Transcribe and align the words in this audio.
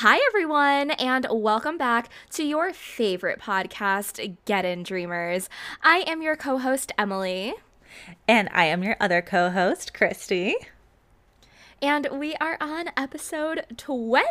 Hi, 0.00 0.20
everyone, 0.26 0.90
and 0.90 1.26
welcome 1.30 1.78
back 1.78 2.10
to 2.32 2.44
your 2.44 2.74
favorite 2.74 3.40
podcast, 3.40 4.36
Get 4.44 4.66
In 4.66 4.82
Dreamers. 4.82 5.48
I 5.82 6.04
am 6.06 6.20
your 6.20 6.36
co 6.36 6.58
host, 6.58 6.92
Emily. 6.98 7.54
And 8.28 8.50
I 8.52 8.66
am 8.66 8.82
your 8.82 8.96
other 9.00 9.22
co 9.22 9.48
host, 9.48 9.94
Kristi. 9.94 10.52
And 11.80 12.08
we 12.12 12.34
are 12.34 12.58
on 12.60 12.90
episode 12.94 13.64
20, 13.78 14.22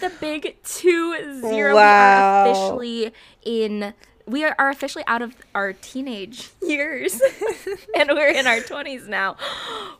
the 0.00 0.12
big 0.20 0.62
2 0.62 1.40
0. 1.40 1.74
Wow. 1.74 2.44
We 2.44 2.50
are 2.50 2.50
officially 2.50 3.14
in. 3.42 3.94
We 4.26 4.44
are, 4.44 4.54
officially 4.58 5.04
out 5.06 5.22
of 5.22 5.34
our 5.54 5.72
teenage 5.72 6.50
years, 6.62 7.22
and 7.96 8.10
we're 8.10 8.28
in 8.28 8.46
our 8.46 8.60
twenties 8.60 9.08
now. 9.08 9.38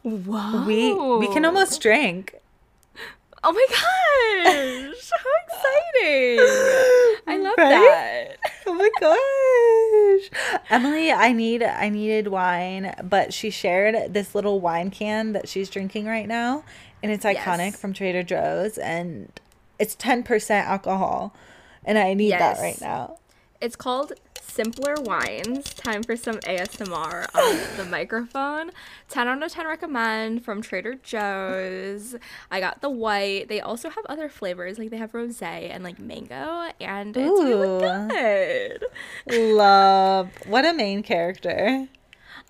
Whoa! 0.02 0.66
We 0.66 0.92
we 1.26 1.32
can 1.32 1.46
almost 1.46 1.80
drink. 1.80 2.34
Oh 3.46 3.52
my 3.52 3.66
gosh! 3.68 5.10
How 5.10 5.30
exciting! 5.46 6.38
I 7.26 7.36
love 7.42 7.54
Right? 7.58 7.68
that. 7.70 8.36
Oh 8.66 8.74
my 8.74 8.90
gosh. 9.00 10.62
Emily, 10.70 11.12
I 11.12 11.32
need 11.32 11.62
I 11.62 11.88
needed 11.90 12.28
wine, 12.28 12.94
but 13.02 13.34
she 13.34 13.50
shared 13.50 14.12
this 14.14 14.34
little 14.34 14.60
wine 14.60 14.90
can 14.90 15.32
that 15.32 15.48
she's 15.48 15.68
drinking 15.68 16.06
right 16.06 16.26
now, 16.26 16.64
and 17.02 17.12
it's 17.12 17.24
iconic 17.24 17.72
Yes. 17.72 17.76
from 17.80 17.92
Trader 17.92 18.22
Joe's 18.22 18.78
and 18.78 19.30
it's 19.78 19.94
10% 19.96 20.50
alcohol. 20.64 21.34
And 21.84 21.98
I 21.98 22.14
need 22.14 22.30
that 22.32 22.58
right 22.58 22.80
now. 22.80 23.18
It's 23.60 23.76
called 23.76 24.14
Simpler 24.46 24.94
Wines. 25.00 25.72
Time 25.74 26.02
for 26.02 26.16
some 26.16 26.36
ASMR 26.40 27.26
on 27.34 27.60
the 27.76 27.84
microphone. 27.84 28.70
10 29.08 29.28
out 29.28 29.42
of 29.42 29.52
10 29.52 29.66
recommend 29.66 30.44
from 30.44 30.62
Trader 30.62 30.94
Joe's. 30.94 32.14
I 32.50 32.60
got 32.60 32.80
the 32.80 32.90
white. 32.90 33.48
They 33.48 33.60
also 33.60 33.90
have 33.90 34.04
other 34.06 34.28
flavors, 34.28 34.78
like 34.78 34.90
they 34.90 34.96
have 34.96 35.14
rose 35.14 35.42
and 35.42 35.82
like 35.82 35.98
mango, 35.98 36.70
and 36.80 37.16
it's 37.16 37.40
Ooh. 37.40 37.46
really 37.46 38.08
good. 38.08 38.84
Love. 39.56 40.30
What 40.46 40.64
a 40.64 40.72
main 40.72 41.02
character. 41.02 41.88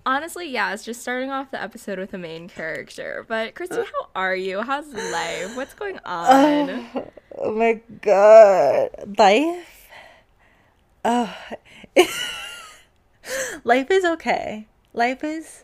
Honestly, 0.05 0.47
yeah, 0.47 0.71
it's 0.71 0.83
just 0.83 1.01
starting 1.01 1.31
off 1.31 1.49
the 1.49 1.61
episode 1.61 1.97
with 1.97 2.13
a 2.13 2.17
main 2.19 2.47
character. 2.47 3.25
But 3.27 3.55
Kristi, 3.55 3.79
uh. 3.79 3.85
how 3.85 4.09
are 4.15 4.35
you? 4.35 4.61
How's 4.61 4.93
life? 4.93 5.55
What's 5.55 5.73
going 5.73 5.99
oh 6.05 6.11
on? 6.11 7.11
Oh 7.37 7.51
my 7.51 7.81
god. 8.01 8.89
Life. 9.17 9.74
Oh. 11.07 11.37
Life 13.63 13.91
is 13.91 14.03
okay. 14.03 14.67
Life 14.91 15.23
is 15.23 15.63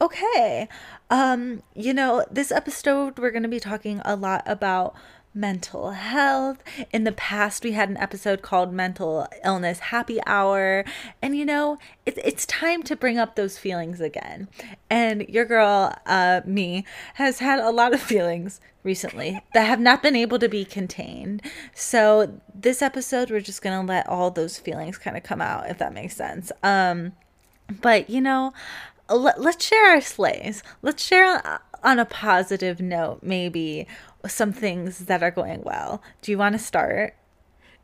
okay. 0.00 0.70
Um, 1.10 1.62
you 1.74 1.92
know, 1.92 2.24
this 2.30 2.50
episode 2.50 3.18
we're 3.18 3.30
going 3.30 3.42
to 3.42 3.48
be 3.48 3.60
talking 3.60 4.00
a 4.06 4.16
lot 4.16 4.42
about 4.46 4.94
mental 5.34 5.92
health. 5.92 6.62
In 6.92 7.04
the 7.04 7.12
past 7.12 7.62
we 7.64 7.72
had 7.72 7.88
an 7.88 7.96
episode 7.96 8.42
called 8.42 8.72
Mental 8.72 9.26
Illness 9.44 9.78
Happy 9.78 10.20
Hour, 10.26 10.84
and 11.22 11.36
you 11.36 11.44
know, 11.44 11.78
it's 12.04 12.18
it's 12.24 12.46
time 12.46 12.82
to 12.84 12.96
bring 12.96 13.18
up 13.18 13.36
those 13.36 13.58
feelings 13.58 14.00
again. 14.00 14.48
And 14.88 15.28
your 15.28 15.44
girl 15.44 15.94
uh 16.06 16.40
me 16.44 16.84
has 17.14 17.38
had 17.38 17.58
a 17.58 17.70
lot 17.70 17.94
of 17.94 18.00
feelings 18.10 18.60
recently 18.82 19.40
that 19.52 19.66
have 19.66 19.80
not 19.80 20.02
been 20.02 20.16
able 20.16 20.38
to 20.38 20.48
be 20.48 20.64
contained. 20.64 21.42
So 21.74 22.40
this 22.54 22.82
episode 22.82 23.30
we're 23.30 23.40
just 23.40 23.62
going 23.62 23.78
to 23.78 23.92
let 23.92 24.08
all 24.08 24.30
those 24.30 24.58
feelings 24.58 24.96
kind 24.98 25.16
of 25.16 25.22
come 25.22 25.40
out 25.40 25.68
if 25.68 25.78
that 25.78 25.92
makes 25.92 26.16
sense. 26.16 26.50
Um 26.62 27.12
but 27.80 28.10
you 28.10 28.20
know 28.20 28.52
let, 29.08 29.40
let's 29.40 29.64
share 29.64 29.90
our 29.90 30.00
slays 30.00 30.62
let's 30.82 31.04
share 31.04 31.40
on- 31.46 31.60
on 31.82 31.98
a 31.98 32.04
positive 32.04 32.80
note 32.80 33.20
maybe 33.22 33.86
some 34.26 34.52
things 34.52 35.06
that 35.06 35.22
are 35.22 35.30
going 35.30 35.62
well 35.62 36.02
do 36.22 36.30
you 36.30 36.38
want 36.38 36.52
to 36.52 36.58
start 36.58 37.14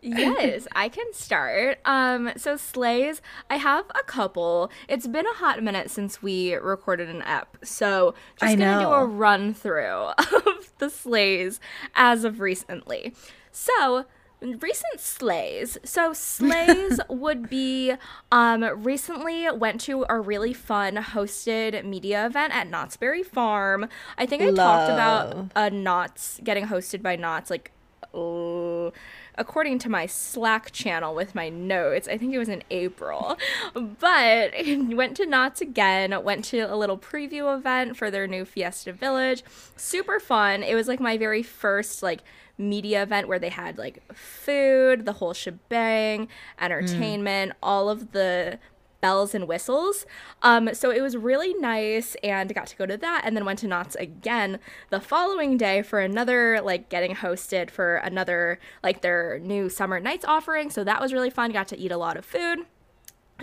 yes, 0.06 0.66
I 0.74 0.88
can 0.88 1.12
start. 1.12 1.78
Um, 1.84 2.32
so 2.36 2.56
slays, 2.56 3.20
I 3.50 3.56
have 3.56 3.86
a 3.91 4.02
couple. 4.04 4.70
It's 4.88 5.06
been 5.06 5.26
a 5.26 5.34
hot 5.34 5.62
minute 5.62 5.91
since 5.91 6.22
we 6.22 6.54
recorded 6.54 7.08
an 7.08 7.22
ep, 7.22 7.56
so 7.62 8.14
just 8.38 8.52
I 8.52 8.56
gonna 8.56 8.80
do 8.80 8.91
a 8.91 9.04
run 9.04 9.54
through 9.54 9.84
of 10.19 10.72
the 10.78 10.91
slays 10.91 11.60
as 11.94 12.24
of 12.24 12.41
recently. 12.41 13.14
So 13.50 14.06
recent 14.42 15.00
slays 15.00 15.78
so 15.82 16.12
slays 16.12 17.00
would 17.08 17.48
be 17.48 17.94
um 18.30 18.62
recently 18.84 19.50
went 19.50 19.80
to 19.80 20.04
a 20.08 20.20
really 20.20 20.52
fun 20.52 20.97
hosted 20.97 21.84
media 21.84 22.26
event 22.26 22.54
at 22.54 22.69
knott's 22.69 22.97
berry 22.97 23.22
farm 23.22 23.88
i 24.19 24.26
think 24.26 24.42
i 24.42 24.50
talked 24.50 24.91
about 24.91 25.34
a 25.34 25.48
uh 25.58 25.69
knott's 25.70 26.38
getting 26.44 26.66
hosted 26.66 27.02
by 27.02 27.16
knott's 27.16 27.48
like 27.48 27.72
oh, 28.16 28.92
according 29.36 29.78
to 29.80 29.88
my 29.88 30.06
Slack 30.06 30.72
channel 30.72 31.14
with 31.14 31.34
my 31.34 31.48
notes, 31.48 32.08
I 32.08 32.16
think 32.18 32.34
it 32.34 32.38
was 32.38 32.48
in 32.48 32.62
April. 32.70 33.36
But 33.74 34.53
went 34.66 35.16
to 35.18 35.26
Knott's 35.26 35.60
again, 35.60 36.24
went 36.24 36.44
to 36.47 36.60
a 36.60 36.76
little 36.76 36.98
preview 36.98 37.54
event 37.56 37.97
for 37.97 38.10
their 38.10 38.26
new 38.26 38.44
Fiesta 38.44 38.92
Village. 38.92 39.44
Super 39.76 40.18
fun. 40.18 40.62
It 40.62 40.74
was 40.74 40.88
like 40.88 41.00
my 41.00 41.16
very 41.16 41.42
first 41.42 42.03
like 42.03 42.22
media 42.58 43.02
event 43.02 43.28
where 43.28 43.38
they 43.38 43.48
had 43.50 43.78
like 43.78 44.02
food, 44.14 45.04
the 45.04 45.14
whole 45.14 45.34
shebang, 45.34 46.28
entertainment, 46.60 47.52
all 47.62 47.88
of 47.88 48.12
the 48.12 48.58
bells 49.00 49.34
and 49.34 49.46
whistles. 49.46 50.06
Um, 50.42 50.74
so 50.74 50.90
it 50.90 51.00
was 51.00 51.16
really 51.16 51.54
nice 51.54 52.16
and 52.22 52.52
got 52.54 52.66
to 52.68 52.76
go 52.76 52.86
to 52.86 52.96
that 52.96 53.22
and 53.24 53.36
then 53.36 53.44
went 53.44 53.58
to 53.60 53.66
Knott's 53.68 53.94
again 53.96 54.58
the 54.90 55.00
following 55.00 55.56
day 55.56 55.82
for 55.82 56.00
another 56.00 56.60
like 56.62 56.88
getting 56.88 57.14
hosted 57.14 57.70
for 57.70 57.96
another 57.96 58.58
like 58.82 59.02
their 59.02 59.38
new 59.38 59.68
summer 59.68 60.00
nights 60.00 60.24
offering. 60.24 60.70
So 60.70 60.82
that 60.84 61.00
was 61.00 61.12
really 61.12 61.30
fun. 61.30 61.52
Got 61.52 61.68
to 61.68 61.78
eat 61.78 61.92
a 61.92 61.96
lot 61.96 62.16
of 62.16 62.24
food 62.24 62.60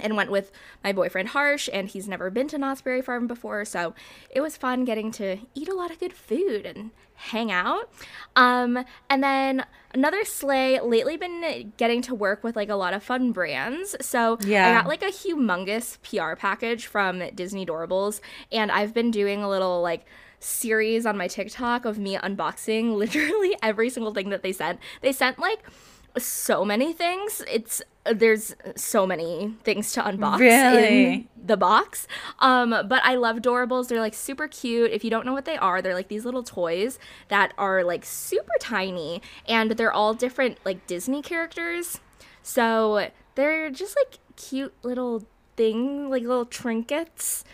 and 0.02 0.16
went 0.18 0.31
with 0.31 0.52
my 0.84 0.92
boyfriend 0.92 1.30
Harsh, 1.30 1.70
and 1.72 1.88
he's 1.88 2.08
never 2.08 2.30
been 2.30 2.48
to 2.50 2.58
Knott's 2.58 2.81
Berry 2.81 3.02
Farm 3.02 3.28
before, 3.28 3.64
so 3.66 3.94
it 4.30 4.42
was 4.42 4.58
fun 4.58 4.86
getting 4.86 5.12
to 5.14 5.38
eat 5.54 5.70
a 5.70 5.76
lot 5.76 5.92
of 5.92 6.00
good 6.00 6.14
food 6.14 6.66
and 6.66 6.92
hang 7.16 7.52
out. 7.52 7.92
Um, 8.36 8.84
and 9.09 9.24
then 9.24 9.66
another 9.94 10.24
slay. 10.26 10.80
Lately, 10.80 11.16
been 11.18 11.72
getting 11.78 12.02
to 12.04 12.16
work 12.16 12.44
with 12.44 12.56
like 12.56 12.70
a 12.70 12.76
lot 12.76 12.94
of 12.94 13.04
fun 13.04 13.31
brands. 13.31 13.96
So 14.02 14.38
Yeah. 14.42 14.70
I 14.70 14.74
got 14.74 14.88
like 14.88 15.04
a 15.04 15.12
humongous 15.12 15.98
PR 16.02 16.36
package 16.36 16.88
from 16.88 17.22
Disney 17.36 17.66
Doorables, 17.66 18.20
and 18.52 18.72
I've 18.72 18.94
been 18.94 19.12
doing 19.12 19.44
a 19.44 19.50
little 19.50 19.81
like 19.81 20.06
series 20.40 21.06
on 21.06 21.18
my 21.18 21.28
TikTok 21.28 21.86
of 21.86 21.98
me 21.98 22.18
unboxing 22.18 22.96
literally 22.98 23.56
every 23.62 23.90
single 23.90 24.14
thing 24.14 24.30
that 24.30 24.44
they 24.44 24.52
sent. 24.52 24.80
They 25.02 25.12
sent 25.14 25.40
like 25.40 25.60
so 26.18 26.63
many 26.63 26.94
things. 26.94 27.44
It's 27.50 27.81
there's 28.06 28.53
so 28.75 29.07
many 29.07 29.56
things 29.63 29.94
to 29.94 30.01
unbox 30.01 30.40
Really? 30.40 31.13
in 31.13 31.28
the 31.44 31.56
box. 31.56 32.06
Um, 32.40 32.69
but 32.72 33.01
I 33.03 33.16
love 33.16 33.38
Doorables. 33.38 33.88
They're 33.88 34.01
like 34.01 34.13
super 34.13 34.47
cute. 34.47 34.91
If 34.91 35.03
you 35.06 35.09
don't 35.09 35.25
know 35.25 35.31
what 35.34 35.46
they 35.46 35.56
are, 35.57 35.81
they're 35.81 35.94
like 35.94 36.09
these 36.09 36.25
little 36.25 36.44
toys 36.44 37.00
that 37.29 37.53
are 37.57 37.84
like 37.84 38.03
super 38.03 38.51
tiny 38.59 39.22
and 39.47 39.72
they're 39.72 39.94
all 39.94 40.13
different 40.13 40.57
like 40.66 40.85
Disney 40.85 41.22
characters. 41.22 42.01
So 42.41 43.09
they're 43.35 43.69
just 43.69 43.95
like 43.95 44.19
cute 44.35 44.74
little 44.84 45.24
thing, 45.56 46.09
like 46.09 46.24
little 46.24 46.45
trinkets 46.45 47.45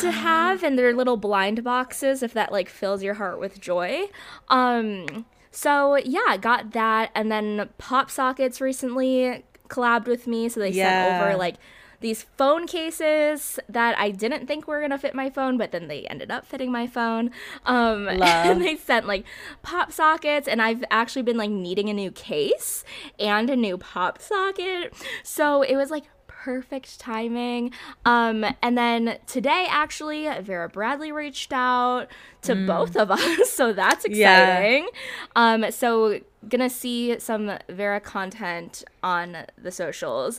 to 0.00 0.10
have 0.10 0.62
and 0.62 0.78
they're 0.78 0.94
little 0.94 1.16
blind 1.18 1.62
boxes 1.64 2.22
if 2.22 2.32
that 2.32 2.50
like 2.52 2.68
fills 2.68 3.02
your 3.02 3.14
heart 3.14 3.40
with 3.40 3.60
joy. 3.60 4.04
Um 4.48 5.26
so 5.56 5.96
yeah, 5.96 6.36
got 6.36 6.72
that 6.72 7.10
and 7.14 7.32
then 7.32 7.70
PopSockets 7.80 8.60
recently 8.60 9.44
collabed 9.68 10.06
with 10.06 10.26
me 10.26 10.48
so 10.50 10.60
they 10.60 10.70
sent 10.72 11.22
over 11.22 11.36
like 11.36 11.56
these 12.00 12.22
phone 12.36 12.66
cases 12.66 13.58
that 13.68 13.98
I 13.98 14.10
didn't 14.10 14.46
think 14.46 14.68
were 14.68 14.80
gonna 14.82 14.98
fit 14.98 15.14
my 15.14 15.30
phone, 15.30 15.56
but 15.56 15.72
then 15.72 15.88
they 15.88 16.02
ended 16.02 16.30
up 16.30 16.44
fitting 16.44 16.70
my 16.70 16.86
phone. 16.86 17.30
Um, 17.64 18.04
Love. 18.04 18.20
and 18.22 18.62
they 18.62 18.76
sent 18.76 19.06
like 19.06 19.24
pop 19.62 19.92
sockets, 19.92 20.46
and 20.46 20.60
I've 20.60 20.84
actually 20.90 21.22
been 21.22 21.38
like 21.38 21.50
needing 21.50 21.88
a 21.88 21.94
new 21.94 22.10
case 22.10 22.84
and 23.18 23.48
a 23.48 23.56
new 23.56 23.78
pop 23.78 24.20
socket, 24.20 24.92
so 25.22 25.62
it 25.62 25.76
was 25.76 25.90
like 25.90 26.04
perfect 26.46 27.00
timing. 27.00 27.72
Um, 28.04 28.46
and 28.62 28.78
then 28.78 29.18
today, 29.26 29.66
actually, 29.68 30.28
Vera 30.42 30.68
Bradley 30.68 31.10
reached 31.10 31.52
out 31.52 32.06
to 32.42 32.54
both 32.54 32.94
of 32.94 33.10
us, 33.20 33.50
so 33.50 33.72
that's 33.72 34.06
Yeah. 34.08 34.58
exciting. 34.60 34.88
Um, 35.34 35.72
so 35.72 36.20
gonna 36.48 36.70
see 36.70 37.18
some 37.18 37.50
Vera 37.68 37.98
content 37.98 38.84
on 39.02 39.38
the 39.60 39.72
socials 39.72 40.38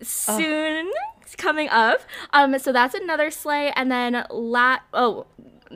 soon. 0.00 0.92
It's 1.22 1.34
coming 1.34 1.68
up. 1.70 2.02
Um, 2.32 2.56
so 2.60 2.72
that's 2.72 2.94
another 2.94 3.32
slay, 3.32 3.72
and 3.74 3.90
then 3.90 4.24
la 4.30 4.78
oh. 4.94 5.26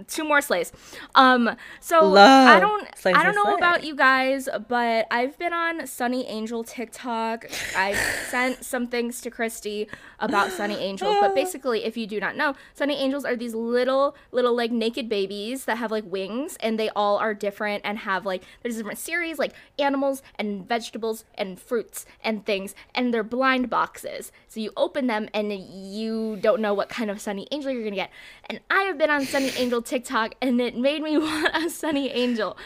Two 0.09 0.25
more 0.25 0.41
slays. 0.41 0.73
Um, 1.15 1.56
so 1.81 2.06
Love 2.06 2.49
I 2.49 2.61
don't, 2.61 2.89
I 3.06 3.23
don't 3.23 3.35
know 3.35 3.55
about 3.55 3.85
you 3.85 3.94
guys, 3.94 4.49
but 4.69 5.06
I've 5.11 5.39
been 5.39 5.53
on 5.53 5.87
Sunny 5.87 6.27
Angel 6.27 6.65
TikTok. 6.65 7.47
I've 7.77 7.97
sent 8.29 8.65
some 8.65 8.87
things 8.87 9.21
to 9.23 9.31
Kristi 9.31 9.89
about 10.19 10.50
Sunny 10.50 10.77
Angels, 10.77 11.17
but 11.21 11.35
basically, 11.35 11.85
if 11.85 11.97
you 11.97 12.06
do 12.06 12.21
not 12.21 12.37
know, 12.37 12.55
Sunny 12.75 12.94
Angels 12.94 13.25
are 13.25 13.37
these 13.37 13.55
little, 13.55 14.17
little 14.31 14.56
like 14.56 14.71
naked 14.71 15.09
babies 15.09 15.67
that 15.67 15.79
have 15.79 15.91
like 15.91 16.05
wings, 16.06 16.56
and 16.61 16.79
they 16.79 16.89
all 16.91 17.19
are 17.19 17.35
different 17.35 17.83
and 17.85 17.99
have 17.99 18.25
like 18.25 18.43
there's 18.62 18.77
different 18.77 18.99
series 18.99 19.39
like 19.39 19.53
animals 19.79 20.23
and 20.39 20.67
vegetables 20.67 21.25
and 21.35 21.61
fruits 21.61 22.06
and 22.25 22.47
things, 22.47 22.75
and 22.94 23.12
they're 23.12 23.23
blind 23.23 23.69
boxes. 23.69 24.33
So 24.49 24.61
you 24.61 24.73
open 24.77 25.06
them 25.06 25.29
and 25.35 25.53
you 25.53 26.39
don't 26.41 26.61
know 26.61 26.73
what 26.73 26.89
kind 26.89 27.11
of 27.11 27.21
Sunny 27.21 27.47
Angel 27.50 27.71
you're 27.71 27.85
gonna 27.85 27.97
get. 27.97 28.11
And 28.49 28.61
I 28.71 28.83
have 28.85 28.97
been 28.97 29.11
on 29.11 29.25
Sunny 29.25 29.50
Angel 29.56 29.81
TikTok, 29.82 30.34
and 30.40 30.61
it 30.61 30.76
made 30.76 31.02
me 31.02 31.19
want 31.19 31.55
a 31.55 31.69
Sunny 31.69 32.11
Angel. 32.11 32.56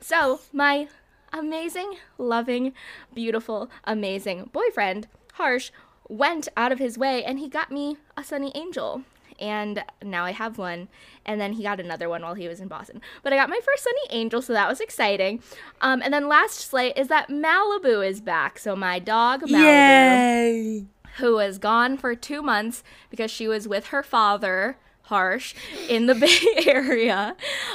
So, 0.00 0.40
my 0.52 0.88
amazing, 1.32 1.94
loving, 2.16 2.72
beautiful, 3.14 3.70
amazing 3.84 4.50
boyfriend, 4.52 5.08
Harsh, 5.34 5.70
went 6.08 6.48
out 6.56 6.72
of 6.72 6.78
his 6.78 6.96
way 6.96 7.22
and 7.22 7.38
he 7.38 7.48
got 7.48 7.70
me 7.70 7.96
a 8.16 8.24
Sunny 8.24 8.52
Angel. 8.54 9.02
And 9.40 9.84
now 10.02 10.24
I 10.24 10.32
have 10.32 10.58
one. 10.58 10.88
And 11.24 11.40
then 11.40 11.52
he 11.52 11.62
got 11.62 11.78
another 11.78 12.08
one 12.08 12.22
while 12.22 12.34
he 12.34 12.48
was 12.48 12.60
in 12.60 12.66
Boston. 12.66 13.00
But 13.22 13.32
I 13.32 13.36
got 13.36 13.48
my 13.48 13.60
first 13.64 13.84
Sunny 13.84 14.00
Angel, 14.10 14.42
so 14.42 14.52
that 14.52 14.68
was 14.68 14.80
exciting. 14.80 15.42
Um, 15.80 16.02
and 16.02 16.12
then 16.12 16.28
last 16.28 16.58
slate 16.58 16.98
is 16.98 17.06
that 17.08 17.28
Malibu 17.28 18.06
is 18.06 18.20
back. 18.20 18.58
So 18.58 18.74
my 18.74 18.98
dog, 18.98 19.42
Malibu 19.42 19.50
Yay! 19.60 20.86
who 21.18 21.36
was 21.36 21.58
gone 21.58 21.96
for 21.96 22.14
two 22.16 22.42
months 22.42 22.82
because 23.10 23.30
she 23.30 23.46
was 23.46 23.68
with 23.68 23.88
her 23.88 24.02
father, 24.02 24.76
Harsh, 25.08 25.54
in 25.88 26.06
the 26.06 26.14
Bay 26.22 26.64
Area, 26.66 27.34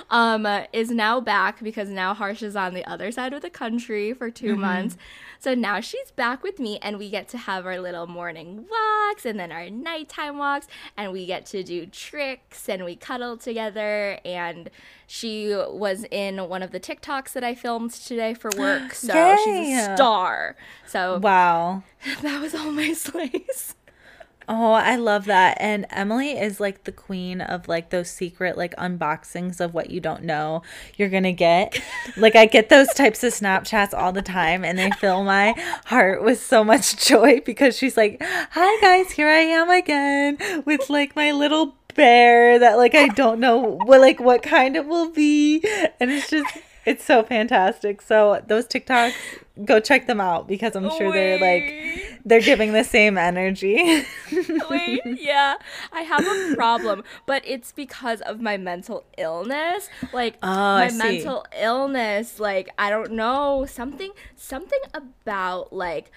um, 0.10 0.46
is 0.72 0.90
now 0.92 1.20
back 1.20 1.64
because 1.64 1.90
now 1.90 2.14
Harsh 2.14 2.42
is 2.44 2.56
on 2.56 2.74
the 2.74 2.86
other 2.86 3.12
side 3.12 3.34
of 3.34 3.42
the 3.42 3.50
country 3.50 4.14
for 4.14 4.30
2 4.30 4.56
months. 4.56 4.98
So 5.40 5.54
now 5.54 5.82
she's 5.82 6.10
back 6.12 6.42
with 6.42 6.58
me, 6.58 6.80
and 6.82 6.98
we 6.98 7.10
get 7.10 7.28
to 7.30 7.38
have 7.38 7.66
our 7.66 7.78
little 7.80 8.08
morning 8.08 8.66
walks 8.72 9.26
and 9.26 9.38
then 9.38 9.52
our 9.52 9.70
nighttime 9.70 10.38
walks, 10.38 10.68
and 10.96 11.12
we 11.12 11.26
get 11.26 11.46
to 11.48 11.64
do 11.64 11.86
tricks 11.86 12.70
and 12.70 12.86
we 12.86 12.96
cuddle 12.96 13.36
together. 13.36 14.20
And 14.24 14.70
she 15.06 15.54
was 15.54 16.06
in 16.12 16.38
one 16.48 16.64
of 16.64 16.72
the 16.72 16.80
TikToks 16.80 17.34
that 17.34 17.44
I 17.44 17.56
filmed 17.56 17.92
today 17.92 18.34
for 18.34 18.52
work, 18.58 18.94
so 18.94 19.36
she's 19.44 19.78
a 19.80 19.96
star. 19.96 20.56
So 20.88 21.20
Wow. 21.20 21.84
that 22.22 22.42
was 22.42 22.56
all 22.56 22.72
my 22.72 22.94
slays. 23.06 23.76
Oh, 24.48 24.74
I 24.74 24.96
love 24.96 25.26
that. 25.26 25.58
And 25.60 25.86
Emily 25.90 26.32
is 26.32 26.60
like 26.60 26.84
the 26.84 26.92
queen 26.92 27.42
of 27.42 27.68
like 27.68 27.90
those 27.90 28.10
secret 28.10 28.58
like 28.58 28.76
unboxings 28.76 29.60
of 29.60 29.74
what 29.74 29.90
you 29.90 30.00
don't 30.00 30.24
know 30.24 30.64
you're 30.98 31.10
going 31.10 31.24
to 31.24 31.34
get. 31.34 31.82
like 32.18 32.36
I 32.36 32.46
get 32.46 32.70
those 32.70 32.90
types 32.90 33.24
of 33.24 33.34
Snapchats 33.34 33.94
all 33.94 34.12
the 34.12 34.22
time 34.22 34.64
and 34.66 34.78
they 34.78 34.92
fill 34.92 35.24
my 35.24 35.56
heart 35.86 36.24
with 36.24 36.42
so 36.42 36.64
much 36.64 36.96
joy 37.08 37.42
because 37.42 37.78
she's 37.78 37.98
like, 37.98 38.22
"Hi 38.22 38.82
guys, 38.82 39.12
here 39.12 39.28
I 39.28 39.40
am 39.40 39.70
again 39.70 40.38
with 40.66 40.90
like 40.90 41.16
my 41.16 41.32
little 41.32 41.76
bear 41.96 42.60
that 42.60 42.78
like 42.78 42.96
I 42.96 43.08
don't 43.10 43.40
know 43.40 43.78
what 43.86 44.02
like 44.02 44.20
what 44.20 44.44
kind 44.44 44.76
it 44.76 44.88
will 44.88 45.10
be." 45.10 45.64
And 46.00 46.12
it's 46.12 46.30
just 46.30 46.48
it's 46.86 47.04
so 47.04 47.24
fantastic. 47.24 48.02
So 48.02 48.42
those 48.48 48.66
TikToks, 48.68 49.14
go 49.66 49.80
check 49.80 50.08
them 50.08 50.20
out 50.20 50.48
because 50.48 50.76
I'm 50.76 50.90
sure 50.98 51.12
they're 51.12 51.40
like 51.40 52.20
they're 52.26 52.42
giving 52.42 52.74
the 52.74 52.84
same 52.84 53.18
energy. 53.18 53.76
Wait, 54.70 55.02
yeah. 55.06 55.56
I 55.92 56.02
have 56.02 56.26
a 56.26 56.56
problem, 56.56 57.04
but 57.26 57.44
it's 57.46 57.72
because 57.72 58.22
of 58.22 58.42
my 58.42 58.58
mental 58.58 59.04
illness. 59.18 59.90
Like 60.12 60.38
Oh, 60.42 60.48
my 60.48 60.92
mental 60.92 61.46
illness, 61.60 62.40
like 62.40 62.70
I 62.78 62.90
don't 62.90 63.12
know, 63.12 63.66
something 63.68 64.12
something 64.36 64.80
about 64.94 65.72
like 65.74 66.12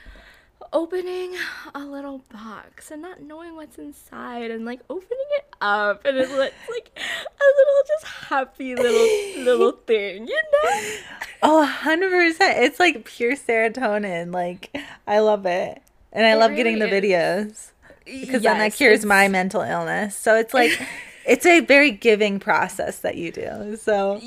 opening 0.73 1.35
a 1.75 1.81
little 1.81 2.23
box 2.33 2.91
and 2.91 3.03
not 3.03 3.21
knowing 3.23 3.55
what's 3.55 3.79
inside 3.79 4.51
and 4.51 4.65
like 4.65 4.81
opening 4.91 5.27
it 5.37 5.47
up 5.61 6.05
and 6.05 6.17
it's 6.17 6.31
like, 6.33 6.55
like 6.71 6.91
a 6.99 7.49
little 7.59 7.83
just 7.87 8.07
happy 8.07 8.75
little 8.75 9.45
little 9.45 9.73
thing, 9.87 10.27
you 10.27 10.43
know? 10.65 10.97
Oh, 11.43 11.79
100%. 11.83 12.37
It's 12.41 12.81
like 12.81 13.05
pure 13.05 13.37
serotonin. 13.37 14.33
Like, 14.33 14.77
I 15.07 15.21
love 15.21 15.47
it. 15.47 15.83
And 16.13 16.27
I 16.27 16.33
It 16.33 16.37
love 16.37 16.57
getting 16.57 16.79
the 16.79 16.87
really 16.87 17.09
videos 17.09 17.71
because 18.05 18.43
then 18.43 18.59
that 18.59 18.73
cures 18.75 19.05
my 19.05 19.29
mental 19.29 19.61
illness. 19.61 20.17
So 20.17 20.35
it's 20.37 20.55
like, 20.55 20.81
it's 21.27 21.45
a 21.45 21.61
very 21.61 21.91
giving 21.91 22.39
process 22.41 23.01
that 23.01 23.17
you 23.17 23.33
do. 23.33 23.77
So, 23.77 24.21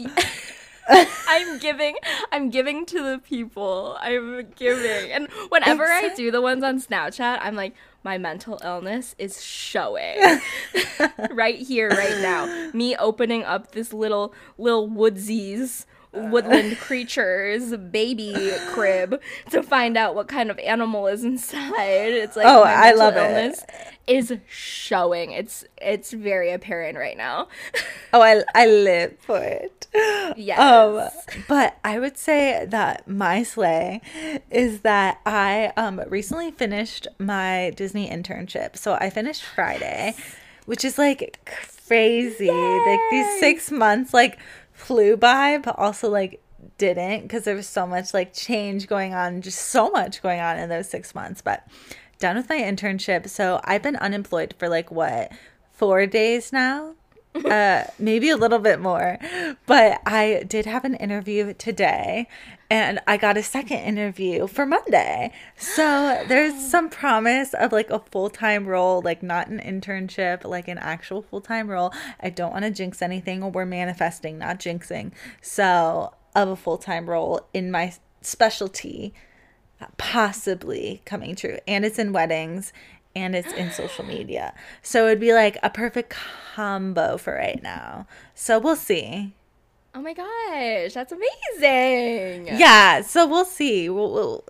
I'm 1.27 1.59
giving 1.59 1.95
I'm 2.31 2.50
giving 2.50 2.86
to 2.88 3.01
the 3.01 3.19
people. 3.19 3.97
I'm 4.01 4.47
giving. 4.56 5.12
And 5.12 5.27
whenever 5.50 5.83
I 5.86 6.13
do 6.15 6.31
the 6.31 6.41
ones 6.41 6.63
on 6.63 6.81
Snapchat, 6.81 7.39
I'm 7.41 7.56
like 7.56 7.75
my 8.03 8.18
mental 8.18 8.59
illness 8.63 9.15
is 9.18 9.44
showing 9.44 10.39
right 11.31 11.59
here 11.59 11.89
right 11.89 12.19
now. 12.21 12.71
Me 12.74 12.95
opening 12.95 13.44
up 13.44 13.71
this 13.71 13.94
little 13.94 14.33
little 14.57 14.89
woodsies 14.89 15.86
woodland 16.12 16.74
uh. 16.74 16.75
creatures 16.77 17.75
baby 17.77 18.51
crib 18.69 19.21
to 19.51 19.62
find 19.62 19.95
out 19.95 20.15
what 20.15 20.27
kind 20.27 20.50
of 20.50 20.57
animal 20.59 21.07
is 21.07 21.24
inside. 21.24 22.13
It's 22.13 22.35
like 22.35 22.47
Oh, 22.47 22.63
I 22.63 22.94
love 22.94 23.15
it. 23.15 23.59
Is 24.09 24.33
showing. 24.47 25.31
It's 25.31 25.65
it's 25.79 26.11
very 26.11 26.51
apparent 26.51 26.97
right 26.97 27.15
now. 27.15 27.47
oh, 28.13 28.21
I, 28.21 28.44
I 28.56 28.65
live 28.65 29.17
for 29.19 29.38
it. 29.38 29.85
yes. 30.35 30.59
Um, 30.59 31.07
but 31.47 31.77
I 31.83 32.00
would 32.00 32.17
say 32.17 32.65
that 32.67 33.07
my 33.07 33.44
slay 33.44 34.01
is 34.50 34.81
that 34.81 35.19
I 35.27 35.71
um 35.77 36.01
recently 36.07 36.50
finished 36.50 37.07
my 37.19 37.71
Disney 37.75 38.09
internship. 38.09 38.77
So 38.77 38.95
I 38.95 39.11
finished 39.11 39.44
Friday, 39.44 40.15
which 40.65 40.83
is 40.83 40.97
like 40.97 41.47
crazy. 41.88 42.50
Like 42.50 43.00
these 43.11 43.39
six 43.39 43.69
months 43.69 44.11
like 44.11 44.39
flew 44.73 45.17
by, 45.17 45.59
but 45.59 45.77
also 45.77 46.09
like 46.09 46.41
didn't 46.77 47.23
because 47.23 47.44
there 47.44 47.56
was 47.56 47.67
so 47.67 47.85
much 47.85 48.13
like 48.13 48.33
change 48.33 48.88
going 48.88 49.13
on, 49.13 49.41
just 49.41 49.59
so 49.59 49.91
much 49.91 50.23
going 50.23 50.39
on 50.39 50.57
in 50.57 50.69
those 50.69 50.89
six 50.89 51.13
months. 51.13 51.41
But 51.41 51.63
done 52.19 52.36
with 52.36 52.50
my 52.50 52.60
internship. 52.60 53.30
So 53.30 53.60
I've 53.63 53.81
been 53.81 53.95
unemployed 53.95 54.54
for 54.57 54.69
like 54.69 54.92
what 54.92 55.31
four 55.71 56.06
days 56.06 56.54
now? 56.54 56.95
Uh 57.45 57.83
maybe 58.00 58.30
a 58.30 58.36
little 58.36 58.57
bit 58.57 58.80
more. 58.80 59.19
But 59.68 60.01
i 60.06 60.44
did 60.48 60.66
have 60.66 60.83
an 60.83 60.95
interview 60.95 61.54
today 61.54 62.27
and 62.71 63.00
i 63.06 63.18
got 63.18 63.38
a 63.38 63.44
second 63.44 63.77
interview 63.77 64.48
for 64.48 64.66
monday. 64.66 65.31
So 65.56 66.25
there's 66.27 66.56
some 66.71 66.89
promise 66.89 67.54
of 67.54 67.71
like 67.71 67.92
a 67.92 68.00
full-time 68.00 68.66
role 68.66 69.04
like 69.04 69.21
not 69.21 69.48
an 69.48 69.60
internship 69.60 70.44
like 70.44 70.68
an 70.68 70.80
actual 70.80 71.21
full-time 71.21 71.69
role. 71.69 71.94
I 72.19 72.31
don't 72.31 72.52
want 72.52 72.66
to 72.66 72.71
jinx 72.71 72.99
anything. 73.04 73.52
We're 73.52 73.64
manifesting 73.66 74.40
not 74.40 74.59
jinxing. 74.59 75.11
So 75.40 76.16
of 76.35 76.49
a 76.49 76.56
full-time 76.56 77.07
role 77.07 77.47
in 77.54 77.69
my 77.69 77.94
specialty 78.21 79.14
possibly 79.98 81.02
coming 81.06 81.36
true. 81.36 81.57
And 81.68 81.86
it's 81.86 82.00
in 82.00 82.14
weddings 82.14 82.74
and 83.16 83.36
it's 83.36 83.52
in 83.54 83.71
social 83.71 84.06
media. 84.06 84.54
So 84.81 85.07
it'd 85.07 85.19
be 85.19 85.33
like 85.33 85.57
a 85.64 85.69
perfect 85.69 86.16
combo 86.56 87.18
for 87.18 87.33
right 87.33 87.62
now. 87.62 88.07
So 88.36 88.59
we'll 88.59 88.76
see. 88.76 89.33
Oh 89.95 90.02
my 90.02 90.14
gosh, 90.14 90.94
that's 90.94 91.12
amazing. 91.12 92.48
yeah 92.59 93.02
so 93.02 93.28
we'll 93.28 93.45
see. 93.45 93.90
We'll, 93.90 94.14
we'll, 94.14 94.44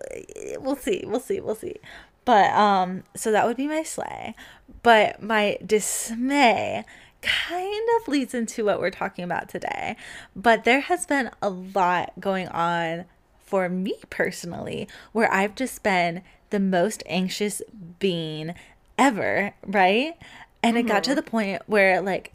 we'll 0.60 0.76
see. 0.76 1.04
We'll 1.06 1.20
see. 1.20 1.40
We'll 1.40 1.54
see. 1.54 1.76
But 2.24 2.52
um 2.52 3.04
so 3.16 3.32
that 3.32 3.46
would 3.46 3.56
be 3.56 3.66
my 3.66 3.82
slay 3.82 4.34
but 4.82 5.22
my 5.22 5.58
dismay 5.64 6.84
kind 7.22 7.88
of 8.00 8.08
leads 8.08 8.34
into 8.34 8.64
what 8.64 8.80
we're 8.80 8.90
talking 8.90 9.24
about 9.24 9.48
today. 9.48 9.96
But 10.34 10.64
there 10.64 10.80
has 10.80 11.06
been 11.06 11.30
a 11.42 11.50
lot 11.50 12.12
going 12.18 12.48
on 12.48 13.04
for 13.50 13.68
me 13.68 13.94
personally 14.08 14.88
where 15.12 15.32
i've 15.32 15.54
just 15.54 15.82
been 15.82 16.22
the 16.50 16.60
most 16.60 17.02
anxious 17.06 17.60
being 17.98 18.54
ever 19.00 19.54
right? 19.66 20.16
And 20.62 20.76
it 20.76 20.82
got 20.82 21.04
to 21.04 21.10
mm-hmm. 21.10 21.16
the 21.16 21.22
point 21.22 21.62
where 21.66 22.02
like 22.02 22.34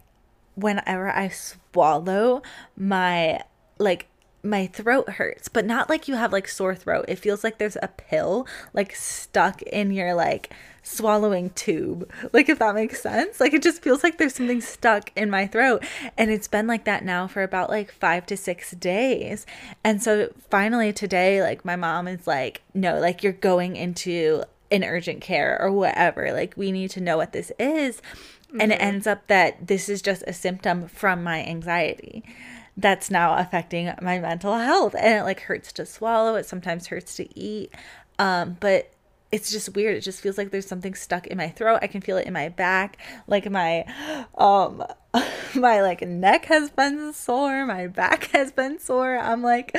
whenever 0.56 1.10
I 1.10 1.30
swallow, 1.30 2.42
my 2.76 3.42
like 3.78 4.08
my 4.46 4.68
throat 4.68 5.10
hurts, 5.10 5.50
but 5.50 5.66
not 5.66 5.90
like 5.90 6.08
you 6.08 6.16
have 6.16 6.32
like 6.32 6.48
sore 6.48 6.76
throat. 6.76 7.06
It 7.08 7.20
feels 7.20 7.44
like 7.44 7.58
there's 7.58 7.78
a 7.82 7.88
pill 7.88 8.48
like 8.74 8.96
stuck 8.96 9.62
in 9.64 9.92
your 9.92 10.14
like 10.14 10.54
swallowing 10.84 11.50
tube. 11.52 12.10
Like 12.32 12.48
if 12.48 12.60
that 12.60 12.76
makes 12.76 13.02
sense. 13.02 13.40
Like 13.40 13.54
it 13.54 13.64
just 13.64 13.82
feels 13.82 14.04
like 14.04 14.18
there's 14.18 14.36
something 14.36 14.62
stuck 14.62 15.12
in 15.16 15.30
my 15.30 15.48
throat. 15.48 15.84
And 16.18 16.30
it's 16.30 16.48
been 16.48 16.68
like 16.68 16.86
that 16.86 17.04
now 17.04 17.28
for 17.28 17.44
about 17.44 17.70
like 17.70 17.92
5 17.92 18.26
to 18.28 18.38
6 18.38 18.72
days. 18.72 19.46
And 19.84 20.02
so 20.02 20.30
finally 20.50 20.94
today 20.94 21.42
like 21.42 21.66
my 21.66 21.76
mom 21.76 22.08
is 22.08 22.28
like, 22.28 22.62
"No, 22.74 23.00
like 23.00 23.24
you're 23.24 23.34
going 23.34 23.76
into 23.76 24.44
in 24.70 24.84
urgent 24.84 25.22
care 25.22 25.58
or 25.62 25.72
whatever. 25.72 26.32
Like 26.32 26.54
we 26.56 26.72
need 26.72 26.92
to 26.92 27.02
know 27.02 27.18
what 27.18 27.34
this 27.34 27.52
is. 27.60 27.98
Mm-hmm. 28.48 28.62
And 28.62 28.72
it 28.72 28.76
mm-hmm. 28.76 28.88
ends 28.88 29.08
up 29.08 29.28
that 29.28 29.68
this 29.68 29.90
is 29.90 30.02
just 30.02 30.24
a 30.28 30.34
symptom 30.34 30.88
from 30.88 31.24
my 31.24 31.44
anxiety 31.44 32.24
that's 32.78 33.10
now 33.10 33.38
affecting 33.38 33.94
my 34.02 34.20
mental 34.20 34.58
health. 34.58 34.96
And 34.96 35.20
it 35.20 35.24
like 35.24 35.42
hurts 35.42 35.72
to 35.74 35.86
swallow. 35.86 36.36
It 36.36 36.46
sometimes 36.46 36.88
hurts 36.88 37.16
to 37.18 37.40
eat. 37.40 37.74
Um 38.20 38.58
but 38.60 38.92
it's 39.36 39.52
just 39.52 39.76
weird. 39.76 39.98
It 39.98 40.02
just 40.02 40.22
feels 40.22 40.38
like 40.38 40.52
there's 40.52 40.66
something 40.66 40.96
stuck 40.96 41.28
in 41.28 41.38
my 41.38 41.50
throat. 41.50 41.80
I 41.82 41.88
can 41.88 42.00
feel 42.00 42.16
it 42.16 42.26
in 42.26 42.32
my 42.32 42.48
back. 42.48 42.98
Like 43.28 43.52
my 43.52 43.84
um 44.38 44.82
my 45.56 45.82
like 45.82 46.02
neck 46.08 46.46
has 46.46 46.70
been 46.70 47.12
sore. 47.12 47.66
My 47.66 47.88
back 47.88 48.28
has 48.32 48.54
been 48.54 48.80
sore. 48.80 49.18
I'm 49.18 49.44
like 49.44 49.78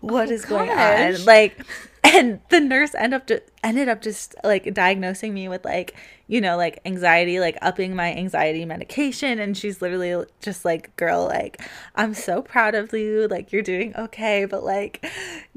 what 0.00 0.28
oh, 0.28 0.32
is 0.32 0.44
going 0.44 0.70
on? 0.70 1.24
like 1.24 1.66
and 2.04 2.40
the 2.50 2.60
nurse 2.60 2.94
end 2.94 3.12
up 3.12 3.26
just 3.26 3.42
ended 3.64 3.88
up 3.88 4.02
just 4.02 4.36
like 4.44 4.72
diagnosing 4.72 5.34
me 5.34 5.48
with 5.48 5.64
like 5.64 5.96
you 6.28 6.40
know 6.40 6.56
like 6.56 6.78
anxiety 6.84 7.40
like 7.40 7.58
upping 7.60 7.96
my 7.96 8.14
anxiety 8.14 8.64
medication. 8.64 9.40
And 9.40 9.56
she's 9.56 9.82
literally 9.82 10.24
just 10.40 10.64
like 10.64 10.94
girl 10.94 11.26
like 11.26 11.60
i'm 11.96 12.14
so 12.14 12.40
proud 12.40 12.76
of 12.76 12.92
you. 12.92 13.26
Like 13.26 13.50
you're 13.50 13.62
doing 13.62 13.96
okay 13.96 14.44
but 14.44 14.62
like 14.62 15.04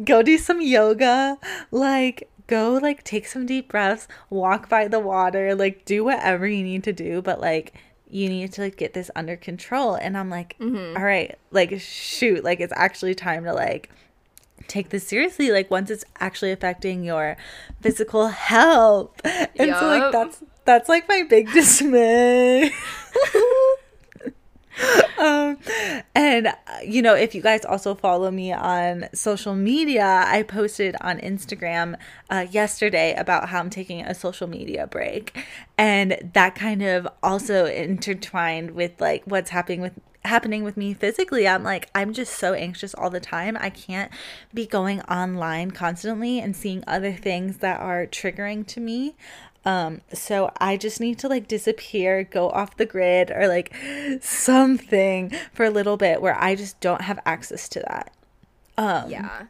go 0.04 0.24
do 0.24 0.40
some 0.40 0.62
yoga. 0.62 1.38
Like 1.70 2.28
go 2.48 2.80
like 2.82 3.04
take 3.04 3.26
some 3.26 3.46
deep 3.46 3.70
breaths 3.70 4.08
walk 4.30 4.70
by 4.70 4.88
the 4.88 5.00
water 5.00 5.56
like 5.56 5.86
do 5.86 6.04
whatever 6.04 6.48
you 6.48 6.64
need 6.64 6.84
to 6.84 6.94
do 6.94 7.22
but 7.22 7.40
like 7.40 7.74
you 8.08 8.30
need 8.30 8.52
to 8.54 8.62
like, 8.62 8.78
get 8.78 8.94
this 8.94 9.10
under 9.16 9.36
control 9.36 9.96
and 9.96 10.18
i'm 10.18 10.30
like 10.30 10.56
mm-hmm. 10.60 10.98
all 10.98 11.04
right 11.04 11.38
like 11.52 11.80
shoot 11.80 12.44
like 12.44 12.60
it's 12.60 12.74
actually 12.76 13.16
time 13.16 13.44
to 13.44 13.54
like 13.54 13.90
take 14.68 14.90
this 14.90 15.08
seriously 15.08 15.52
like 15.52 15.70
once 15.70 15.90
it's 15.90 16.06
actually 16.20 16.52
affecting 16.52 17.04
your 17.04 17.38
physical 17.82 18.28
health 18.28 19.12
and 19.24 19.50
yep. 19.56 19.80
so 19.80 19.88
like 19.88 20.12
that's 20.12 20.42
that's 20.66 20.90
like 20.90 21.08
my 21.08 21.24
big 21.30 21.52
dismay 21.52 22.72
um 25.18 25.58
and 26.14 26.54
you 26.86 27.02
know 27.02 27.14
if 27.14 27.34
you 27.34 27.42
guys 27.42 27.64
also 27.64 27.96
follow 27.96 28.30
me 28.30 28.52
on 28.52 29.08
social 29.14 29.56
media 29.56 30.24
i 30.28 30.44
posted 30.44 30.96
on 31.02 31.18
instagram 31.20 31.96
uh, 32.30 32.46
yesterday 32.52 33.14
about 33.16 33.50
how 33.50 33.60
i'm 33.60 33.70
taking 33.70 34.02
a 34.02 34.14
social 34.14 34.48
media 34.48 34.86
break 34.88 35.46
and 35.78 36.32
that 36.34 36.56
kind 36.56 36.82
of 36.82 37.08
also 37.24 37.66
intertwined 37.66 38.72
with 38.72 39.00
like 39.00 39.24
what's 39.26 39.50
happening 39.50 39.82
with 39.82 39.94
happening 40.26 40.64
with 40.64 40.76
me 40.76 40.94
physically. 40.94 41.48
I'm 41.48 41.64
like, 41.64 41.90
I'm 41.96 42.14
just 42.14 42.34
so 42.34 42.54
anxious 42.54 42.94
all 42.94 43.10
the 43.10 43.20
time. 43.20 43.58
I 43.60 43.70
can't 43.70 44.12
be 44.54 44.66
going 44.66 45.02
online 45.02 45.72
constantly 45.72 46.40
and 46.40 46.56
seeing 46.56 46.84
other 46.88 47.14
things 47.14 47.58
that 47.58 47.80
are 47.80 48.06
triggering 48.06 48.66
to 48.68 48.80
me. 48.80 49.16
Um, 49.66 50.02
so 50.14 50.52
I 50.60 50.78
just 50.78 51.00
need 51.00 51.20
to 51.20 51.28
like 51.28 51.48
disappear, 51.48 52.24
go 52.24 52.50
off 52.50 52.78
the 52.78 52.86
grid, 52.86 53.32
or 53.32 53.48
like 53.48 53.74
something 54.22 55.32
for 55.54 55.66
a 55.66 55.72
little 55.72 55.98
bit 55.98 56.22
where 56.22 56.40
I 56.40 56.56
just 56.56 56.80
don't 56.80 57.02
have 57.02 57.20
access 57.26 57.68
to 57.70 57.80
that. 57.82 58.12
Um, 58.78 59.10
yeah 59.10 59.46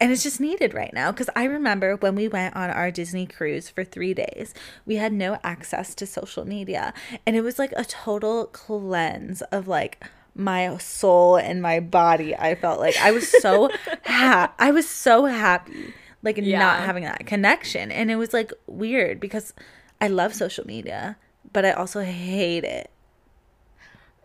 and 0.00 0.10
it's 0.10 0.22
just 0.22 0.40
needed 0.40 0.72
right 0.72 0.92
now 0.94 1.12
because 1.12 1.28
I 1.36 1.44
remember 1.44 1.96
when 1.96 2.14
we 2.14 2.26
went 2.26 2.56
on 2.56 2.70
our 2.70 2.90
Disney 2.90 3.26
cruise 3.26 3.68
for 3.68 3.84
three 3.84 4.14
days, 4.14 4.54
we 4.86 4.96
had 4.96 5.12
no 5.12 5.38
access 5.44 5.94
to 5.96 6.06
social 6.06 6.46
media, 6.46 6.94
and 7.26 7.36
it 7.36 7.42
was 7.42 7.58
like 7.58 7.72
a 7.76 7.84
total 7.84 8.46
cleanse 8.46 9.42
of 9.42 9.68
like 9.68 10.02
my 10.34 10.78
soul 10.78 11.36
and 11.36 11.60
my 11.60 11.80
body. 11.80 12.34
I 12.34 12.54
felt 12.54 12.80
like 12.80 12.96
I 12.96 13.10
was 13.10 13.30
so 13.30 13.68
ha- 14.06 14.54
I 14.58 14.70
was 14.70 14.88
so 14.88 15.26
happy 15.26 15.92
like 16.22 16.38
yeah. 16.38 16.58
not 16.58 16.80
having 16.80 17.04
that 17.04 17.26
connection, 17.26 17.90
and 17.90 18.10
it 18.10 18.16
was 18.16 18.32
like 18.32 18.52
weird 18.66 19.20
because 19.20 19.54
I 20.00 20.08
love 20.08 20.34
social 20.34 20.66
media, 20.66 21.16
but 21.52 21.64
I 21.64 21.72
also 21.72 22.00
hate 22.00 22.64
it 22.64 22.90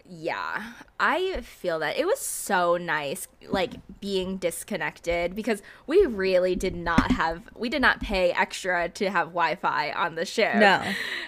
yeah, 0.07 0.73
I 0.99 1.41
feel 1.41 1.79
that 1.79 1.97
it 1.97 2.05
was 2.05 2.19
so 2.19 2.77
nice, 2.77 3.27
like 3.47 3.73
being 3.99 4.37
disconnected 4.37 5.35
because 5.35 5.63
we 5.87 6.05
really 6.05 6.55
did 6.55 6.75
not 6.75 7.11
have, 7.11 7.41
we 7.55 7.69
did 7.69 7.81
not 7.81 8.01
pay 8.01 8.31
extra 8.31 8.87
to 8.89 9.09
have 9.09 9.29
Wi 9.29 9.55
Fi 9.55 9.91
on 9.91 10.13
the 10.13 10.25
ship. 10.25 10.55
No. 10.57 10.83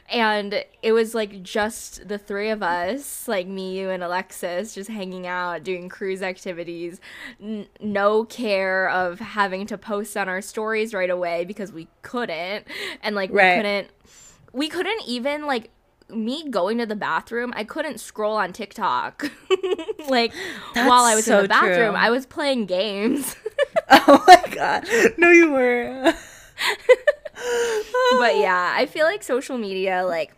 And 0.10 0.64
it 0.84 0.92
was 0.92 1.16
like 1.16 1.42
just 1.42 2.08
the 2.08 2.20
three 2.20 2.52
of 2.52 2.62
us, 2.62 3.28
like 3.28 3.48
me, 3.48 3.80
you, 3.80 3.90
and 3.90 4.04
Alexis, 4.04 4.76
just 4.76 4.92
hanging 4.92 5.26
out, 5.26 5.64
doing 5.64 5.90
cruise 5.90 6.22
activities. 6.22 7.00
N- 7.42 7.68
no 7.82 8.26
care 8.26 8.90
of 8.90 9.20
having 9.20 9.66
to 9.68 9.78
post 9.78 10.16
on 10.16 10.30
our 10.30 10.42
stories 10.42 10.94
right 10.94 11.10
away 11.10 11.46
because 11.46 11.72
we 11.72 11.88
couldn't. 12.04 12.68
And 13.02 13.16
like, 13.16 13.32
right. 13.32 13.58
we 13.58 13.64
couldn't, 13.64 13.88
we 14.54 14.70
couldn't 14.70 15.02
even 15.08 15.48
like 15.48 15.72
me 16.10 16.50
going 16.50 16.78
to 16.78 16.86
the 16.86 16.96
bathroom, 16.96 17.54
I 17.56 17.64
couldn't 17.64 18.00
scroll 18.00 18.36
on 18.36 18.54
TikTok. 18.54 19.32
like 20.10 20.34
That's 20.74 20.90
while 20.90 21.04
I 21.04 21.16
was 21.16 21.26
so 21.26 21.38
in 21.38 21.44
the 21.44 21.50
bathroom, 21.50 21.94
true. 21.94 22.00
I 22.00 22.10
was 22.10 22.26
playing 22.26 22.66
games. 22.66 23.36
oh 23.90 24.24
my 24.28 24.44
god. 24.54 24.88
No 25.18 25.30
you 25.30 25.52
were. 25.52 26.14
but 28.20 28.38
yeah, 28.38 28.74
I 28.76 28.86
feel 28.86 29.06
like 29.06 29.24
social 29.24 29.58
media 29.58 30.04
like 30.06 30.34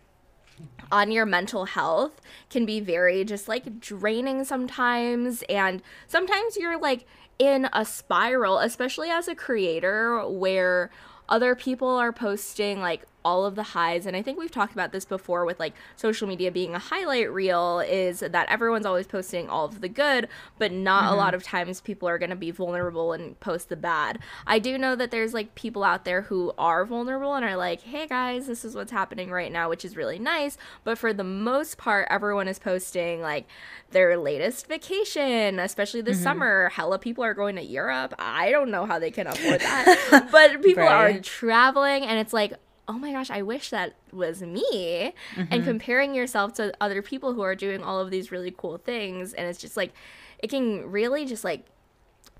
on 0.92 1.10
your 1.10 1.24
mental 1.24 1.66
health 1.66 2.20
can 2.50 2.66
be 2.66 2.80
very 2.80 3.24
just 3.24 3.48
like 3.48 3.78
draining 3.80 4.42
sometimes 4.44 5.44
and 5.48 5.82
sometimes 6.08 6.56
you're 6.56 6.78
like 6.78 7.06
in 7.38 7.68
a 7.72 7.84
spiral, 7.84 8.58
especially 8.58 9.08
as 9.08 9.28
a 9.28 9.34
creator 9.34 10.28
where 10.28 10.90
other 11.28 11.54
people 11.54 11.88
are 11.88 12.12
posting 12.12 12.80
like 12.80 13.06
all 13.24 13.44
of 13.44 13.54
the 13.54 13.62
highs 13.62 14.06
and 14.06 14.16
i 14.16 14.22
think 14.22 14.38
we've 14.38 14.50
talked 14.50 14.72
about 14.72 14.92
this 14.92 15.04
before 15.04 15.44
with 15.44 15.58
like 15.60 15.74
social 15.96 16.26
media 16.26 16.50
being 16.50 16.74
a 16.74 16.78
highlight 16.78 17.30
reel 17.32 17.80
is 17.80 18.20
that 18.20 18.48
everyone's 18.48 18.86
always 18.86 19.06
posting 19.06 19.48
all 19.48 19.64
of 19.64 19.80
the 19.80 19.88
good 19.88 20.28
but 20.58 20.72
not 20.72 21.04
mm-hmm. 21.04 21.14
a 21.14 21.16
lot 21.16 21.34
of 21.34 21.42
times 21.42 21.80
people 21.80 22.08
are 22.08 22.18
going 22.18 22.30
to 22.30 22.36
be 22.36 22.50
vulnerable 22.50 23.12
and 23.12 23.38
post 23.40 23.68
the 23.68 23.76
bad 23.76 24.18
i 24.46 24.58
do 24.58 24.78
know 24.78 24.96
that 24.96 25.10
there's 25.10 25.34
like 25.34 25.54
people 25.54 25.84
out 25.84 26.04
there 26.04 26.22
who 26.22 26.52
are 26.58 26.84
vulnerable 26.84 27.34
and 27.34 27.44
are 27.44 27.56
like 27.56 27.82
hey 27.82 28.06
guys 28.06 28.46
this 28.46 28.64
is 28.64 28.74
what's 28.74 28.92
happening 28.92 29.30
right 29.30 29.52
now 29.52 29.68
which 29.68 29.84
is 29.84 29.96
really 29.96 30.18
nice 30.18 30.56
but 30.84 30.96
for 30.96 31.12
the 31.12 31.24
most 31.24 31.76
part 31.76 32.06
everyone 32.10 32.48
is 32.48 32.58
posting 32.58 33.20
like 33.20 33.46
their 33.90 34.16
latest 34.16 34.66
vacation 34.66 35.58
especially 35.58 36.00
this 36.00 36.16
mm-hmm. 36.16 36.24
summer 36.24 36.68
hella 36.70 36.98
people 36.98 37.22
are 37.24 37.34
going 37.34 37.56
to 37.56 37.62
europe 37.62 38.14
i 38.18 38.50
don't 38.50 38.70
know 38.70 38.86
how 38.86 38.98
they 38.98 39.10
can 39.10 39.26
afford 39.26 39.60
that 39.60 40.28
but 40.32 40.62
people 40.62 40.84
right. 40.84 41.16
are 41.16 41.20
traveling 41.20 42.04
and 42.04 42.18
it's 42.18 42.32
like 42.32 42.54
oh 42.90 42.98
my 42.98 43.12
gosh, 43.12 43.30
I 43.30 43.42
wish 43.42 43.70
that 43.70 43.94
was 44.12 44.42
me. 44.42 45.14
Mm-hmm. 45.36 45.44
And 45.52 45.62
comparing 45.62 46.12
yourself 46.12 46.54
to 46.54 46.74
other 46.80 47.02
people 47.02 47.34
who 47.34 47.42
are 47.42 47.54
doing 47.54 47.84
all 47.84 48.00
of 48.00 48.10
these 48.10 48.32
really 48.32 48.52
cool 48.54 48.78
things. 48.78 49.32
And 49.32 49.46
it's 49.46 49.60
just 49.60 49.76
like, 49.76 49.92
it 50.40 50.50
can 50.50 50.90
really 50.90 51.24
just 51.24 51.44
like, 51.44 51.66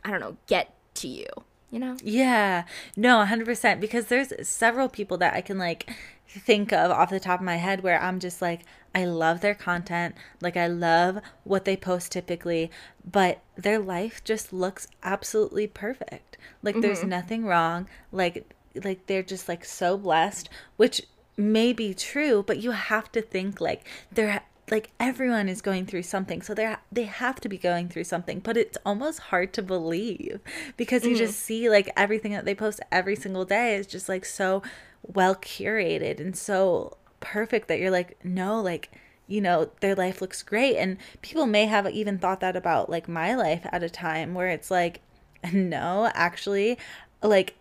I 0.05 0.11
don't 0.11 0.19
know, 0.19 0.37
get 0.49 0.75
to 0.95 1.09
you, 1.09 1.29
you 1.71 1.79
know? 1.79 1.97
Yeah. 2.03 2.65
No, 2.97 3.25
100%. 3.25 3.79
Because 3.81 4.07
there's 4.07 4.33
several 4.49 4.89
people 4.89 5.17
that 5.19 5.35
I 5.35 5.41
can 5.41 5.57
like 5.57 5.89
think 6.27 6.73
of 6.73 6.91
off 6.91 7.11
the 7.11 7.21
top 7.21 7.39
of 7.39 7.47
my 7.47 7.57
head 7.57 7.85
where 7.85 8.03
I'm 8.03 8.19
just 8.19 8.43
like, 8.43 8.63
I 8.93 9.05
love 9.05 9.41
their 9.41 9.55
content. 9.55 10.17
Like, 10.41 10.57
I 10.57 10.67
love 10.67 11.21
what 11.45 11.65
they 11.65 11.77
post 11.77 12.11
typically, 12.11 12.73
but 13.09 13.41
their 13.57 13.79
life 13.79 14.25
just 14.25 14.53
looks 14.53 14.89
absolutely 15.05 15.69
perfect. 15.69 16.37
Like, 16.61 16.75
mm-hmm. 16.75 16.83
there's 16.83 17.05
nothing 17.05 17.45
wrong. 17.45 17.89
Like, 18.11 18.53
like 18.75 19.07
they're 19.07 19.23
just 19.23 19.49
like 19.49 19.65
so 19.65 19.97
blessed, 19.97 20.49
which 20.77 21.03
may 21.37 21.73
be 21.73 21.95
true, 21.95 22.45
but 22.47 22.59
you 22.59 22.73
have 22.73 23.11
to 23.13 23.23
think 23.23 23.61
like 23.61 23.87
they're 24.13 24.43
like 24.71 24.91
everyone 25.01 25.49
is 25.49 25.63
going 25.63 25.85
through 25.85 26.03
something 26.03 26.41
so 26.43 26.55
they're 26.55 26.79
they 26.93 27.05
have 27.05 27.41
to 27.41 27.49
be 27.49 27.59
going 27.59 27.89
through 27.89 28.05
something 28.05 28.39
but 28.39 28.57
it's 28.57 28.79
almost 28.87 29.19
hard 29.19 29.53
to 29.53 29.63
believe 29.63 30.41
because 30.77 31.05
you 31.05 31.11
mm-hmm. 31.11 31.19
just 31.19 31.41
see 31.41 31.69
like 31.69 31.91
everything 31.97 32.33
that 32.33 32.45
they 32.45 32.55
post 32.55 32.81
every 32.93 33.17
single 33.17 33.45
day 33.45 33.75
is 33.75 33.87
just 33.87 34.09
like 34.09 34.25
so 34.25 34.63
well 35.03 35.35
curated 35.35 36.21
and 36.21 36.37
so 36.37 36.97
perfect 37.21 37.69
that 37.69 37.79
you're 37.79 37.91
like 37.91 38.17
no 38.25 38.61
like 38.61 38.91
you 39.27 39.41
know 39.41 39.71
their 39.81 39.95
life 39.95 40.21
looks 40.21 40.43
great 40.43 40.77
and 40.77 40.97
people 41.23 41.47
may 41.47 41.67
have 41.67 41.89
even 41.91 42.19
thought 42.19 42.41
that 42.41 42.57
about 42.57 42.91
like 42.91 43.09
my 43.09 43.35
life 43.35 43.67
at 43.73 43.83
a 43.83 43.91
time 43.91 44.35
where 44.35 44.49
it's 44.49 44.71
like 44.71 45.01
no 45.53 46.11
actually 46.15 46.79
like 47.23 47.55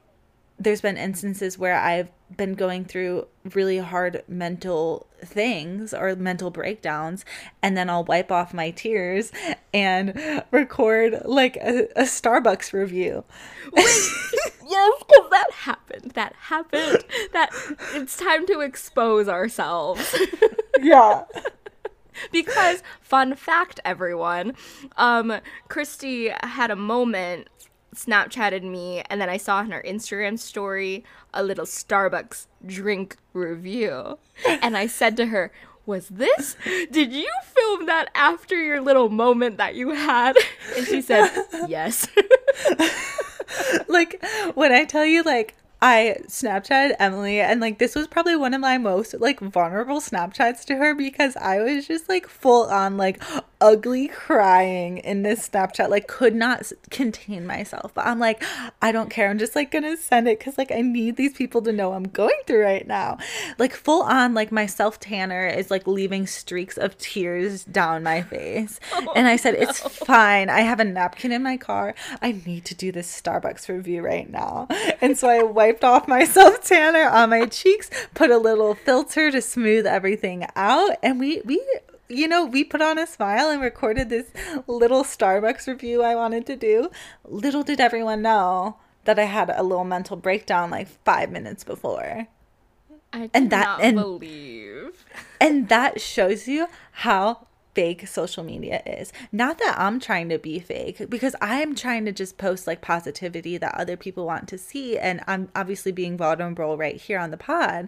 there's 0.59 0.81
been 0.81 0.97
instances 0.97 1.57
where 1.57 1.75
I've 1.79 2.09
been 2.35 2.53
going 2.53 2.85
through 2.85 3.27
really 3.55 3.77
hard 3.77 4.23
mental 4.27 5.07
things 5.19 5.93
or 5.93 6.15
mental 6.15 6.51
breakdowns 6.51 7.25
and 7.61 7.75
then 7.75 7.89
I'll 7.89 8.03
wipe 8.03 8.31
off 8.31 8.53
my 8.53 8.71
tears 8.71 9.31
and 9.73 10.43
record 10.51 11.21
like 11.25 11.55
a, 11.57 11.85
a 11.95 12.03
Starbucks 12.03 12.73
review. 12.73 13.23
Wait 13.71 13.85
Yes, 14.69 15.03
cuz 15.11 15.29
that 15.31 15.49
happened. 15.51 16.11
That 16.11 16.33
happened. 16.37 17.03
That 17.33 17.49
it's 17.95 18.15
time 18.15 18.45
to 18.47 18.59
expose 18.59 19.27
ourselves. 19.27 20.15
yeah. 20.79 21.23
because 22.31 22.83
fun 23.01 23.33
fact 23.35 23.79
everyone, 23.83 24.53
um 24.97 25.39
Kristi 25.69 26.35
had 26.45 26.69
a 26.69 26.75
moment 26.75 27.47
Snapchatted 27.96 28.63
me, 28.63 29.03
and 29.10 29.19
then 29.19 29.29
I 29.29 29.38
saw 29.38 29.58
on 29.58 29.72
her 29.72 29.84
Instagram 29.86 30.38
story 30.38 31.03
a 31.34 31.43
little 31.43 31.65
Starbucks 31.65 32.48
drink 32.65 33.17
review. 33.34 34.17
And 34.48 34.77
I 34.77 34.88
said 34.88 35.17
to 35.17 35.27
her, 35.27 35.51
Was 35.86 36.10
this? 36.10 36.55
Did 36.91 37.13
you 37.13 37.29
film 37.43 37.86
that 37.88 38.10
after 38.13 38.55
your 38.62 38.81
little 38.81 39.10
moment 39.10 39.58
that 39.58 39.75
you 39.75 39.91
had? 39.91 40.36
And 40.77 40.86
she 40.86 41.01
said, 41.01 41.29
Yes. 41.67 42.08
like 43.88 44.24
when 44.53 44.72
I 44.72 44.86
tell 44.86 45.05
you 45.05 45.24
like 45.24 45.55
I 45.81 46.17
Snapchat 46.27 46.96
Emily 47.00 47.39
and 47.39 47.62
like 47.62 47.79
this 47.79 47.96
was 47.96 48.08
probably 48.08 48.36
one 48.36 48.53
of 48.53 48.62
my 48.62 48.77
most 48.77 49.15
like 49.19 49.39
vulnerable 49.39 50.00
Snapchats 50.01 50.65
to 50.65 50.75
her 50.75 50.93
because 50.93 51.36
I 51.38 51.62
was 51.62 51.88
just 51.88 52.10
like 52.10 52.27
full 52.27 52.65
on 52.65 52.98
like 52.98 53.22
ugly 53.61 54.07
crying 54.07 54.97
in 54.99 55.23
this 55.23 55.47
Snapchat 55.49 55.89
like 55.89 56.07
could 56.07 56.35
not 56.35 56.71
contain 56.89 57.45
myself. 57.45 57.93
But 57.93 58.05
I'm 58.05 58.19
like 58.19 58.43
I 58.81 58.91
don't 58.91 59.09
care. 59.09 59.29
I'm 59.29 59.39
just 59.39 59.55
like 59.55 59.71
gonna 59.71 59.97
send 59.97 60.27
it 60.27 60.39
because 60.39 60.57
like 60.57 60.71
I 60.71 60.81
need 60.81 61.15
these 61.15 61.33
people 61.33 61.61
to 61.63 61.71
know 61.71 61.93
I'm 61.93 62.07
going 62.07 62.39
through 62.45 62.63
right 62.63 62.87
now. 62.87 63.17
Like 63.57 63.73
full 63.73 64.03
on 64.03 64.33
like 64.33 64.51
my 64.51 64.65
self 64.65 64.99
tanner 64.99 65.47
is 65.47 65.71
like 65.71 65.87
leaving 65.87 66.27
streaks 66.27 66.77
of 66.77 66.97
tears 66.97 67.63
down 67.63 68.03
my 68.03 68.21
face. 68.21 68.79
Oh, 68.91 69.13
and 69.15 69.27
I 69.27 69.37
said 69.37 69.53
no. 69.53 69.61
it's 69.61 69.79
fine. 69.79 70.49
I 70.49 70.61
have 70.61 70.79
a 70.79 70.83
napkin 70.83 71.31
in 71.31 71.41
my 71.41 71.57
car. 71.57 71.95
I 72.21 72.33
need 72.45 72.65
to 72.65 72.75
do 72.75 72.91
this 72.91 73.21
Starbucks 73.21 73.69
review 73.69 74.01
right 74.01 74.29
now. 74.29 74.67
And 74.99 75.17
so 75.17 75.29
I 75.29 75.43
wiped 75.43 75.83
off 75.83 76.07
my 76.07 76.23
self 76.25 76.63
tanner 76.63 77.07
on 77.07 77.29
my 77.29 77.45
cheeks 77.45 77.89
put 78.13 78.31
a 78.31 78.37
little 78.37 78.75
filter 78.75 79.31
to 79.31 79.41
smooth 79.41 79.85
everything 79.85 80.45
out 80.55 80.97
and 81.03 81.19
we 81.19 81.41
we 81.45 81.61
you 82.09 82.27
know, 82.27 82.45
we 82.45 82.63
put 82.63 82.81
on 82.81 82.97
a 82.97 83.07
smile 83.07 83.49
and 83.49 83.61
recorded 83.61 84.09
this 84.09 84.31
little 84.67 85.03
Starbucks 85.03 85.67
review 85.67 86.03
I 86.03 86.15
wanted 86.15 86.45
to 86.47 86.55
do. 86.55 86.89
Little 87.23 87.63
did 87.63 87.79
everyone 87.79 88.23
know 88.23 88.77
that 89.05 89.19
I 89.19 89.25
had 89.25 89.49
a 89.49 89.63
little 89.63 89.85
mental 89.85 90.17
breakdown 90.17 90.71
like 90.71 90.87
five 91.05 91.31
minutes 91.31 91.63
before. 91.63 92.27
I 93.13 93.29
and 93.33 93.49
that 93.51 93.79
and, 93.81 93.95
believe. 93.95 95.05
and 95.41 95.69
that 95.69 95.99
shows 95.99 96.47
you 96.47 96.67
how 96.91 97.47
fake 97.73 98.07
social 98.07 98.43
media 98.43 98.81
is. 98.85 99.13
Not 99.31 99.57
that 99.59 99.75
I'm 99.77 99.99
trying 99.99 100.29
to 100.29 100.37
be 100.37 100.59
fake, 100.59 101.09
because 101.09 101.35
I'm 101.41 101.75
trying 101.75 102.05
to 102.05 102.11
just 102.11 102.37
post 102.37 102.67
like 102.67 102.81
positivity 102.81 103.57
that 103.57 103.75
other 103.75 103.95
people 103.95 104.25
want 104.25 104.47
to 104.49 104.57
see. 104.57 104.97
And 104.97 105.21
I'm 105.27 105.49
obviously 105.55 105.91
being 105.91 106.17
vulnerable 106.17 106.77
right 106.77 106.97
here 106.97 107.19
on 107.19 107.31
the 107.31 107.37
pod. 107.37 107.87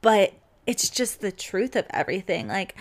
But 0.00 0.34
it's 0.66 0.88
just 0.88 1.20
the 1.20 1.32
truth 1.32 1.76
of 1.76 1.86
everything. 1.90 2.48
Like 2.48 2.76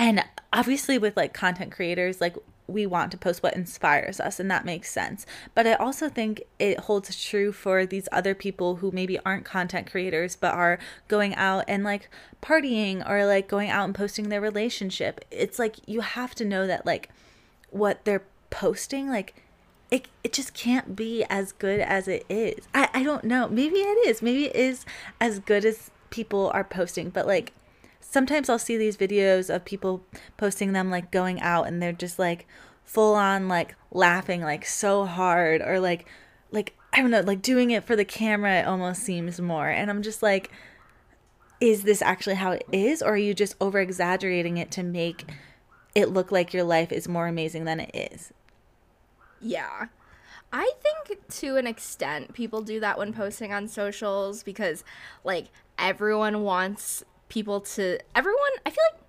and 0.00 0.24
obviously, 0.50 0.96
with 0.96 1.14
like 1.14 1.34
content 1.34 1.72
creators, 1.72 2.22
like 2.22 2.34
we 2.66 2.86
want 2.86 3.12
to 3.12 3.18
post 3.18 3.42
what 3.42 3.54
inspires 3.54 4.18
us, 4.18 4.40
and 4.40 4.50
that 4.50 4.64
makes 4.64 4.90
sense. 4.90 5.26
But 5.54 5.66
I 5.66 5.74
also 5.74 6.08
think 6.08 6.42
it 6.58 6.80
holds 6.80 7.22
true 7.22 7.52
for 7.52 7.84
these 7.84 8.08
other 8.10 8.34
people 8.34 8.76
who 8.76 8.90
maybe 8.92 9.18
aren't 9.26 9.44
content 9.44 9.90
creators 9.90 10.36
but 10.36 10.54
are 10.54 10.78
going 11.08 11.34
out 11.34 11.66
and 11.68 11.84
like 11.84 12.08
partying 12.40 13.06
or 13.06 13.26
like 13.26 13.46
going 13.46 13.68
out 13.68 13.84
and 13.84 13.94
posting 13.94 14.30
their 14.30 14.40
relationship. 14.40 15.22
It's 15.30 15.58
like 15.58 15.76
you 15.86 16.00
have 16.00 16.34
to 16.36 16.46
know 16.46 16.66
that 16.66 16.86
like 16.86 17.10
what 17.68 18.06
they're 18.06 18.24
posting, 18.48 19.10
like 19.10 19.34
it, 19.90 20.08
it 20.24 20.32
just 20.32 20.54
can't 20.54 20.96
be 20.96 21.26
as 21.28 21.52
good 21.52 21.80
as 21.80 22.08
it 22.08 22.24
is. 22.30 22.66
I, 22.74 22.88
I 22.94 23.02
don't 23.02 23.24
know. 23.24 23.48
Maybe 23.48 23.80
it 23.80 24.08
is. 24.08 24.22
Maybe 24.22 24.46
it 24.46 24.56
is 24.56 24.86
as 25.20 25.40
good 25.40 25.66
as 25.66 25.90
people 26.08 26.50
are 26.54 26.64
posting, 26.64 27.10
but 27.10 27.26
like 27.26 27.52
sometimes 28.10 28.48
I'll 28.48 28.58
see 28.58 28.76
these 28.76 28.96
videos 28.96 29.54
of 29.54 29.64
people 29.64 30.04
posting 30.36 30.72
them 30.72 30.90
like 30.90 31.10
going 31.12 31.40
out 31.40 31.68
and 31.68 31.80
they're 31.80 31.92
just 31.92 32.18
like 32.18 32.46
full 32.84 33.14
on 33.14 33.46
like 33.46 33.76
laughing 33.92 34.42
like 34.42 34.66
so 34.66 35.06
hard 35.06 35.62
or 35.62 35.78
like 35.78 36.06
like 36.50 36.74
I 36.92 37.00
don't 37.00 37.12
know 37.12 37.20
like 37.20 37.40
doing 37.40 37.70
it 37.70 37.84
for 37.84 37.94
the 37.94 38.04
camera 38.04 38.60
it 38.60 38.66
almost 38.66 39.02
seems 39.02 39.40
more 39.40 39.68
and 39.68 39.88
I'm 39.88 40.02
just 40.02 40.22
like 40.22 40.50
is 41.60 41.84
this 41.84 42.02
actually 42.02 42.34
how 42.34 42.50
it 42.50 42.66
is 42.72 43.00
or 43.00 43.12
are 43.14 43.16
you 43.16 43.32
just 43.32 43.54
over 43.60 43.78
exaggerating 43.78 44.56
it 44.56 44.72
to 44.72 44.82
make 44.82 45.30
it 45.94 46.08
look 46.08 46.32
like 46.32 46.52
your 46.52 46.64
life 46.64 46.90
is 46.90 47.06
more 47.06 47.28
amazing 47.28 47.64
than 47.64 47.78
it 47.78 47.90
is? 47.94 48.32
Yeah. 49.40 49.86
I 50.52 50.72
think 50.82 51.28
to 51.28 51.56
an 51.56 51.66
extent 51.66 52.32
people 52.32 52.62
do 52.62 52.80
that 52.80 52.98
when 52.98 53.12
posting 53.12 53.52
on 53.52 53.68
socials 53.68 54.42
because 54.42 54.82
like 55.22 55.46
everyone 55.78 56.42
wants 56.42 57.04
people 57.30 57.60
to 57.60 57.98
everyone 58.14 58.52
i 58.66 58.70
feel 58.70 58.84
like 58.92 59.00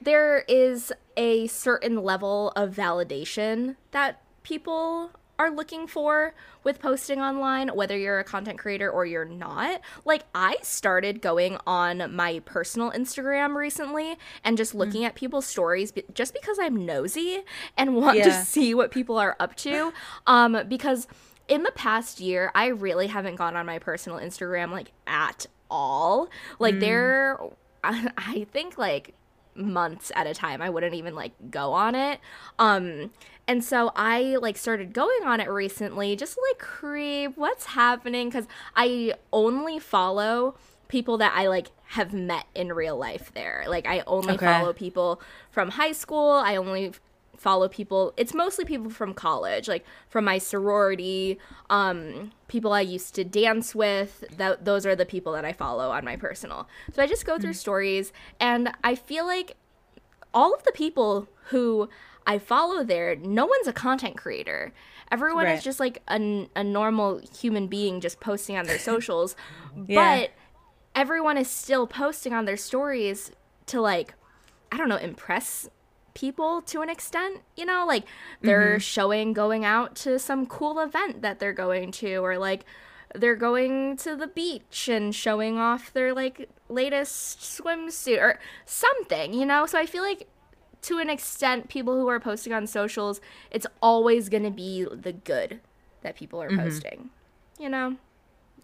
there 0.00 0.40
is 0.48 0.92
a 1.16 1.46
certain 1.48 2.02
level 2.02 2.52
of 2.56 2.74
validation 2.74 3.76
that 3.90 4.22
people 4.42 5.10
are 5.38 5.50
looking 5.50 5.86
for 5.86 6.34
with 6.64 6.80
posting 6.80 7.20
online, 7.20 7.68
whether 7.68 7.96
you're 7.96 8.18
a 8.18 8.24
content 8.24 8.58
creator 8.58 8.90
or 8.90 9.06
you're 9.06 9.24
not. 9.24 9.80
Like, 10.04 10.24
I 10.34 10.56
started 10.62 11.22
going 11.22 11.58
on 11.66 12.14
my 12.14 12.40
personal 12.40 12.90
Instagram 12.90 13.54
recently 13.54 14.16
and 14.42 14.56
just 14.56 14.74
mm. 14.74 14.78
looking 14.78 15.02
mm. 15.02 15.06
at 15.06 15.14
people's 15.14 15.46
stories 15.46 15.92
just 16.12 16.34
because 16.34 16.58
I'm 16.60 16.84
nosy 16.84 17.42
and 17.76 17.94
want 17.94 18.18
yeah. 18.18 18.24
to 18.24 18.44
see 18.44 18.74
what 18.74 18.90
people 18.90 19.16
are 19.16 19.36
up 19.38 19.54
to. 19.56 19.92
Um, 20.26 20.64
because 20.68 21.06
in 21.46 21.62
the 21.62 21.72
past 21.72 22.18
year, 22.20 22.50
I 22.54 22.66
really 22.66 23.06
haven't 23.06 23.36
gone 23.36 23.56
on 23.56 23.64
my 23.64 23.78
personal 23.78 24.18
Instagram 24.18 24.72
like 24.72 24.92
at 25.06 25.46
all. 25.70 26.28
Like, 26.58 26.76
mm. 26.76 26.80
there 26.80 27.38
I, 27.84 28.10
I 28.18 28.46
think 28.52 28.78
like 28.78 29.14
months 29.54 30.12
at 30.14 30.26
a 30.26 30.32
time 30.32 30.62
i 30.62 30.70
wouldn't 30.70 30.94
even 30.94 31.16
like 31.16 31.32
go 31.50 31.72
on 31.72 31.96
it 31.96 32.20
um 32.60 33.10
and 33.48 33.64
so 33.64 33.90
i 33.96 34.36
like 34.40 34.56
started 34.56 34.92
going 34.92 35.24
on 35.24 35.40
it 35.40 35.50
recently 35.50 36.14
just 36.14 36.34
to, 36.34 36.40
like 36.48 36.58
creep 36.58 37.36
what's 37.36 37.66
happening 37.66 38.28
because 38.28 38.46
i 38.76 39.12
only 39.32 39.78
follow 39.78 40.54
people 40.86 41.18
that 41.18 41.32
i 41.34 41.48
like 41.48 41.68
have 41.86 42.12
met 42.12 42.46
in 42.54 42.72
real 42.72 42.96
life 42.96 43.32
there 43.34 43.64
like 43.66 43.86
i 43.86 44.00
only 44.06 44.34
okay. 44.34 44.46
follow 44.46 44.72
people 44.72 45.20
from 45.50 45.70
high 45.70 45.92
school 45.92 46.30
i 46.30 46.54
only 46.54 46.92
follow 47.38 47.68
people 47.68 48.12
it's 48.16 48.34
mostly 48.34 48.64
people 48.64 48.90
from 48.90 49.14
college 49.14 49.68
like 49.68 49.84
from 50.08 50.24
my 50.24 50.38
sorority 50.38 51.38
um 51.70 52.32
people 52.48 52.72
i 52.72 52.80
used 52.80 53.14
to 53.14 53.24
dance 53.24 53.74
with 53.74 54.24
that 54.36 54.64
those 54.64 54.84
are 54.84 54.96
the 54.96 55.06
people 55.06 55.32
that 55.32 55.44
i 55.44 55.52
follow 55.52 55.90
on 55.90 56.04
my 56.04 56.16
personal 56.16 56.68
so 56.92 57.00
i 57.00 57.06
just 57.06 57.24
go 57.24 57.38
through 57.38 57.50
mm-hmm. 57.50 57.56
stories 57.56 58.12
and 58.40 58.70
i 58.82 58.94
feel 58.94 59.24
like 59.24 59.56
all 60.34 60.52
of 60.52 60.64
the 60.64 60.72
people 60.72 61.28
who 61.46 61.88
i 62.26 62.38
follow 62.38 62.82
there 62.82 63.14
no 63.14 63.46
one's 63.46 63.68
a 63.68 63.72
content 63.72 64.16
creator 64.16 64.72
everyone 65.12 65.44
right. 65.44 65.56
is 65.56 65.62
just 65.62 65.78
like 65.78 66.02
a, 66.08 66.48
a 66.56 66.64
normal 66.64 67.20
human 67.38 67.68
being 67.68 68.00
just 68.00 68.18
posting 68.18 68.56
on 68.56 68.66
their 68.66 68.78
socials 68.90 69.36
yeah. 69.86 70.22
but 70.22 70.30
everyone 70.96 71.38
is 71.38 71.48
still 71.48 71.86
posting 71.86 72.34
on 72.34 72.46
their 72.46 72.56
stories 72.56 73.30
to 73.66 73.80
like 73.80 74.14
i 74.72 74.76
don't 74.76 74.88
know 74.88 74.96
impress 74.96 75.68
people 76.18 76.60
to 76.62 76.82
an 76.82 76.88
extent, 76.88 77.42
you 77.56 77.64
know, 77.64 77.84
like 77.86 78.04
they're 78.42 78.72
mm-hmm. 78.72 78.80
showing 78.80 79.32
going 79.32 79.64
out 79.64 79.94
to 79.94 80.18
some 80.18 80.46
cool 80.46 80.80
event 80.80 81.22
that 81.22 81.38
they're 81.38 81.52
going 81.52 81.92
to 81.92 82.16
or 82.16 82.38
like 82.38 82.64
they're 83.14 83.36
going 83.36 83.96
to 83.96 84.16
the 84.16 84.26
beach 84.26 84.88
and 84.88 85.14
showing 85.14 85.58
off 85.58 85.92
their 85.92 86.12
like 86.12 86.48
latest 86.68 87.38
swimsuit 87.40 88.20
or 88.20 88.38
something, 88.64 89.32
you 89.32 89.46
know? 89.46 89.64
So 89.66 89.78
I 89.78 89.86
feel 89.86 90.02
like 90.02 90.26
to 90.82 90.98
an 90.98 91.08
extent 91.08 91.68
people 91.68 91.94
who 91.94 92.08
are 92.08 92.20
posting 92.20 92.52
on 92.52 92.66
socials, 92.66 93.20
it's 93.50 93.66
always 93.80 94.28
going 94.28 94.44
to 94.44 94.50
be 94.50 94.84
the 94.84 95.12
good 95.12 95.60
that 96.02 96.16
people 96.16 96.42
are 96.42 96.50
mm-hmm. 96.50 96.60
posting. 96.60 97.10
You 97.60 97.68
know? 97.68 97.96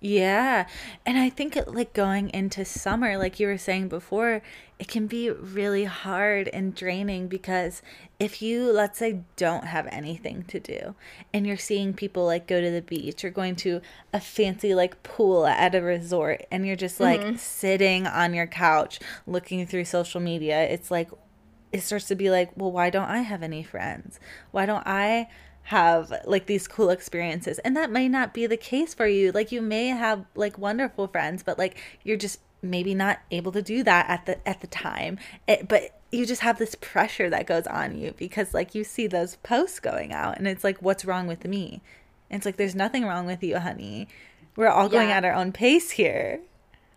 Yeah. 0.05 0.67
And 1.07 1.17
I 1.17 1.31
think 1.31 1.57
it, 1.57 1.67
like 1.67 1.95
going 1.95 2.29
into 2.29 2.67
summer, 2.67 3.17
like 3.17 3.40
you 3.40 3.47
were 3.47 3.57
saying 3.57 3.88
before, 3.88 4.43
it 4.79 4.87
can 4.87 5.07
be 5.07 5.31
really 5.31 5.85
hard 5.85 6.47
and 6.49 6.75
draining 6.75 7.27
because 7.27 7.81
if 8.21 8.43
you, 8.43 8.71
let's 8.71 8.99
say, 8.99 9.21
don't 9.37 9.64
have 9.64 9.87
anything 9.87 10.43
to 10.49 10.61
do 10.61 10.95
and 11.33 11.47
you're 11.47 11.57
seeing 11.57 11.95
people 11.95 12.27
like 12.27 12.47
go 12.47 12.61
to 12.61 12.71
the 12.71 12.83
beach 12.83 13.25
or 13.25 13.31
going 13.31 13.57
to 13.57 13.81
a 14.12 14.21
fancy 14.21 14.75
like 14.75 15.03
pool 15.05 15.47
at 15.47 15.75
a 15.75 15.81
resort 15.81 16.45
and 16.51 16.67
you're 16.67 16.77
just 16.77 17.01
like 17.01 17.23
mm-hmm. 17.23 17.37
sitting 17.37 18.07
on 18.07 18.35
your 18.35 18.47
couch 18.47 19.01
looking 19.27 19.67
through 19.67 19.87
social 19.87 20.21
media, 20.21 20.64
it's 20.64 20.90
like, 20.90 21.09
it 21.73 21.81
starts 21.81 22.09
to 22.09 22.14
be 22.14 22.29
like, 22.29 22.51
well, 22.57 22.71
why 22.71 22.90
don't 22.90 23.09
I 23.09 23.21
have 23.21 23.43
any 23.43 23.62
friends? 23.62 24.21
Why 24.51 24.67
don't 24.67 24.87
I 24.87 25.29
have 25.64 26.12
like 26.27 26.46
these 26.46 26.68
cool 26.68 26.90
experiences. 26.90 27.59
And 27.61 27.77
that 27.77 27.90
may 27.90 28.09
not 28.09 28.35
be 28.35 28.46
the 28.46 28.57
case 28.57 28.92
for 28.94 29.07
you. 29.07 29.33
Like 29.33 29.50
you 29.50 29.62
may 29.62 29.88
have 29.88 30.24
like 30.35 30.59
wonderful 30.59 31.09
friends 31.09 31.42
but 31.42 31.59
like 31.59 31.77
you're 32.03 32.16
just 32.16 32.40
maybe 32.62 32.94
not 32.94 33.20
able 33.31 33.53
to 33.53 33.62
do 33.62 33.83
that 33.83 34.09
at 34.09 34.27
the 34.27 34.48
at 34.48 34.61
the 34.61 34.66
time. 34.66 35.18
It, 35.48 35.68
but 35.68 35.98
you 36.12 36.27
just 36.27 36.42
have 36.42 36.59
this 36.59 36.74
pressure 36.77 37.31
that 37.31 37.46
goes 37.46 37.66
on 37.66 37.98
you 37.98 38.14
because 38.16 38.55
like 38.55 38.74
you 38.74 38.85
see 38.85 39.07
those 39.07 39.37
posts 39.37 39.81
going 39.81 40.12
out 40.12 40.38
and 40.38 40.46
it's 40.46 40.64
like 40.64 40.81
what's 40.83 41.05
wrong 41.05 41.27
with 41.27 41.44
me? 41.46 41.81
And 42.31 42.38
it's 42.38 42.46
like 42.46 42.57
there's 42.57 42.74
nothing 42.74 43.05
wrong 43.05 43.27
with 43.27 43.42
you 43.42 43.59
honey. 43.59 44.09
We're 44.57 44.68
all 44.68 44.88
going 44.88 45.09
yeah. 45.09 45.16
at 45.16 45.24
our 45.24 45.35
own 45.35 45.50
pace 45.50 45.92
here. 45.92 46.40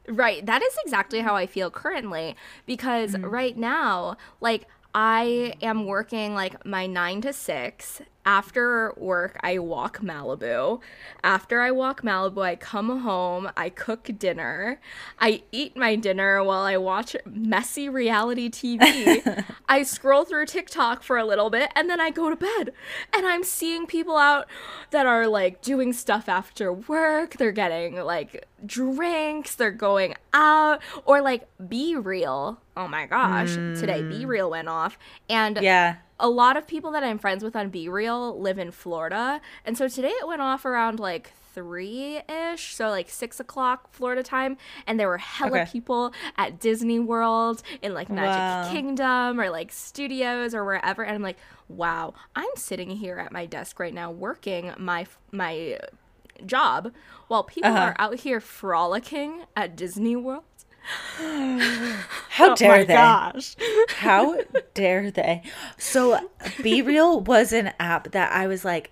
Right. 0.10 0.45
That 0.45 0.62
is 0.62 0.77
exactly 0.86 1.19
how 1.21 1.36
i 1.36 1.45
feel 1.45 1.71
currently 1.71 2.36
because 2.65 3.13
mm-hmm. 3.13 3.25
right 3.25 3.58
now 3.58 4.17
like 4.41 4.67
I 4.99 5.53
am 5.62 5.86
working 5.86 6.34
like 6.34 6.65
my 6.65 6.88
nine 6.88 7.21
to 7.21 7.32
six 7.32 8.01
after 8.28 8.94
work, 8.98 9.40
I 9.42 9.58
walk 9.58 10.02
Malibu. 10.02 10.82
After 11.24 11.62
I 11.62 11.72
walk 11.72 12.02
Malibu, 12.02 12.44
I 12.44 12.58
come 12.58 13.00
home, 13.00 13.50
I 13.56 13.70
cook 13.70 14.10
dinner. 14.20 14.82
I 15.18 15.44
eat 15.54 15.78
my 15.78 15.96
dinner 15.96 16.44
while 16.44 16.63
I 16.63 16.76
watch 16.76 17.16
messy 17.26 17.88
reality 17.88 18.50
TV. 18.50 19.46
I 19.70 19.84
scroll 19.84 20.26
through 20.26 20.48
TikTok 20.48 21.04
for 21.04 21.18
a 21.18 21.26
little 21.26 21.50
bit 21.50 21.72
and 21.74 21.90
then 21.90 22.02
I 22.02 22.10
go 22.10 22.30
to 22.30 22.36
bed. 22.36 22.74
And 23.13 23.26
I'm 23.26 23.46
seeing 23.46 23.88
people 23.88 24.18
out 24.18 24.48
that 24.92 25.06
are 25.06 25.26
like 25.26 25.62
doing 25.62 25.94
stuff 25.94 26.28
after 26.28 26.74
work. 26.74 27.38
They're 27.38 27.54
getting 27.54 27.96
like 27.96 28.46
drinks, 28.66 29.56
they're 29.56 29.72
going 29.72 30.16
out, 30.34 30.82
or 31.06 31.22
like 31.22 31.48
BeReal. 31.62 32.58
Oh 32.76 32.88
my 32.90 33.06
gosh, 33.06 33.54
today 33.80 34.02
Be 34.02 34.26
mm. 34.26 34.28
Real 34.28 34.50
went 34.50 34.68
off. 34.68 35.00
And 35.30 35.58
Yeah. 35.62 35.96
A 36.19 36.30
lot 36.30 36.58
of 36.58 36.65
people 36.67 36.91
that 36.91 37.03
I'm 37.03 37.17
friends 37.19 37.43
with 37.43 37.56
on 37.56 37.69
BeReal 37.71 38.39
live 38.39 38.58
in 38.58 38.71
Florida. 38.71 39.39
And 39.65 39.77
so 39.77 39.88
today 39.88 40.10
it 40.10 40.27
went 40.27 40.41
off 40.41 40.65
around 40.65 40.99
like 40.99 41.32
three 41.53 42.21
ish, 42.30 42.75
so 42.75 42.89
like 42.89 43.10
six 43.10 43.39
o'clock 43.39 43.91
Florida 43.91 44.23
time. 44.23 44.58
And 44.86 44.99
there 44.99 45.08
were 45.08 45.17
hella 45.17 45.62
Okay. 45.62 45.71
people 45.71 46.13
at 46.38 46.60
Disney 46.60 46.99
World 46.99 47.62
in 47.82 47.93
like 47.93 48.10
Magic 48.10 48.38
Wow. 48.38 48.71
Kingdom 48.71 49.39
or 49.39 49.49
like 49.49 49.71
studios 49.71 50.53
or 50.56 50.63
wherever. 50.65 51.03
And 51.03 51.15
I'm 51.15 51.21
like, 51.23 51.38
wow, 51.67 52.13
I'm 52.36 52.49
sitting 52.56 52.89
here 52.91 53.17
at 53.17 53.32
my 53.32 53.45
desk 53.45 53.80
right 53.80 53.93
now 53.93 54.12
working 54.12 54.73
my 54.77 55.06
my 55.32 55.80
job 56.45 56.93
while 57.27 57.43
people 57.43 57.71
Uh-huh. 57.71 57.80
are 57.80 57.95
out 57.97 58.19
here 58.19 58.39
frolicking 58.39 59.43
at 59.56 59.75
Disney 59.75 60.15
World. 60.15 60.43
How 61.17 62.52
oh 62.52 62.56
dare 62.56 62.71
oh 62.71 62.78
my 62.78 62.84
they? 62.84 62.93
gosh. 62.93 63.56
How 63.89 64.39
dare 64.73 65.12
they? 65.12 65.43
So, 65.78 66.19
BeReal 66.39 67.26
was 67.26 67.52
an 67.52 67.73
app 67.80 68.12
that 68.12 68.32
I 68.32 68.47
was 68.47 68.63
like, 68.63 68.91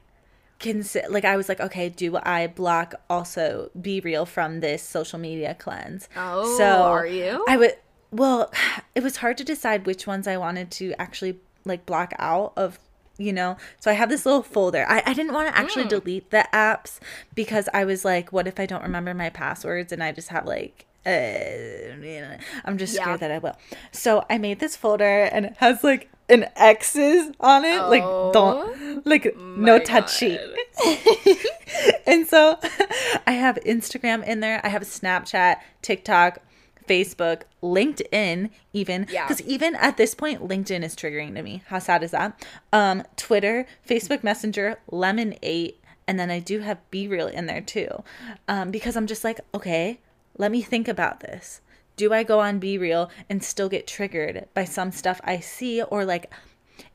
consi- 0.59 1.09
like 1.09 1.25
I 1.25 1.37
was 1.37 1.47
like, 1.47 1.59
okay, 1.59 1.89
do 1.89 2.17
I 2.17 2.47
block 2.47 2.95
also 3.09 3.69
BeReal 3.79 4.27
from 4.27 4.59
this 4.59 4.81
social 4.83 5.19
media 5.19 5.55
cleanse? 5.55 6.09
Oh, 6.15 6.57
so 6.57 6.65
are 6.65 7.05
you? 7.05 7.45
I 7.47 7.57
would. 7.57 7.75
Well, 8.11 8.51
it 8.95 9.03
was 9.03 9.17
hard 9.17 9.37
to 9.37 9.43
decide 9.43 9.85
which 9.85 10.07
ones 10.07 10.27
I 10.27 10.37
wanted 10.37 10.71
to 10.71 10.93
actually 10.99 11.39
like 11.65 11.85
block 11.85 12.13
out 12.19 12.53
of. 12.55 12.79
You 13.17 13.31
know, 13.31 13.55
so 13.79 13.89
I 13.89 13.93
have 13.93 14.09
this 14.09 14.25
little 14.25 14.43
folder. 14.43 14.85
I, 14.89 15.01
I 15.05 15.13
didn't 15.13 15.31
want 15.31 15.47
to 15.47 15.57
actually 15.57 15.83
hmm. 15.83 15.89
delete 15.89 16.31
the 16.31 16.45
apps 16.51 16.99
because 17.33 17.69
I 17.73 17.85
was 17.85 18.03
like, 18.03 18.33
what 18.33 18.45
if 18.45 18.59
I 18.59 18.65
don't 18.65 18.83
remember 18.83 19.13
my 19.13 19.29
passwords 19.29 19.93
and 19.93 20.03
I 20.03 20.11
just 20.11 20.27
have 20.27 20.45
like 20.45 20.85
uh, 21.05 22.37
I'm 22.65 22.77
just 22.77 22.95
Yeah. 22.95 23.01
scared 23.03 23.19
that 23.21 23.31
I 23.31 23.37
will. 23.39 23.55
So 23.91 24.25
I 24.29 24.37
made 24.37 24.59
this 24.59 24.75
folder 24.75 25.23
and 25.23 25.45
it 25.47 25.53
has 25.57 25.83
like 25.83 26.09
an 26.29 26.45
X's 26.55 27.31
on 27.39 27.63
it, 27.65 27.81
like 27.83 28.03
don't 28.33 29.05
like 29.05 29.35
no 29.37 29.77
touchy. 29.79 30.39
and 32.07 32.27
so 32.27 32.57
I 33.27 33.31
have 33.33 33.57
Instagram 33.65 34.25
in 34.25 34.39
there. 34.39 34.59
I 34.63 34.69
have 34.69 34.83
Snapchat, 34.83 35.57
TikTok, 35.81 36.39
Facebook, 36.87 37.43
LinkedIn, 37.61 38.49
even 38.73 39.07
Yeah. 39.09 39.27
because 39.27 39.41
even 39.41 39.75
at 39.75 39.97
this 39.97 40.15
point, 40.15 40.47
LinkedIn 40.47 40.83
is 40.83 40.95
triggering 40.95 41.35
to 41.35 41.41
me. 41.43 41.63
How 41.67 41.79
sad 41.79 42.03
is 42.03 42.11
that? 42.11 42.43
Um, 42.73 43.03
Twitter, 43.17 43.65
Facebook 43.87 44.23
Messenger, 44.23 44.77
Lemon8, 44.91 45.75
and 46.07 46.19
then 46.19 46.29
I 46.29 46.39
do 46.39 46.59
have 46.59 46.79
BeReal 46.91 47.31
in 47.31 47.47
there 47.47 47.61
too, 47.61 48.03
um, 48.47 48.69
because 48.71 48.95
I'm 48.95 49.07
just 49.07 49.23
like, 49.23 49.39
okay, 49.53 49.99
let 50.37 50.51
me 50.51 50.61
think 50.61 50.87
about 50.87 51.19
this. 51.19 51.61
Do 51.95 52.13
I 52.13 52.23
go 52.23 52.39
on 52.39 52.59
BeReal 52.59 53.09
and 53.29 53.43
still 53.43 53.69
get 53.69 53.87
triggered 53.87 54.47
by 54.53 54.65
some 54.65 54.91
stuff 54.91 55.21
I 55.23 55.39
see, 55.39 55.81
or 55.81 56.05
like? 56.05 56.31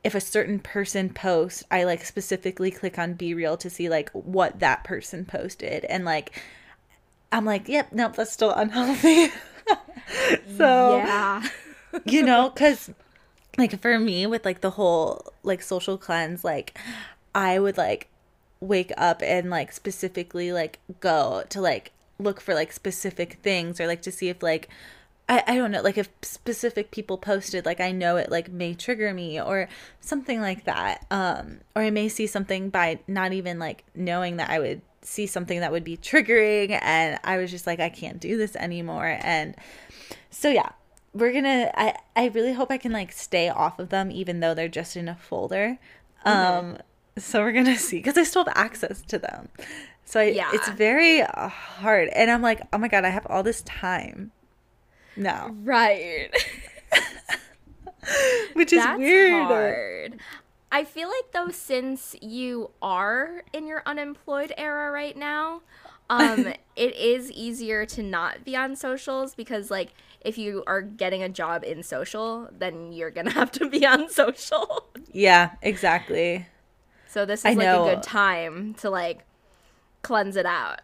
if 0.03 0.15
a 0.15 0.21
certain 0.21 0.59
person 0.59 1.09
posts, 1.09 1.63
I 1.71 1.83
like 1.83 2.03
specifically 2.05 2.71
click 2.71 2.97
on 2.97 3.15
BeReal 3.15 3.57
to 3.59 3.69
see 3.69 3.89
like 3.89 4.09
what 4.11 4.59
that 4.59 4.83
person 4.83 5.25
posted. 5.25 5.85
And 5.85 6.05
like, 6.05 6.41
I'm 7.31 7.45
like, 7.45 7.67
yep, 7.67 7.91
nope, 7.91 8.15
that's 8.15 8.31
still 8.31 8.51
unhealthy. 8.55 9.31
so, 10.57 10.97
yeah. 10.97 11.43
you 12.05 12.23
know, 12.23 12.49
because 12.49 12.91
like 13.57 13.79
for 13.81 13.99
me, 13.99 14.25
with 14.25 14.45
like 14.45 14.61
the 14.61 14.71
whole 14.71 15.33
like 15.43 15.61
social 15.61 15.97
cleanse, 15.97 16.43
like 16.43 16.77
I 17.33 17.59
would 17.59 17.77
like 17.77 18.07
wake 18.59 18.91
up 18.97 19.21
and 19.23 19.49
like 19.49 19.71
specifically 19.71 20.51
like 20.51 20.79
go 20.99 21.43
to 21.49 21.61
like 21.61 21.91
look 22.21 22.41
for 22.41 22.53
like 22.53 22.71
specific 22.71 23.33
things 23.41 23.79
or 23.79 23.87
like 23.87 24.01
to 24.03 24.11
see 24.11 24.29
if 24.29 24.41
like 24.41 24.69
I, 25.29 25.43
I 25.47 25.55
don't 25.55 25.71
know 25.71 25.81
like 25.81 25.97
if 25.97 26.09
specific 26.21 26.91
people 26.91 27.17
posted 27.17 27.65
like 27.65 27.79
I 27.79 27.91
know 27.91 28.17
it 28.17 28.29
like 28.29 28.51
may 28.51 28.73
trigger 28.73 29.13
me 29.13 29.39
or 29.39 29.69
something 30.01 30.41
like 30.41 30.65
that 30.65 31.05
um 31.09 31.61
or 31.75 31.83
I 31.83 31.89
may 31.89 32.09
see 32.09 32.27
something 32.27 32.69
by 32.69 32.99
not 33.07 33.31
even 33.33 33.57
like 33.57 33.85
knowing 33.95 34.37
that 34.37 34.49
I 34.49 34.59
would 34.59 34.81
see 35.01 35.25
something 35.25 35.61
that 35.61 35.71
would 35.71 35.83
be 35.83 35.97
triggering 35.97 36.77
and 36.81 37.19
I 37.23 37.37
was 37.37 37.49
just 37.49 37.65
like 37.65 37.79
I 37.79 37.89
can't 37.89 38.19
do 38.19 38.37
this 38.37 38.55
anymore. 38.55 39.17
And 39.21 39.55
so 40.29 40.49
yeah 40.49 40.69
we're 41.13 41.33
gonna 41.33 41.71
I 41.75 41.95
I 42.15 42.27
really 42.27 42.53
hope 42.53 42.71
I 42.71 42.77
can 42.77 42.91
like 42.91 43.11
stay 43.11 43.49
off 43.49 43.79
of 43.79 43.89
them 43.89 44.11
even 44.11 44.41
though 44.41 44.53
they're 44.53 44.67
just 44.67 44.97
in 44.97 45.07
a 45.07 45.15
folder. 45.15 45.77
Um 46.25 46.77
so 47.17 47.39
we're 47.41 47.51
gonna 47.53 47.77
see 47.77 47.97
because 47.97 48.17
I 48.17 48.23
still 48.23 48.43
have 48.45 48.53
access 48.55 49.01
to 49.03 49.17
them 49.17 49.49
so 50.05 50.19
I, 50.19 50.23
Yeah. 50.25 50.49
it's 50.53 50.69
very 50.69 51.21
uh, 51.21 51.47
hard 51.47 52.09
and 52.09 52.29
I'm 52.31 52.41
like 52.41 52.61
oh 52.73 52.77
my 52.77 52.87
god 52.87 53.05
I 53.05 53.09
have 53.09 53.25
all 53.27 53.43
this 53.43 53.61
time 53.63 54.31
now 55.15 55.55
Right. 55.63 56.29
which 58.53 58.73
is 58.73 58.83
That's 58.83 58.97
weird 58.97 59.47
hard. 59.47 60.19
I 60.71 60.83
feel 60.85 61.09
like 61.09 61.31
though 61.33 61.49
since 61.51 62.15
you 62.21 62.71
are 62.81 63.43
in 63.53 63.67
your 63.67 63.83
unemployed 63.85 64.53
era 64.57 64.91
right 64.91 65.15
now, 65.15 65.61
um 66.09 66.47
it 66.75 66.95
is 66.95 67.31
easier 67.31 67.85
to 67.87 68.01
not 68.03 68.43
be 68.43 68.55
on 68.55 68.75
socials 68.75 69.35
because 69.35 69.69
like 69.69 69.93
if 70.21 70.37
you 70.37 70.63
are 70.67 70.81
getting 70.81 71.23
a 71.23 71.29
job 71.29 71.63
in 71.63 71.83
social, 71.83 72.49
then 72.57 72.91
you're 72.91 73.11
going 73.11 73.25
to 73.31 73.33
have 73.33 73.51
to 73.53 73.69
be 73.69 73.85
on 73.85 74.09
social. 74.09 74.85
yeah 75.13 75.51
exactly 75.61 76.47
So 77.07 77.25
this 77.25 77.45
I 77.45 77.51
is 77.51 77.57
like 77.57 77.65
know. 77.65 77.83
a 77.87 77.95
good 77.95 78.03
time 78.03 78.73
to 78.75 78.89
like 78.89 79.25
cleanse 80.01 80.35
it 80.35 80.45
out. 80.45 80.81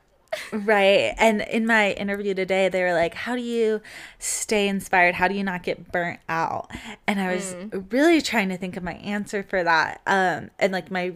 Right. 0.51 1.13
And 1.17 1.41
in 1.41 1.65
my 1.65 1.91
interview 1.93 2.33
today, 2.33 2.69
they 2.69 2.83
were 2.83 2.93
like, 2.93 3.13
How 3.13 3.35
do 3.35 3.41
you 3.41 3.81
stay 4.19 4.67
inspired? 4.67 5.15
How 5.15 5.27
do 5.27 5.35
you 5.35 5.43
not 5.43 5.63
get 5.63 5.91
burnt 5.91 6.19
out? 6.27 6.69
And 7.07 7.19
I 7.19 7.33
was 7.33 7.55
really 7.91 8.21
trying 8.21 8.49
to 8.49 8.57
think 8.57 8.77
of 8.77 8.83
my 8.83 8.95
answer 8.95 9.41
for 9.41 9.63
that. 9.63 10.01
Um, 10.05 10.51
and 10.59 10.73
like 10.73 10.91
my 10.91 11.13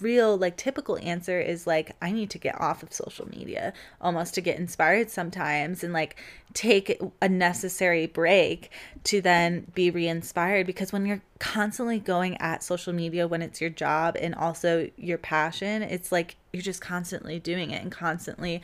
real, 0.00 0.36
like, 0.36 0.56
typical 0.56 0.98
answer 1.02 1.40
is 1.40 1.66
like, 1.66 1.96
I 2.02 2.12
need 2.12 2.30
to 2.30 2.38
get 2.38 2.60
off 2.60 2.82
of 2.82 2.92
social 2.92 3.28
media 3.28 3.72
almost 4.00 4.34
to 4.34 4.40
get 4.40 4.58
inspired 4.58 5.10
sometimes 5.10 5.82
and 5.82 5.92
like 5.92 6.16
take 6.52 7.00
a 7.22 7.28
necessary 7.28 8.06
break 8.06 8.70
to 9.04 9.20
then 9.20 9.66
be 9.74 9.90
re 9.90 10.06
inspired. 10.06 10.66
Because 10.66 10.92
when 10.92 11.06
you're 11.06 11.22
constantly 11.38 11.98
going 11.98 12.36
at 12.38 12.62
social 12.62 12.92
media 12.92 13.26
when 13.26 13.42
it's 13.42 13.60
your 13.60 13.70
job 13.70 14.16
and 14.20 14.34
also 14.34 14.90
your 14.96 15.18
passion, 15.18 15.82
it's 15.82 16.12
like 16.12 16.36
you're 16.52 16.62
just 16.62 16.80
constantly 16.80 17.38
doing 17.38 17.70
it 17.70 17.82
and 17.82 17.90
constantly 17.90 18.60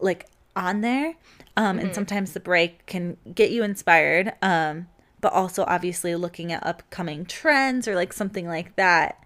like 0.00 0.26
on 0.56 0.80
there. 0.80 1.14
Um, 1.56 1.78
And 1.78 1.94
sometimes 1.94 2.32
the 2.32 2.40
break 2.40 2.86
can 2.86 3.16
get 3.34 3.50
you 3.50 3.62
inspired. 3.62 4.32
Um, 4.42 4.88
but 5.20 5.32
also 5.32 5.64
obviously 5.66 6.14
looking 6.14 6.52
at 6.52 6.64
upcoming 6.64 7.24
trends 7.24 7.88
or 7.88 7.94
like 7.94 8.12
something 8.12 8.46
like 8.46 8.76
that 8.76 9.24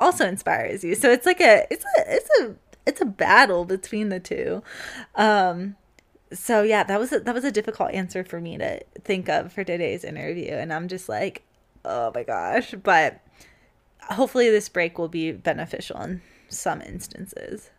also 0.00 0.26
inspires 0.26 0.82
you. 0.82 0.94
So 0.94 1.10
it's 1.10 1.26
like 1.26 1.40
a 1.40 1.66
it's 1.70 1.84
a 1.84 2.14
it's 2.14 2.30
a 2.40 2.54
it's 2.86 3.00
a 3.00 3.06
battle 3.06 3.64
between 3.64 4.08
the 4.08 4.20
two. 4.20 4.62
Um 5.14 5.76
so 6.32 6.62
yeah, 6.62 6.84
that 6.84 6.98
was 6.98 7.12
a, 7.12 7.20
that 7.20 7.34
was 7.34 7.44
a 7.44 7.52
difficult 7.52 7.92
answer 7.92 8.24
for 8.24 8.40
me 8.40 8.56
to 8.58 8.80
think 9.02 9.28
of 9.28 9.52
for 9.52 9.64
today's 9.64 10.04
interview 10.04 10.52
and 10.52 10.72
I'm 10.72 10.88
just 10.88 11.08
like, 11.08 11.42
oh 11.84 12.12
my 12.14 12.22
gosh, 12.22 12.74
but 12.82 13.20
hopefully 14.02 14.48
this 14.50 14.68
break 14.68 14.98
will 14.98 15.08
be 15.08 15.32
beneficial 15.32 16.00
in 16.00 16.22
some 16.48 16.80
instances. 16.80 17.70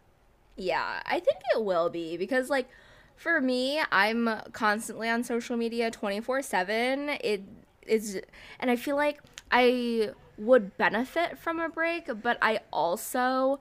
Yeah, 0.58 1.02
I 1.06 1.20
think 1.20 1.38
it 1.56 1.64
will 1.64 1.90
be 1.90 2.18
because 2.18 2.50
like 2.50 2.70
for 3.16 3.40
me, 3.40 3.80
I'm 3.92 4.30
constantly 4.52 5.08
on 5.08 5.24
social 5.24 5.56
media 5.56 5.92
24/7. 5.92 7.20
It 7.24 7.44
is 7.86 8.20
and 8.60 8.70
I 8.70 8.76
feel 8.76 8.96
like 8.96 9.20
I 9.52 10.12
would 10.42 10.76
benefit 10.78 11.38
from 11.38 11.60
a 11.60 11.70
break, 11.70 12.10
but 12.22 12.38
I 12.42 12.60
also 12.74 13.60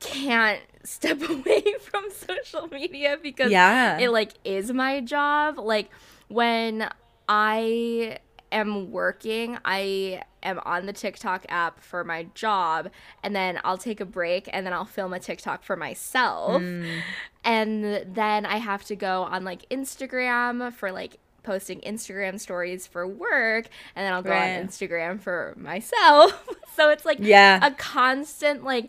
can't 0.00 0.60
step 0.84 1.22
away 1.28 1.62
from 1.80 2.04
social 2.10 2.66
media 2.68 3.18
because 3.22 3.50
Yeah. 3.50 3.98
it 3.98 4.10
like 4.10 4.32
is 4.44 4.72
my 4.72 5.00
job. 5.00 5.58
Like 5.58 5.90
when 6.28 6.88
I 7.28 8.18
am 8.50 8.90
working, 8.90 9.58
I 9.64 10.22
am 10.42 10.58
on 10.64 10.86
the 10.86 10.92
TikTok 10.92 11.46
app 11.48 11.80
for 11.80 12.02
my 12.04 12.24
job 12.34 12.90
and 13.22 13.34
then 13.34 13.60
I'll 13.64 13.78
take 13.78 14.00
a 14.00 14.04
break 14.04 14.48
and 14.52 14.66
then 14.66 14.72
I'll 14.72 14.84
film 14.84 15.12
a 15.12 15.20
TikTok 15.20 15.62
for 15.62 15.76
myself. 15.76 16.60
Mm. 16.60 17.00
And 17.44 17.84
then 18.14 18.44
I 18.44 18.56
have 18.56 18.84
to 18.86 18.96
go 18.96 19.22
on 19.22 19.44
like 19.44 19.68
Instagram 19.70 20.72
for 20.72 20.90
like 20.90 21.18
posting 21.42 21.80
Instagram 21.80 22.38
stories 22.38 22.86
for 22.86 23.06
work 23.06 23.68
and 23.96 24.04
then 24.06 24.12
I'll 24.12 24.22
go 24.22 24.30
Right. 24.30 24.58
on 24.58 24.66
Instagram 24.68 25.20
for 25.20 25.54
myself. 25.56 26.46
so 26.76 26.90
it's 26.90 27.04
like 27.04 27.18
Yeah. 27.20 27.58
a 27.66 27.70
constant 27.72 28.64
like 28.64 28.88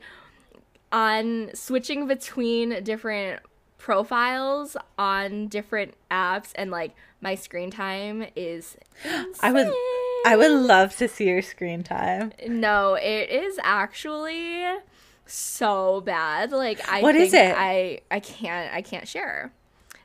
on 0.91 1.49
switching 1.53 2.07
between 2.07 2.83
different 2.83 3.41
profiles 3.77 4.77
on 4.97 5.47
different 5.47 5.93
apps 6.09 6.51
and 6.55 6.71
like 6.71 6.95
my 7.19 7.35
screen 7.35 7.69
time 7.71 8.25
is 8.35 8.77
I 9.41 9.51
would 9.51 9.71
I 10.25 10.37
would 10.37 10.51
love 10.51 10.95
to 10.97 11.07
see 11.09 11.25
your 11.27 11.41
screen 11.41 11.83
time. 11.83 12.31
no, 12.47 12.93
it 12.93 13.29
is 13.29 13.59
actually 13.61 14.63
so 15.25 15.99
bad. 16.01 16.51
Like 16.51 16.79
I 16.89 17.01
What 17.01 17.15
is 17.15 17.33
it? 17.33 17.53
I 17.57 17.99
I 18.11 18.19
can't 18.19 18.73
I 18.73 18.81
can't 18.81 19.07
share. 19.07 19.51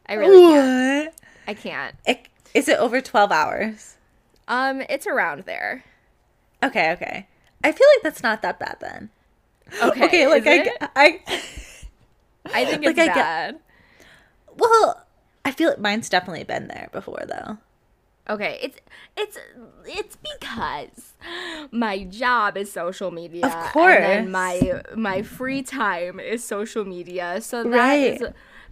I 0.07 0.15
really 0.15 0.39
can't. 0.55 1.15
I 1.47 1.55
can't. 1.55 1.95
It, 2.07 2.29
is 2.55 2.69
it 2.69 2.79
over 2.79 3.01
12 3.01 3.31
hours? 3.33 3.97
Um 4.47 4.83
it's 4.89 5.07
around 5.07 5.45
there. 5.45 5.85
Okay, 6.63 6.93
okay. 6.93 7.27
I 7.63 7.73
feel 7.73 7.87
like 7.97 8.03
that's 8.03 8.23
not 8.23 8.43
that 8.43 8.59
bad 8.59 8.77
then. 8.81 9.11
Okay. 9.83 10.05
Okay, 10.07 10.27
like 10.27 10.47
I, 10.47 10.55
it? 10.55 10.77
I 10.97 11.21
I 12.55 12.65
think 12.65 12.85
like, 12.85 12.97
it's 12.97 13.01
I 13.01 13.05
get- 13.07 13.15
bad. 13.15 13.59
well, 14.57 15.05
I 15.45 15.51
feel 15.51 15.71
like 15.71 15.79
mine's 15.81 16.09
definitely 16.09 16.45
been 16.45 16.69
there 16.69 16.89
before 16.93 17.23
though. 17.27 17.59
Okay, 18.31 18.59
it's 18.63 18.79
it's 19.17 19.39
it's 19.87 20.17
because 20.17 21.15
my 21.71 22.05
job 22.05 22.57
is 22.59 22.71
social 22.71 23.11
media, 23.11 23.47
Of 23.47 23.53
and 23.55 23.73
course. 23.73 23.99
then 24.01 24.31
my 24.31 24.83
my 24.95 25.23
free 25.23 25.63
time 25.63 26.21
is 26.21 26.45
social 26.45 26.85
media. 26.85 27.41
So 27.41 27.63
that 27.65 27.71
Right. 27.71 28.21
is 28.21 28.23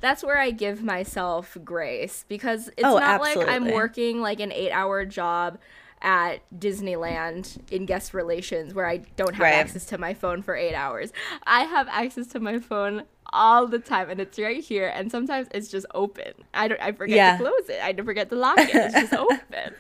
that's 0.01 0.23
where 0.25 0.39
I 0.39 0.51
give 0.51 0.83
myself 0.83 1.57
grace 1.65 2.25
because 2.29 2.69
it's 2.77 2.85
Oh, 2.85 2.99
not 2.99 3.21
like 3.21 3.37
I'm 3.39 3.71
working 3.73 4.21
like 4.21 4.41
an 4.41 4.53
eight 4.53 4.71
hour 4.73 5.05
job 5.05 5.59
at 6.03 6.41
Disneyland 6.57 7.59
in 7.73 7.87
guest 7.87 8.13
relations 8.15 8.75
where 8.75 8.87
I 8.87 8.99
don't 9.17 9.35
have 9.35 9.43
Right. 9.43 9.55
access 9.55 9.87
to 9.87 9.99
my 9.99 10.15
phone 10.15 10.43
for 10.43 10.55
eight 10.55 10.75
hours. 10.75 11.13
I 11.47 11.63
have 11.65 11.89
access 11.89 12.27
to 12.29 12.41
my 12.41 12.59
phone 12.59 13.05
all 13.33 13.67
the 13.67 13.79
time 13.79 14.09
and 14.11 14.21
it's 14.21 14.39
right 14.39 14.63
here 14.63 14.87
and 14.95 15.11
sometimes 15.11 15.49
it's 15.53 15.69
just 15.69 15.87
open. 15.95 16.33
I 16.55 16.69
don't 16.69 16.81
I 16.81 16.93
forget 16.93 17.17
Yeah. 17.17 17.37
to 17.39 17.43
close 17.45 17.69
it. 17.69 17.81
I 17.83 17.93
forget 17.95 18.29
to 18.31 18.37
lock 18.37 18.59
it. 18.59 18.71
It's 18.75 18.95
just 18.95 19.15
open. 19.25 19.75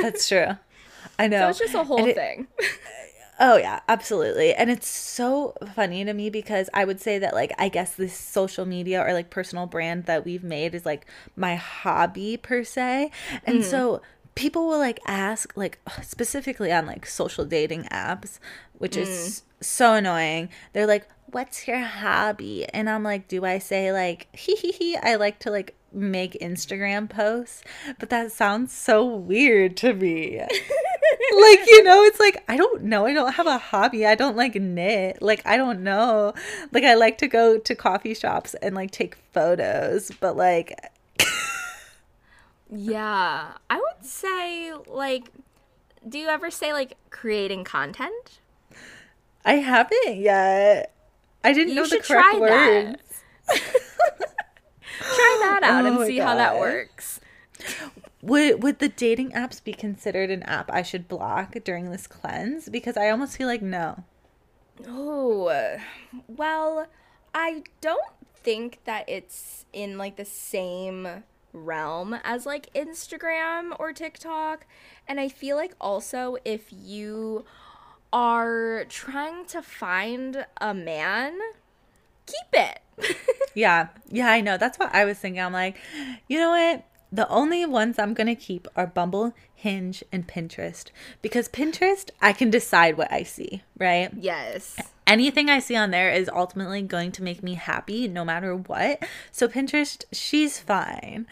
That's 0.00 0.28
true. 0.28 0.48
I 1.18 1.28
know. 1.28 1.40
So 1.42 1.48
it's 1.50 1.58
just 1.60 1.74
a 1.74 1.84
whole 1.84 2.04
it- 2.06 2.16
thing. 2.16 2.48
Oh 3.44 3.56
yeah, 3.56 3.80
absolutely. 3.88 4.54
And 4.54 4.70
it's 4.70 4.88
so 4.88 5.54
funny 5.74 6.04
to 6.04 6.14
me 6.14 6.30
because 6.30 6.70
I 6.72 6.84
would 6.84 7.00
say 7.00 7.18
that 7.18 7.34
like 7.34 7.52
I 7.58 7.68
guess 7.68 7.96
this 7.96 8.16
social 8.16 8.64
media 8.64 9.04
or 9.04 9.12
like 9.12 9.30
personal 9.30 9.66
brand 9.66 10.06
that 10.06 10.24
we've 10.24 10.44
made 10.44 10.76
is 10.76 10.86
like 10.86 11.06
my 11.34 11.56
hobby 11.56 12.36
per 12.36 12.62
se. 12.62 13.10
And 13.44 13.58
mm-hmm. 13.58 13.68
so 13.68 14.00
people 14.36 14.68
will 14.68 14.78
like 14.78 15.00
ask 15.08 15.52
like 15.56 15.80
specifically 16.02 16.70
on 16.70 16.86
like 16.86 17.04
social 17.04 17.44
dating 17.44 17.82
apps, 17.90 18.38
which 18.78 18.96
is 18.96 19.08
mm. 19.08 19.64
so 19.64 19.94
annoying. 19.94 20.48
They're 20.72 20.86
like, 20.86 21.08
"What's 21.26 21.66
your 21.66 21.80
hobby?" 21.80 22.64
And 22.66 22.88
I'm 22.88 23.02
like, 23.02 23.26
"Do 23.26 23.44
I 23.44 23.58
say 23.58 23.90
like 23.92 24.28
hee 24.36 24.54
hee 24.54 24.70
hee 24.70 24.96
I 24.96 25.16
like 25.16 25.40
to 25.40 25.50
like 25.50 25.74
make 25.92 26.38
Instagram 26.40 27.10
posts?" 27.10 27.64
But 27.98 28.08
that 28.10 28.30
sounds 28.30 28.72
so 28.72 29.04
weird 29.04 29.76
to 29.78 29.94
me 29.94 30.40
like 31.34 31.60
you 31.66 31.82
know 31.82 32.02
it's 32.02 32.20
like 32.20 32.42
i 32.48 32.56
don't 32.56 32.82
know 32.82 33.06
i 33.06 33.12
don't 33.12 33.34
have 33.34 33.46
a 33.46 33.58
hobby 33.58 34.06
i 34.06 34.14
don't 34.14 34.36
like 34.36 34.54
knit 34.54 35.20
like 35.22 35.44
i 35.46 35.56
don't 35.56 35.82
know 35.82 36.32
like 36.72 36.84
i 36.84 36.94
like 36.94 37.18
to 37.18 37.28
go 37.28 37.58
to 37.58 37.74
coffee 37.74 38.14
shops 38.14 38.54
and 38.54 38.74
like 38.74 38.90
take 38.90 39.16
photos 39.32 40.10
but 40.20 40.36
like 40.36 40.74
yeah. 42.74 43.52
I 43.68 43.76
would 43.76 44.04
say 44.04 44.72
like 44.86 45.30
do 46.08 46.18
you 46.18 46.28
ever 46.28 46.50
say 46.50 46.72
like 46.72 46.96
creating 47.10 47.64
content? 47.64 48.40
i 49.44 49.54
haven't 49.54 50.16
yet 50.16 50.94
i 51.44 51.52
didn't 51.52 51.74
know 51.74 51.86
the 51.86 51.98
correct 51.98 52.06
try 52.06 52.38
word 52.38 52.50
that. 53.48 53.60
Try 55.02 55.38
that 55.42 55.60
out 55.62 55.84
Oh 55.86 55.98
and 55.98 56.06
see 56.06 56.18
how 56.18 56.34
that 56.36 56.58
works. 56.58 57.20
Would 58.22 58.62
would 58.62 58.78
the 58.78 58.88
dating 58.88 59.32
apps 59.32 59.62
be 59.62 59.72
considered 59.72 60.30
an 60.30 60.44
app 60.44 60.70
i 60.72 60.82
should 60.82 61.08
block 61.08 61.56
during 61.64 61.90
this 61.90 62.06
cleanse? 62.06 62.68
Because 62.68 62.96
i 62.96 63.10
almost 63.10 63.36
feel 63.36 63.48
like 63.48 63.62
no. 63.62 64.04
Oh, 64.88 65.78
well, 66.26 66.86
I 67.34 67.62
don't 67.80 68.00
think 68.34 68.80
that 68.84 69.08
it's 69.08 69.66
in 69.72 69.98
like 69.98 70.16
the 70.16 70.24
same 70.24 71.24
realm 71.52 72.18
as 72.24 72.46
like 72.46 72.72
Instagram 72.74 73.76
or 73.78 73.92
TikTok. 73.92 74.66
And 75.06 75.20
I 75.20 75.28
feel 75.28 75.56
like 75.56 75.74
also 75.80 76.36
if 76.44 76.66
you 76.70 77.44
are 78.12 78.84
trying 78.88 79.46
to 79.46 79.62
find 79.62 80.46
a 80.60 80.74
man, 80.74 81.38
keep 82.26 82.52
it. 82.52 82.80
yeah. 83.54 83.88
Yeah 84.08 84.30
i 84.30 84.40
know. 84.40 84.56
That's 84.56 84.78
what 84.78 84.94
i 84.94 85.04
was 85.04 85.18
thinking. 85.18 85.40
I'm 85.40 85.52
like 85.52 85.76
you 86.28 86.38
know 86.38 86.50
what 86.50 86.84
the 87.12 87.28
only 87.28 87.64
ones 87.66 87.98
i'm 87.98 88.14
gonna 88.14 88.34
keep 88.34 88.66
are 88.74 88.86
bumble 88.86 89.34
hinge 89.54 90.02
and 90.10 90.26
pinterest 90.26 90.86
because 91.20 91.48
pinterest 91.48 92.10
i 92.20 92.32
can 92.32 92.50
decide 92.50 92.96
what 92.96 93.12
i 93.12 93.22
see 93.22 93.62
right 93.78 94.10
yes. 94.16 94.76
anything 95.06 95.50
I 95.50 95.58
see 95.58 95.76
on 95.76 95.90
there 95.90 96.10
is 96.10 96.30
ultimately 96.34 96.80
going 96.82 97.12
to 97.12 97.22
make 97.22 97.42
me 97.42 97.54
happy 97.54 98.08
no 98.08 98.24
matter 98.24 98.56
what. 98.56 99.04
So 99.30 99.46
Pinterest, 99.46 100.04
she's 100.12 100.58
fine. 100.58 101.26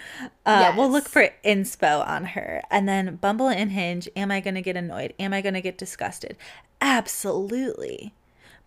Uh, 0.45 0.75
We'll 0.77 0.90
look 0.90 1.09
for 1.09 1.31
inspo 1.45 2.07
on 2.07 2.27
her. 2.27 2.62
And 2.71 2.88
then 2.88 3.16
Bumble 3.16 3.49
and 3.49 3.73
Hinge, 3.73 4.09
am 4.16 4.31
I 4.31 4.40
going 4.40 4.57
to 4.57 4.62
get 4.62 4.77
annoyed? 4.77 5.14
Am 5.19 5.33
I 5.33 5.40
going 5.40 5.55
to 5.55 5.61
get 5.61 5.79
disgusted? 5.79 6.37
Absolutely. 6.81 8.12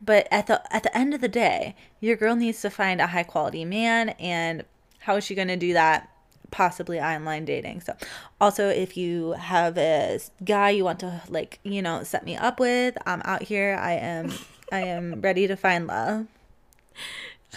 But 0.01 0.27
at 0.31 0.47
the 0.47 0.61
at 0.73 0.83
the 0.83 0.97
end 0.97 1.13
of 1.13 1.21
the 1.21 1.29
day, 1.29 1.75
your 1.99 2.15
girl 2.15 2.35
needs 2.35 2.61
to 2.61 2.69
find 2.69 2.99
a 2.99 3.07
high 3.07 3.23
quality 3.23 3.65
man 3.65 4.09
and 4.19 4.65
how 4.99 5.15
is 5.17 5.23
she 5.23 5.35
going 5.35 5.47
to 5.47 5.57
do 5.57 5.73
that? 5.73 6.09
Possibly 6.53 6.99
online 7.01 7.45
dating. 7.45 7.81
So, 7.81 7.95
also, 8.39 8.69
if 8.69 8.95
you 8.95 9.31
have 9.31 9.75
a 9.75 10.19
guy 10.45 10.69
you 10.69 10.83
want 10.83 10.99
to 10.99 11.23
like, 11.27 11.59
you 11.63 11.81
know, 11.81 12.03
set 12.03 12.23
me 12.23 12.37
up 12.37 12.59
with, 12.59 12.95
I'm 13.07 13.23
out 13.25 13.41
here. 13.41 13.75
I 13.81 13.93
am, 13.93 14.31
I 14.71 14.81
am 14.81 15.19
ready 15.21 15.47
to 15.47 15.55
find 15.55 15.87
love. 15.87 16.27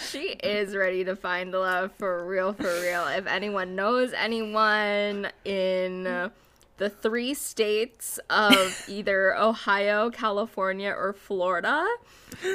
She 0.09 0.29
is 0.43 0.75
ready 0.75 1.03
to 1.03 1.15
find 1.15 1.51
love 1.51 1.91
for 1.99 2.25
real, 2.25 2.53
for 2.53 2.63
real. 2.81 3.05
If 3.05 3.27
anyone 3.27 3.75
knows 3.75 4.13
anyone 4.13 5.27
in 5.45 6.31
the 6.77 6.89
three 6.89 7.35
states 7.35 8.19
of 8.31 8.83
either 8.87 9.35
Ohio, 9.35 10.09
California, 10.09 10.89
or 10.89 11.13
Florida, 11.13 11.85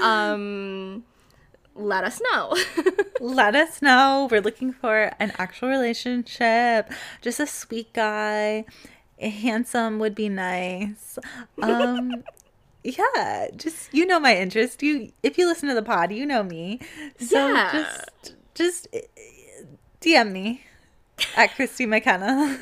um, 0.02 1.04
let 1.74 2.04
us 2.04 2.20
know. 2.32 2.56
Let 3.20 3.54
us 3.54 3.80
know. 3.80 4.26
We're 4.30 4.40
looking 4.40 4.72
for 4.72 5.12
an 5.20 5.32
actual 5.38 5.68
relationship. 5.68 6.90
Just 7.20 7.38
a 7.38 7.46
sweet 7.46 7.92
guy. 7.92 8.64
Handsome 9.20 10.00
would 10.00 10.14
be 10.14 10.28
nice. 10.28 11.18
Um 11.60 12.24
yeah, 12.84 13.46
just 13.56 13.94
you 13.94 14.06
know 14.06 14.18
my 14.18 14.36
interest. 14.36 14.82
You 14.82 15.12
if 15.22 15.38
you 15.38 15.46
listen 15.46 15.68
to 15.68 15.74
the 15.74 15.82
pod, 15.82 16.10
you 16.12 16.26
know 16.26 16.42
me. 16.42 16.80
So 17.18 17.52
Yeah. 17.54 17.70
just 17.70 18.34
just 18.54 18.88
eh, 18.92 19.02
DM 20.00 20.32
me 20.32 20.64
at 21.36 21.50
Kristi 21.52 21.86
McKenna. 21.88 22.58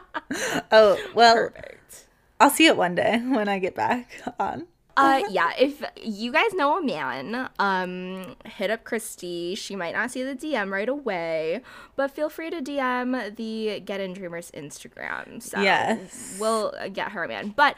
oh, 0.72 0.98
well, 1.14 1.34
Perfect. 1.50 2.06
I'll 2.40 2.50
see 2.50 2.66
it 2.66 2.76
one 2.76 2.94
day 2.96 3.18
when 3.18 3.48
I 3.48 3.58
get 3.60 3.74
back 3.74 4.20
on. 4.40 4.66
Uh, 4.96 5.22
yeah, 5.30 5.52
if 5.58 5.82
you 6.02 6.32
guys 6.32 6.52
know 6.54 6.78
a 6.78 6.82
man, 6.84 7.48
um, 7.58 8.36
hit 8.44 8.70
up 8.70 8.84
Kristi. 8.84 9.56
She 9.56 9.74
might 9.76 9.94
not 9.94 10.10
see 10.10 10.22
the 10.22 10.34
DM 10.34 10.70
right 10.70 10.88
away, 10.88 11.62
but 11.96 12.10
feel 12.10 12.28
free 12.28 12.50
to 12.50 12.60
DM 12.60 13.36
the 13.36 13.80
Get 13.80 14.00
In 14.00 14.12
Dreamers 14.12 14.50
Instagram. 14.52 15.42
So 15.42 15.60
Yes. 15.60 16.36
we'll 16.40 16.74
get 16.92 17.12
her 17.12 17.24
a 17.24 17.28
man. 17.28 17.54
But 17.56 17.76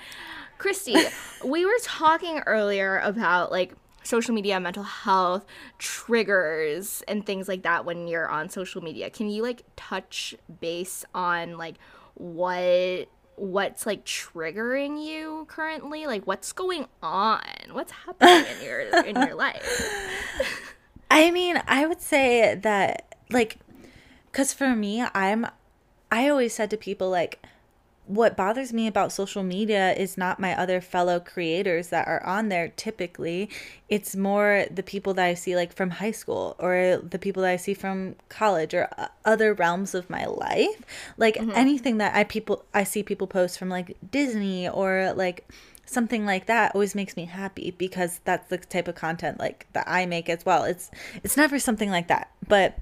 Kristi, 0.59 0.97
we 1.45 1.65
were 1.65 1.79
talking 1.83 2.41
earlier 2.41 2.99
about 2.99 3.51
like 3.51 3.75
social 4.03 4.35
media, 4.35 4.61
mental 4.61 4.83
health, 4.83 5.47
triggers, 5.79 7.03
and 7.09 7.25
things 7.25 7.49
like 7.49 7.63
that 7.63 7.85
when 7.85 8.07
you're 8.09 8.29
on 8.29 8.49
social 8.49 8.83
media. 8.83 9.09
Can 9.11 9.31
you 9.31 9.43
like 9.43 9.63
touch 9.77 10.35
base 10.61 11.05
on 11.15 11.57
like 11.57 11.77
what 12.15 13.09
what's 13.37 13.87
like 13.87 14.05
triggering 14.05 15.05
you 15.05 15.47
currently? 15.49 16.07
Like 16.07 16.27
what's 16.27 16.53
going 16.53 16.87
on? 17.03 17.41
What's 17.73 17.93
happening 17.93 18.45
in 18.57 18.65
your 18.65 18.81
in 19.05 19.17
your 19.17 19.35
life? 19.35 19.65
I 21.11 21.31
mean, 21.31 21.63
I 21.67 21.87
would 21.87 22.01
say 22.01 22.55
that 22.55 23.15
like 23.31 23.59
cuz 24.33 24.53
for 24.53 24.75
me, 24.75 25.05
I'm 25.15 25.47
I 26.11 26.29
always 26.29 26.55
said 26.55 26.71
to 26.71 26.77
people 26.77 27.11
like 27.11 27.45
what 28.07 28.37
bothers 28.37 28.73
me 28.73 28.87
about 28.87 29.13
social 29.13 29.43
media 29.43 29.95
is 29.95 30.19
not 30.19 30.39
my 30.39 30.57
other 30.59 30.81
fellow 30.81 31.19
creators 31.19 31.89
that 31.89 32.07
are 32.07 32.23
on 32.25 32.51
there 32.51 32.69
typically. 32.69 33.49
It's 33.89 34.15
more 34.15 34.67
the 34.71 34.83
people 34.83 35.15
that 35.15 35.25
I 35.25 35.35
see 35.35 35.57
like 35.57 35.73
from 35.73 35.91
high 35.91 36.11
school 36.11 36.55
or 36.59 37.01
the 37.03 37.19
people 37.19 37.43
that 37.43 37.51
I 37.53 37.57
see 37.57 37.73
from 37.73 38.17
college 38.29 38.75
or 38.75 38.89
uh, 38.99 39.09
other 39.25 39.55
realms 39.55 39.95
of 39.95 40.11
my 40.11 40.27
life. 40.27 40.83
Like 41.17 41.37
mm-hmm. 41.37 41.53
anything 41.55 41.99
that 41.99 42.15
I 42.15 42.25
people 42.25 42.65
I 42.75 42.85
see 42.85 43.03
people 43.03 43.27
post 43.27 43.59
from 43.59 43.71
like 43.71 43.97
Disney 44.11 44.69
or 44.69 45.15
like 45.17 45.49
something 45.87 46.27
like 46.27 46.47
that 46.47 46.75
always 46.75 46.95
makes 46.95 47.17
me 47.17 47.25
happy 47.25 47.71
because 47.71 48.21
that's 48.25 48.49
the 48.49 48.59
type 48.59 48.89
of 48.89 48.95
content 48.95 49.39
like 49.39 49.67
that 49.73 49.89
I 49.89 50.05
make 50.05 50.29
as 50.29 50.45
well. 50.45 50.65
It's 50.65 50.91
it's 51.23 51.39
never 51.39 51.59
something 51.59 51.91
like 51.91 52.09
that. 52.09 52.31
But 52.47 52.79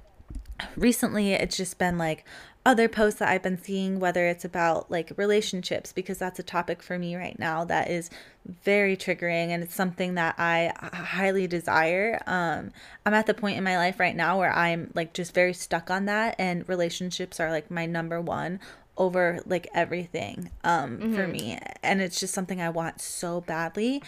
recently 0.76 1.32
it's 1.32 1.56
just 1.56 1.78
been 1.78 1.98
like 1.98 2.24
other 2.64 2.88
posts 2.88 3.18
that 3.18 3.28
I've 3.28 3.42
been 3.42 3.60
seeing, 3.60 3.98
whether 3.98 4.26
it's 4.26 4.44
about 4.44 4.90
like 4.90 5.12
relationships, 5.16 5.92
because 5.92 6.18
that's 6.18 6.38
a 6.38 6.44
topic 6.44 6.82
for 6.82 6.98
me 6.98 7.16
right 7.16 7.36
now 7.38 7.64
that 7.64 7.90
is 7.90 8.08
very 8.64 8.96
triggering 8.96 9.48
and 9.48 9.62
it's 9.62 9.74
something 9.74 10.14
that 10.14 10.36
I 10.38 10.72
highly 10.92 11.46
desire. 11.46 12.22
Um, 12.26 12.70
I'm 13.04 13.14
at 13.14 13.26
the 13.26 13.34
point 13.34 13.58
in 13.58 13.64
my 13.64 13.76
life 13.76 13.98
right 13.98 14.14
now 14.14 14.38
where 14.38 14.52
I'm 14.52 14.92
like 14.94 15.12
just 15.12 15.34
very 15.34 15.52
stuck 15.54 15.90
on 15.90 16.04
that, 16.06 16.36
and 16.38 16.68
relationships 16.68 17.40
are 17.40 17.50
like 17.50 17.70
my 17.70 17.86
number 17.86 18.20
one 18.20 18.60
over 18.96 19.40
like 19.46 19.68
everything 19.74 20.50
um, 20.62 20.98
mm-hmm. 20.98 21.14
for 21.16 21.26
me. 21.26 21.58
And 21.82 22.00
it's 22.00 22.20
just 22.20 22.34
something 22.34 22.60
I 22.60 22.70
want 22.70 23.00
so 23.00 23.40
badly. 23.40 24.02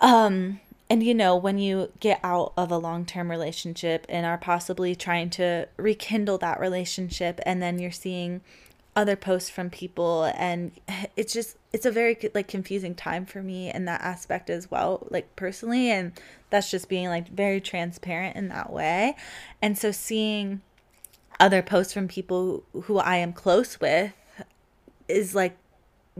Um, 0.00 0.60
and 0.90 1.04
you 1.04 1.14
know, 1.14 1.36
when 1.36 1.58
you 1.58 1.92
get 2.00 2.18
out 2.24 2.52
of 2.56 2.72
a 2.72 2.76
long 2.76 3.06
term 3.06 3.30
relationship 3.30 4.04
and 4.08 4.26
are 4.26 4.36
possibly 4.36 4.96
trying 4.96 5.30
to 5.30 5.68
rekindle 5.76 6.38
that 6.38 6.58
relationship, 6.58 7.38
and 7.46 7.62
then 7.62 7.78
you're 7.78 7.92
seeing 7.92 8.40
other 8.96 9.14
posts 9.14 9.48
from 9.48 9.70
people, 9.70 10.24
and 10.36 10.72
it's 11.16 11.32
just, 11.32 11.56
it's 11.72 11.86
a 11.86 11.92
very 11.92 12.18
like 12.34 12.48
confusing 12.48 12.96
time 12.96 13.24
for 13.24 13.40
me 13.40 13.72
in 13.72 13.84
that 13.84 14.00
aspect 14.00 14.50
as 14.50 14.68
well, 14.68 15.06
like 15.10 15.36
personally. 15.36 15.92
And 15.92 16.12
that's 16.50 16.72
just 16.72 16.88
being 16.88 17.06
like 17.06 17.28
very 17.28 17.60
transparent 17.60 18.36
in 18.36 18.48
that 18.48 18.72
way. 18.72 19.14
And 19.62 19.78
so 19.78 19.92
seeing 19.92 20.60
other 21.38 21.62
posts 21.62 21.92
from 21.92 22.08
people 22.08 22.64
who 22.82 22.98
I 22.98 23.16
am 23.18 23.32
close 23.32 23.80
with 23.80 24.12
is 25.06 25.36
like 25.36 25.56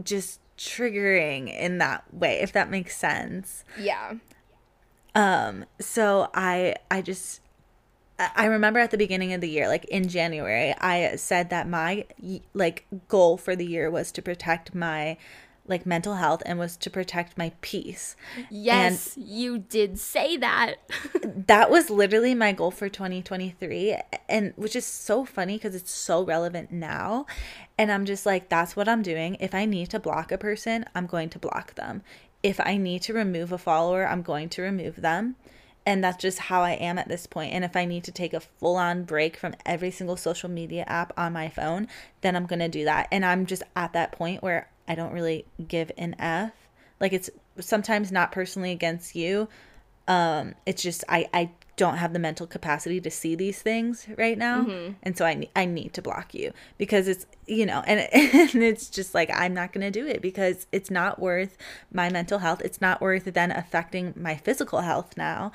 just 0.01 0.39
triggering 0.57 1.53
in 1.53 1.79
that 1.79 2.03
way 2.13 2.39
if 2.39 2.53
that 2.53 2.69
makes 2.69 2.95
sense. 2.95 3.65
Yeah. 3.77 4.13
Um, 5.13 5.65
so 5.79 6.29
I 6.33 6.75
I 6.89 7.01
just 7.01 7.41
I 8.35 8.45
remember 8.45 8.79
at 8.79 8.91
the 8.91 8.97
beginning 8.97 9.33
of 9.33 9.41
the 9.41 9.49
year, 9.49 9.67
like 9.67 9.85
in 9.85 10.07
January, 10.07 10.73
I 10.79 11.15
said 11.15 11.49
that 11.49 11.67
my 11.67 12.05
like 12.53 12.85
goal 13.07 13.37
for 13.37 13.55
the 13.55 13.65
year 13.65 13.89
was 13.89 14.11
to 14.13 14.21
protect 14.21 14.75
my 14.75 15.17
like 15.67 15.85
mental 15.85 16.15
health 16.15 16.41
and 16.45 16.59
was 16.59 16.75
to 16.75 16.89
protect 16.89 17.37
my 17.37 17.51
peace. 17.61 18.15
Yes, 18.49 19.15
and 19.15 19.25
you 19.25 19.57
did 19.57 19.99
say 19.99 20.37
that. 20.37 20.75
that 21.23 21.69
was 21.69 21.89
literally 21.89 22.35
my 22.35 22.51
goal 22.51 22.71
for 22.71 22.89
2023 22.89 23.97
and 24.27 24.53
which 24.55 24.75
is 24.75 24.85
so 24.85 25.23
funny 25.23 25.57
because 25.57 25.75
it's 25.75 25.91
so 25.91 26.23
relevant 26.23 26.71
now. 26.71 27.25
And 27.77 27.91
I'm 27.91 28.05
just 28.05 28.25
like 28.25 28.49
that's 28.49 28.75
what 28.75 28.87
I'm 28.87 29.01
doing. 29.01 29.37
If 29.39 29.55
I 29.55 29.65
need 29.65 29.89
to 29.91 29.99
block 29.99 30.31
a 30.31 30.37
person, 30.37 30.85
I'm 30.93 31.07
going 31.07 31.29
to 31.29 31.39
block 31.39 31.75
them 31.75 32.03
if 32.43 32.59
I 32.59 32.77
need 32.77 33.01
to 33.03 33.13
remove 33.13 33.51
a 33.51 33.57
follower, 33.57 34.07
I'm 34.07 34.21
going 34.21 34.49
to 34.49 34.61
remove 34.61 34.97
them. 34.97 35.35
And 35.85 36.03
that's 36.03 36.21
just 36.21 36.37
how 36.37 36.61
I 36.61 36.73
am 36.73 36.99
at 36.99 37.07
this 37.07 37.25
point. 37.25 37.53
And 37.53 37.63
if 37.63 37.75
I 37.75 37.85
need 37.85 38.03
to 38.03 38.11
take 38.11 38.33
a 38.33 38.39
full 38.39 38.75
on 38.75 39.03
break 39.03 39.35
from 39.35 39.55
every 39.65 39.89
single 39.89 40.15
social 40.15 40.49
media 40.49 40.83
app 40.87 41.11
on 41.17 41.33
my 41.33 41.49
phone, 41.49 41.87
then 42.21 42.35
I'm 42.35 42.45
going 42.45 42.59
to 42.59 42.69
do 42.69 42.85
that. 42.85 43.07
And 43.11 43.25
I'm 43.25 43.47
just 43.47 43.63
at 43.75 43.93
that 43.93 44.11
point 44.11 44.43
where 44.43 44.69
I 44.87 44.93
don't 44.93 45.13
really 45.13 45.45
give 45.67 45.91
an 45.97 46.15
F. 46.19 46.51
Like 46.99 47.13
it's 47.13 47.31
sometimes 47.59 48.11
not 48.11 48.31
personally 48.31 48.71
against 48.71 49.15
you. 49.15 49.47
Um, 50.07 50.53
it's 50.65 50.83
just 50.83 51.03
I, 51.09 51.27
I 51.33 51.51
don't 51.77 51.97
have 51.97 52.13
the 52.13 52.19
mental 52.19 52.45
capacity 52.45 52.99
to 53.01 53.09
see 53.09 53.35
these 53.35 53.61
things 53.61 54.07
right 54.17 54.37
now. 54.37 54.63
Mm-hmm. 54.63 54.93
and 55.03 55.17
so 55.17 55.25
I, 55.25 55.47
I 55.55 55.65
need 55.65 55.93
to 55.93 56.01
block 56.01 56.33
you 56.33 56.51
because 56.77 57.07
it's 57.07 57.25
you 57.47 57.65
know 57.65 57.83
and, 57.87 57.99
and 58.13 58.63
it's 58.63 58.89
just 58.89 59.13
like 59.13 59.29
i'm 59.33 59.53
not 59.53 59.73
going 59.73 59.81
to 59.81 59.91
do 59.91 60.07
it 60.07 60.21
because 60.21 60.67
it's 60.71 60.91
not 60.91 61.19
worth 61.19 61.57
my 61.91 62.09
mental 62.09 62.39
health. 62.39 62.61
It's 62.61 62.81
not 62.81 63.01
worth 63.01 63.25
then 63.25 63.51
affecting 63.51 64.13
my 64.15 64.35
physical 64.35 64.81
health 64.81 65.17
now. 65.17 65.51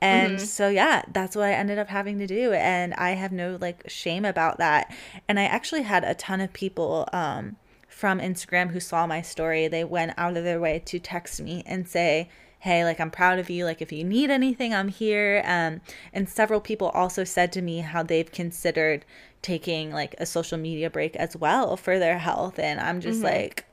And 0.00 0.36
mm-hmm. 0.36 0.44
so 0.44 0.68
yeah 0.68 1.02
that's 1.12 1.36
what 1.36 1.44
i 1.44 1.52
ended 1.52 1.78
up 1.78 1.88
having 1.88 2.18
to 2.18 2.26
do. 2.26 2.52
And 2.52 2.94
i 2.94 3.10
have 3.10 3.32
no 3.32 3.58
like 3.60 3.88
shame 3.88 4.24
about 4.24 4.58
that. 4.58 4.92
And 5.28 5.38
i 5.38 5.44
actually 5.44 5.82
had 5.82 6.04
a 6.04 6.14
ton 6.14 6.40
of 6.40 6.52
people 6.52 7.08
um 7.12 7.56
from 7.88 8.18
instagram 8.18 8.70
who 8.70 8.80
saw 8.80 9.06
my 9.06 9.22
story. 9.22 9.68
They 9.68 9.84
went 9.84 10.14
out 10.16 10.36
of 10.36 10.44
their 10.44 10.60
way 10.60 10.82
to 10.86 10.98
text 10.98 11.40
me 11.40 11.62
and 11.66 11.88
say 11.88 12.28
hey, 12.60 12.84
like 12.84 13.00
I'm 13.00 13.10
proud 13.10 13.38
of 13.38 13.50
you. 13.50 13.64
Like 13.64 13.82
if 13.82 13.90
you 13.90 14.04
need 14.04 14.30
anything, 14.30 14.74
I'm 14.74 14.88
here. 14.88 15.42
Um, 15.46 15.80
and 16.12 16.28
several 16.28 16.60
people 16.60 16.90
also 16.90 17.24
said 17.24 17.52
to 17.52 17.62
me 17.62 17.78
how 17.78 18.02
they've 18.02 18.30
considered 18.30 19.04
taking 19.42 19.90
like 19.92 20.14
a 20.18 20.26
social 20.26 20.58
media 20.58 20.90
break 20.90 21.16
as 21.16 21.34
well 21.34 21.76
for 21.76 21.98
their 21.98 22.18
health. 22.18 22.58
And 22.58 22.78
I'm 22.78 23.00
just 23.00 23.18
mm-hmm. 23.18 23.34
like, 23.34 23.64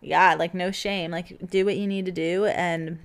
yeah, 0.00 0.34
like 0.34 0.52
no 0.52 0.72
shame. 0.72 1.12
Like 1.12 1.48
do 1.48 1.64
what 1.64 1.76
you 1.76 1.86
need 1.86 2.06
to 2.06 2.12
do 2.12 2.44
and 2.46 2.98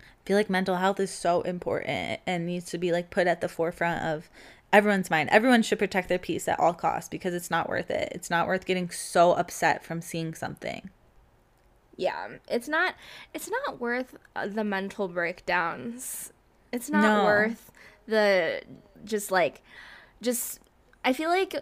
I 0.00 0.26
feel 0.26 0.36
like 0.36 0.50
mental 0.50 0.76
health 0.76 0.98
is 0.98 1.12
so 1.12 1.42
important 1.42 2.20
and 2.26 2.44
needs 2.44 2.68
to 2.70 2.78
be 2.78 2.90
like 2.90 3.10
put 3.10 3.28
at 3.28 3.40
the 3.40 3.48
forefront 3.48 4.02
of 4.02 4.28
everyone's 4.72 5.10
mind. 5.10 5.28
Everyone 5.30 5.62
should 5.62 5.78
protect 5.78 6.08
their 6.08 6.18
peace 6.18 6.48
at 6.48 6.58
all 6.58 6.74
costs 6.74 7.08
because 7.08 7.32
it's 7.32 7.52
not 7.52 7.68
worth 7.68 7.88
it. 7.92 8.08
It's 8.10 8.30
not 8.30 8.48
worth 8.48 8.66
getting 8.66 8.90
so 8.90 9.34
upset 9.34 9.84
from 9.84 10.02
seeing 10.02 10.34
something 10.34 10.90
yeah 11.96 12.28
it's 12.48 12.68
not 12.68 12.94
it's 13.34 13.50
not 13.50 13.80
worth 13.80 14.16
uh, 14.34 14.46
the 14.46 14.64
mental 14.64 15.08
breakdowns 15.08 16.32
it's 16.72 16.90
not 16.90 17.02
no. 17.02 17.24
worth 17.24 17.70
the 18.06 18.60
just 19.04 19.30
like 19.30 19.62
just 20.20 20.60
i 21.04 21.12
feel 21.12 21.30
like 21.30 21.54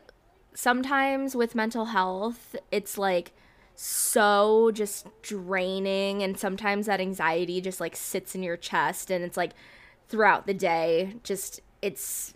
sometimes 0.55 1.35
with 1.35 1.55
mental 1.55 1.87
health 1.87 2.57
it's 2.71 2.97
like 2.99 3.33
so 3.77 4.71
just 4.73 5.07
draining 5.23 6.23
and 6.23 6.39
sometimes 6.39 6.87
that 6.87 7.01
anxiety 7.01 7.61
just 7.61 7.81
like 7.81 7.97
sits 7.97 8.35
in 8.35 8.43
your 8.43 8.57
chest 8.57 9.11
and 9.11 9.25
it's 9.25 9.37
like 9.37 9.53
throughout 10.09 10.47
the 10.47 10.55
day 10.55 11.15
just 11.25 11.61
it's 11.83 12.35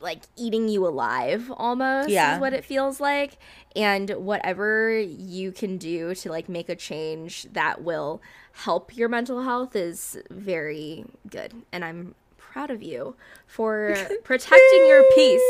like 0.00 0.22
eating 0.36 0.68
you 0.68 0.86
alive 0.86 1.50
almost 1.56 2.08
yeah. 2.08 2.34
is 2.34 2.40
what 2.40 2.52
it 2.52 2.64
feels 2.64 3.00
like. 3.00 3.38
And 3.76 4.10
whatever 4.10 4.98
you 4.98 5.52
can 5.52 5.78
do 5.78 6.14
to 6.16 6.30
like 6.30 6.48
make 6.48 6.68
a 6.68 6.76
change 6.76 7.46
that 7.52 7.82
will 7.82 8.20
help 8.52 8.96
your 8.96 9.08
mental 9.08 9.42
health 9.42 9.76
is 9.76 10.18
very 10.30 11.04
good. 11.28 11.54
And 11.72 11.84
i'm 11.84 12.14
proud 12.36 12.70
of 12.70 12.82
you 12.82 13.14
for 13.46 13.94
protecting 14.24 14.86
your 14.86 15.04
peace. 15.14 15.42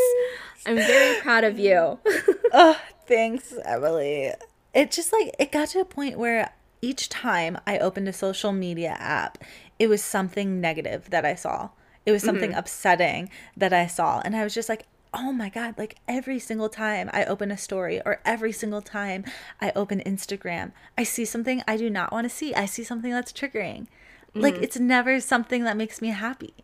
I'm 0.66 0.76
very 0.76 1.20
proud 1.20 1.44
of 1.44 1.58
you. 1.58 1.98
Oh 2.50 2.80
thanks 3.06 3.52
emily. 3.62 4.32
It 4.72 4.90
just 4.90 5.12
like 5.12 5.34
it 5.38 5.52
got 5.52 5.68
to 5.70 5.80
a 5.80 5.84
point 5.84 6.18
where 6.18 6.50
each 6.80 7.08
time 7.08 7.58
i 7.66 7.78
opened 7.78 8.08
a 8.08 8.12
social 8.12 8.52
media 8.52 8.96
app 8.98 9.38
it 9.78 9.88
was 9.88 10.02
something 10.02 10.60
negative 10.60 11.10
that 11.10 11.24
i 11.24 11.34
saw 11.34 11.68
it 12.08 12.12
was 12.12 12.22
something 12.22 12.52
mm-hmm. 12.52 12.58
upsetting 12.58 13.28
that 13.54 13.74
I 13.74 13.86
saw. 13.86 14.22
And 14.24 14.34
I 14.34 14.42
was 14.42 14.54
just 14.54 14.70
like, 14.70 14.86
oh 15.12 15.30
my 15.30 15.50
God, 15.50 15.74
like 15.76 15.96
every 16.08 16.38
single 16.38 16.70
time 16.70 17.10
I 17.12 17.26
open 17.26 17.50
a 17.50 17.58
story 17.58 18.00
or 18.06 18.22
every 18.24 18.50
single 18.50 18.80
time 18.80 19.26
I 19.60 19.72
open 19.76 20.00
Instagram, 20.06 20.72
I 20.96 21.02
see 21.02 21.26
something 21.26 21.62
I 21.68 21.76
do 21.76 21.90
not 21.90 22.10
want 22.10 22.24
to 22.24 22.34
see. 22.34 22.54
I 22.54 22.64
see 22.64 22.82
something 22.82 23.10
that's 23.10 23.30
triggering. 23.30 23.88
Mm-hmm. 24.28 24.40
Like 24.40 24.54
it's 24.54 24.78
never 24.78 25.20
something 25.20 25.64
that 25.64 25.76
makes 25.76 26.00
me 26.00 26.08
happy. 26.08 26.54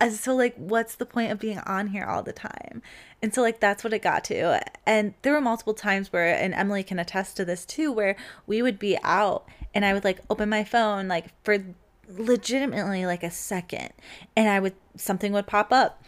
And 0.00 0.14
so 0.14 0.34
like 0.34 0.54
what's 0.56 0.94
the 0.94 1.04
point 1.04 1.30
of 1.30 1.38
being 1.38 1.58
on 1.58 1.88
here 1.88 2.06
all 2.06 2.22
the 2.22 2.32
time? 2.32 2.80
And 3.20 3.34
so 3.34 3.42
like 3.42 3.60
that's 3.60 3.84
what 3.84 3.92
it 3.92 4.00
got 4.00 4.24
to. 4.24 4.62
And 4.86 5.12
there 5.20 5.34
were 5.34 5.42
multiple 5.42 5.74
times 5.74 6.10
where 6.10 6.34
and 6.34 6.54
Emily 6.54 6.82
can 6.82 6.98
attest 6.98 7.36
to 7.36 7.44
this 7.44 7.66
too 7.66 7.92
where 7.92 8.16
we 8.46 8.62
would 8.62 8.78
be 8.78 8.96
out 9.02 9.46
and 9.74 9.84
I 9.84 9.92
would 9.92 10.04
like 10.04 10.20
open 10.30 10.48
my 10.48 10.64
phone 10.64 11.06
like 11.06 11.26
for 11.44 11.58
legitimately 12.08 13.06
like 13.06 13.22
a 13.22 13.30
second 13.30 13.90
and 14.36 14.48
I 14.48 14.60
would 14.60 14.74
something 14.96 15.32
would 15.32 15.46
pop 15.46 15.72
up 15.72 16.02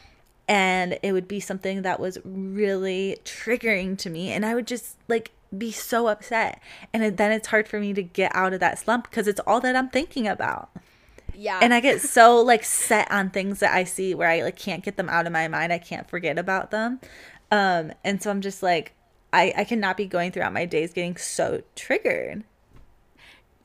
and 0.47 0.99
it 1.03 1.13
would 1.13 1.29
be 1.29 1.41
something 1.41 1.83
that 1.83 2.01
was 2.01 2.19
really 2.25 3.19
triggering 3.25 3.99
to 3.99 4.11
me 4.11 4.31
and 4.31 4.47
I 4.47 4.55
would 4.55 4.67
just 4.67 4.97
like 5.09 5.33
be 5.57 5.73
so 5.73 6.09
upset 6.09 6.61
and 6.93 7.17
then 7.17 7.33
it's 7.33 7.49
hard 7.49 7.69
for 7.69 7.81
me 7.81 7.93
to 7.95 8.03
get 8.03 8.35
out 8.35 8.53
of 8.53 8.61
that 8.61 8.79
slump 8.79 9.11
because 9.11 9.29
it's 9.29 9.41
all 9.47 9.61
that 9.61 9.77
I'm 9.77 9.89
thinking 9.89 10.29
about. 10.29 10.71
Yeah. 11.35 11.61
And 11.63 11.73
I 11.73 11.81
get 11.81 12.01
so 12.01 12.41
like 12.41 12.65
set 12.65 13.11
on 13.11 13.31
things 13.31 13.61
that 13.61 13.73
I 13.73 13.85
see 13.85 14.15
where 14.15 14.29
I 14.29 14.43
like 14.43 14.57
can't 14.57 14.83
get 14.83 14.97
them 14.97 15.09
out 15.09 15.27
of 15.27 15.33
my 15.33 15.49
mind. 15.49 15.73
I 15.73 15.79
can't 15.79 16.09
forget 16.09 16.39
about 16.39 16.71
them. 16.71 17.01
Um 17.51 17.93
and 18.05 18.23
so 18.23 18.31
I'm 18.31 18.41
just 18.41 18.63
like 18.63 18.93
I 19.33 19.53
I 19.57 19.65
cannot 19.65 19.97
be 19.97 20.07
going 20.07 20.33
throughout 20.33 20.53
my 20.53 20.65
days 20.65 20.93
getting 20.93 21.17
so 21.17 21.63
triggered. 21.77 22.45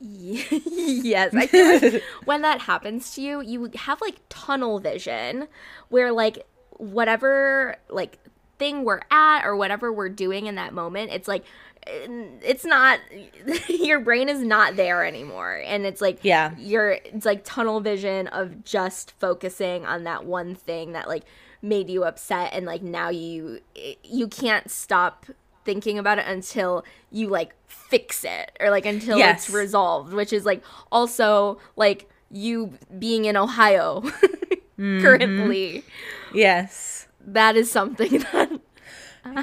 yes, 0.00 1.34
I 1.34 1.46
feel 1.46 1.66
like 1.92 2.02
when 2.24 2.42
that 2.42 2.60
happens 2.62 3.14
to 3.14 3.22
you, 3.22 3.40
you 3.40 3.70
have 3.76 4.00
like 4.00 4.16
tunnel 4.28 4.78
vision 4.78 5.48
where 5.88 6.12
like 6.12 6.46
whatever 6.70 7.76
like 7.88 8.18
thing 8.58 8.84
we're 8.84 9.00
at 9.10 9.44
or 9.44 9.56
whatever 9.56 9.92
we're 9.92 10.08
doing 10.08 10.46
in 10.46 10.56
that 10.56 10.72
moment, 10.74 11.10
it's 11.12 11.28
like 11.28 11.44
eh, 11.86 12.06
it's 12.42 12.64
not 12.64 12.98
your 13.68 14.00
brain 14.00 14.28
is 14.28 14.40
not 14.42 14.76
there 14.76 15.04
anymore 15.04 15.62
and 15.64 15.86
it's 15.86 16.00
like 16.00 16.18
Yeah. 16.22 16.54
you're 16.58 16.92
it's 17.04 17.26
like 17.26 17.44
tunnel 17.44 17.80
vision 17.80 18.26
of 18.28 18.64
just 18.64 19.12
focusing 19.18 19.84
on 19.86 20.04
that 20.04 20.24
one 20.24 20.54
thing 20.54 20.92
that 20.92 21.08
like 21.08 21.24
made 21.62 21.88
you 21.88 22.04
upset 22.04 22.52
and 22.52 22.66
like 22.66 22.82
now 22.82 23.08
you 23.08 23.60
eh, 23.76 23.94
you 24.02 24.28
can't 24.28 24.70
stop 24.70 25.26
thinking 25.64 25.98
about 25.98 26.18
it 26.18 26.26
until 26.26 26.84
you 27.10 27.28
like 27.28 27.54
fix 27.66 28.24
it 28.24 28.52
or 28.60 28.70
like 28.70 28.86
until 28.86 29.18
Yes. 29.18 29.46
it's 29.48 29.54
resolved 29.54 30.12
which 30.12 30.32
is 30.32 30.44
like 30.44 30.62
also 30.92 31.58
like 31.76 32.08
you 32.30 32.72
being 32.98 33.24
in 33.26 33.36
Ohio 33.36 34.02
currently 34.78 35.84
Yes. 36.32 37.06
that 37.20 37.56
is 37.56 37.70
something 37.70 38.18
that 38.32 38.60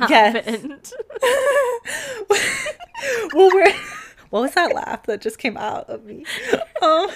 Yes. 0.09 0.33
happened 0.45 0.91
well, 3.33 3.49
we're 3.53 3.73
what 4.29 4.41
was 4.41 4.53
that 4.53 4.73
laugh 4.73 5.03
that 5.07 5.21
just 5.21 5.39
came 5.39 5.57
out 5.57 5.89
of 5.89 6.05
me? 6.05 6.23
Um, 6.81 7.09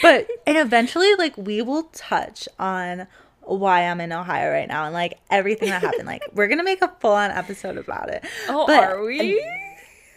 but 0.00 0.26
and 0.46 0.56
eventually, 0.56 1.14
like 1.16 1.36
we 1.36 1.60
will 1.60 1.84
touch 1.92 2.48
on 2.58 3.06
why 3.42 3.82
I'm 3.88 4.00
in 4.00 4.12
Ohio 4.12 4.50
right 4.50 4.68
now 4.68 4.84
and 4.84 4.92
like 4.94 5.18
everything 5.30 5.70
that 5.70 5.82
happened. 5.82 6.06
Like 6.06 6.22
we're 6.34 6.48
gonna 6.48 6.64
make 6.64 6.82
a 6.82 6.92
full 7.00 7.12
on 7.12 7.30
episode 7.30 7.78
about 7.78 8.10
it. 8.10 8.24
oh 8.48 8.66
But- 8.66 8.82
are 8.84 9.04
we 9.04 9.44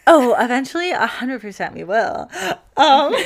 Oh, 0.06 0.36
eventually, 0.38 0.90
a 0.90 1.06
hundred 1.06 1.40
percent 1.40 1.74
we 1.74 1.82
will. 1.82 2.28
Um, 2.76 3.14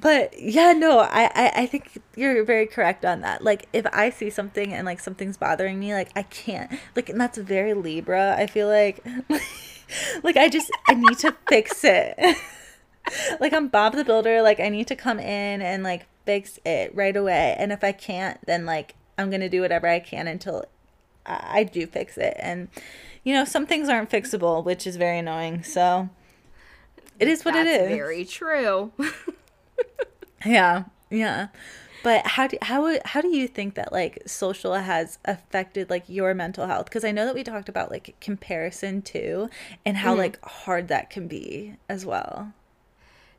but 0.00 0.38
yeah, 0.38 0.72
no, 0.72 1.00
I, 1.00 1.30
I 1.34 1.52
I 1.62 1.66
think 1.66 2.00
you're 2.16 2.44
very 2.44 2.66
correct 2.66 3.04
on 3.04 3.20
that. 3.20 3.42
Like, 3.44 3.68
if 3.72 3.86
I 3.92 4.10
see 4.10 4.30
something 4.30 4.72
and 4.72 4.84
like 4.84 5.00
something's 5.00 5.36
bothering 5.36 5.78
me, 5.78 5.94
like 5.94 6.10
I 6.16 6.22
can't 6.24 6.70
like, 6.96 7.08
and 7.08 7.20
that's 7.20 7.38
very 7.38 7.74
Libra. 7.74 8.34
I 8.36 8.46
feel 8.46 8.68
like, 8.68 9.04
like 10.24 10.36
I 10.36 10.48
just 10.48 10.70
I 10.88 10.94
need 10.94 11.18
to 11.20 11.34
fix 11.48 11.84
it. 11.84 12.18
like 13.40 13.52
I'm 13.52 13.68
Bob 13.68 13.94
the 13.94 14.04
Builder. 14.04 14.42
Like 14.42 14.60
I 14.60 14.68
need 14.68 14.86
to 14.88 14.96
come 14.96 15.18
in 15.20 15.62
and 15.62 15.82
like 15.82 16.06
fix 16.24 16.58
it 16.64 16.94
right 16.94 17.16
away. 17.16 17.56
And 17.58 17.72
if 17.72 17.84
I 17.84 17.92
can't, 17.92 18.38
then 18.46 18.66
like 18.66 18.94
I'm 19.18 19.30
gonna 19.30 19.48
do 19.48 19.60
whatever 19.60 19.86
I 19.86 20.00
can 20.00 20.26
until 20.26 20.64
I 21.26 21.64
do 21.64 21.86
fix 21.86 22.16
it. 22.16 22.36
And 22.38 22.68
you 23.24 23.34
know, 23.34 23.44
some 23.44 23.66
things 23.66 23.88
aren't 23.88 24.10
fixable, 24.10 24.64
which 24.64 24.86
is 24.86 24.96
very 24.96 25.18
annoying. 25.18 25.62
So 25.62 26.08
it 27.18 27.28
is 27.28 27.44
what 27.44 27.54
That's 27.54 27.68
it 27.68 27.82
is. 27.82 27.88
very 27.88 28.24
true 28.24 28.92
Yeah, 30.44 30.84
yeah. 31.10 31.48
But 32.02 32.26
how 32.26 32.46
do 32.46 32.56
how 32.62 32.98
how 33.04 33.20
do 33.20 33.28
you 33.28 33.46
think 33.46 33.74
that 33.74 33.92
like 33.92 34.22
social 34.26 34.74
has 34.74 35.18
affected 35.26 35.90
like 35.90 36.04
your 36.08 36.32
mental 36.32 36.66
health? 36.66 36.86
Because 36.86 37.04
I 37.04 37.10
know 37.10 37.26
that 37.26 37.34
we 37.34 37.44
talked 37.44 37.68
about 37.68 37.90
like 37.90 38.16
comparison 38.20 39.02
too, 39.02 39.50
and 39.84 39.98
how 39.98 40.12
mm-hmm. 40.12 40.20
like 40.20 40.44
hard 40.44 40.88
that 40.88 41.10
can 41.10 41.28
be 41.28 41.76
as 41.90 42.06
well. 42.06 42.52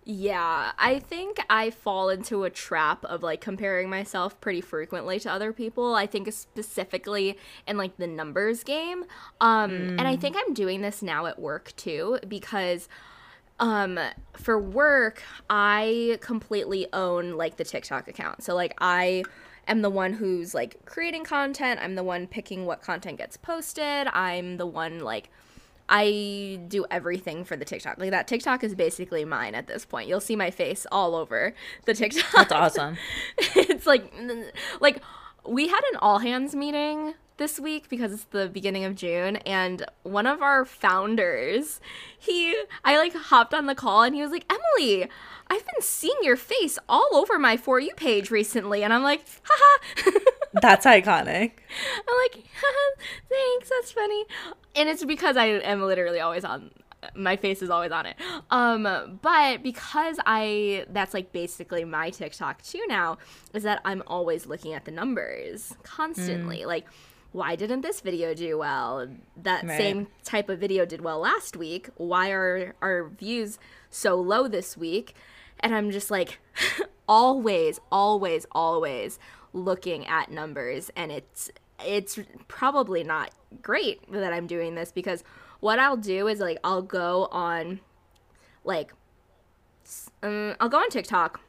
Yeah, 0.04 0.72
I 0.80 0.98
think 0.98 1.40
I 1.48 1.70
fall 1.70 2.10
into 2.10 2.44
a 2.44 2.50
trap 2.50 3.06
of 3.06 3.22
like 3.22 3.40
comparing 3.40 3.88
myself 3.90 4.40
pretty 4.42 4.62
frequently 4.62 5.20
to 5.20 5.32
other 5.32 5.54
people. 5.54 5.94
I 5.94 6.08
think 6.08 6.32
specifically 6.34 7.38
in 7.68 7.78
like 7.78 7.98
the 7.98 8.08
numbers 8.08 8.64
game. 8.64 9.06
Um 9.40 9.72
and 9.72 10.08
I 10.08 10.16
think 10.16 10.36
I'm 10.40 10.54
doing 10.56 10.82
this 10.82 11.04
now 11.04 11.28
at 11.28 11.38
work 11.38 11.74
too 11.76 12.18
because 12.28 12.90
um 13.60 14.00
for 14.34 14.58
work 14.58 15.22
I 15.52 16.18
completely 16.20 16.88
own 16.94 17.34
like 17.34 17.58
the 17.58 17.64
TikTok 17.64 18.08
account. 18.08 18.44
So 18.44 18.56
like 18.56 18.74
I 18.80 19.24
am 19.68 19.84
the 19.84 19.92
one 19.92 20.14
who's 20.14 20.56
like 20.56 20.84
creating 20.86 21.26
content, 21.26 21.80
I'm 21.80 21.94
the 21.94 22.04
one 22.04 22.26
picking 22.26 22.66
what 22.66 22.82
content 22.82 23.20
gets 23.20 23.38
posted, 23.38 24.08
I'm 24.08 24.58
the 24.58 24.66
one 24.66 25.02
like 25.02 25.30
I 25.94 26.62
do 26.70 26.86
everything 26.90 27.44
for 27.44 27.58
the 27.58 27.66
TikTok. 27.66 27.98
Like 27.98 28.12
that 28.12 28.26
TikTok 28.26 28.64
is 28.64 28.74
basically 28.74 29.26
mine 29.26 29.54
at 29.54 29.68
this 29.68 29.86
point. 29.86 30.08
You'll 30.08 30.22
see 30.22 30.38
my 30.38 30.50
face 30.50 30.88
all 30.90 31.16
over 31.16 31.54
the 31.86 31.94
TikTok. 31.94 32.32
That's 32.32 32.52
awesome. 32.54 32.98
it's 33.38 33.86
like 33.86 34.14
like 34.80 35.04
we 35.46 35.68
had 35.68 35.82
an 35.92 35.98
all 35.98 36.20
hands 36.20 36.56
meeting 36.56 37.16
this 37.36 37.60
week 37.60 37.90
because 37.90 38.14
it's 38.14 38.24
the 38.26 38.48
beginning 38.48 38.86
of 38.86 38.96
June 38.96 39.36
and 39.38 39.86
one 40.04 40.28
of 40.28 40.42
our 40.42 40.64
founders, 40.64 41.82
he 42.18 42.56
I 42.86 42.98
like 42.98 43.14
hopped 43.14 43.54
on 43.54 43.66
the 43.66 43.76
call 43.76 44.04
and 44.04 44.16
he 44.16 44.22
was 44.22 44.32
like, 44.32 44.46
"Emily, 44.50 45.10
I've 45.48 45.66
been 45.66 45.82
seeing 45.82 46.18
your 46.22 46.38
face 46.38 46.80
all 46.88 47.10
over 47.14 47.38
my 47.38 47.58
for 47.58 47.82
you 47.82 47.94
page 47.96 48.32
recently." 48.32 48.82
And 48.82 48.94
I'm 48.94 49.04
like, 49.04 49.26
"Haha." 49.44 50.12
That's 50.54 50.86
iconic. 50.86 51.52
I'm 51.96 52.16
like, 52.24 52.44
thanks, 53.30 53.70
that's 53.70 53.92
funny. 53.92 54.26
And 54.76 54.90
it's 54.90 55.04
because 55.06 55.38
I 55.38 55.46
am 55.46 55.82
literally 55.82 56.20
always 56.20 56.44
on 56.44 56.72
my 57.16 57.36
face 57.36 57.62
is 57.62 57.70
always 57.70 57.92
on 57.92 58.06
it. 58.06 58.16
Um, 58.52 59.20
but 59.22 59.64
because 59.64 60.18
I 60.26 60.86
that's 60.90 61.14
like 61.14 61.32
basically 61.32 61.84
my 61.84 62.10
TikTok 62.10 62.62
too 62.62 62.84
now, 62.88 63.18
is 63.54 63.64
that 63.64 63.82
I'm 63.86 64.04
always 64.08 64.46
looking 64.46 64.74
at 64.74 64.86
the 64.86 64.92
numbers 64.92 65.74
constantly. 65.84 66.66
Like, 66.66 66.86
why 67.32 67.56
didn't 67.56 67.82
this 67.82 68.02
video 68.02 68.34
do 68.34 68.58
well? 68.58 69.08
That 69.38 69.64
Right. 69.64 69.78
same 69.78 70.08
type 70.24 70.50
of 70.50 70.60
video 70.60 70.86
did 70.86 71.02
well 71.02 71.20
last 71.20 71.56
week. 71.58 71.90
Why 71.96 72.30
are 72.32 72.76
our 72.82 73.10
views 73.10 73.58
so 73.90 74.16
low 74.16 74.48
this 74.48 74.78
week? 74.78 75.16
And 75.60 75.74
I'm 75.74 75.92
just 75.92 76.12
like 76.12 76.40
always, 77.08 77.80
always, 77.92 78.46
always 78.52 79.18
looking 79.54 80.06
at 80.08 80.32
numbers 80.32 80.90
and 80.96 81.12
it's 81.12 81.52
it's 81.84 82.20
probably 82.48 83.04
not 83.04 83.32
great 83.62 84.10
that 84.12 84.32
I'm 84.32 84.48
doing 84.48 84.76
this 84.76 84.92
because 84.92 85.24
what 85.60 85.80
I'll 85.80 85.98
do 85.98 86.28
is 86.28 86.40
like 86.40 86.58
I'll 86.64 86.82
go 86.82 87.28
on 87.32 87.80
like 88.64 88.94
um, 90.24 90.56
I'll 90.60 90.70
go 90.70 90.78
on 90.78 90.90
TikTok. 90.90 91.42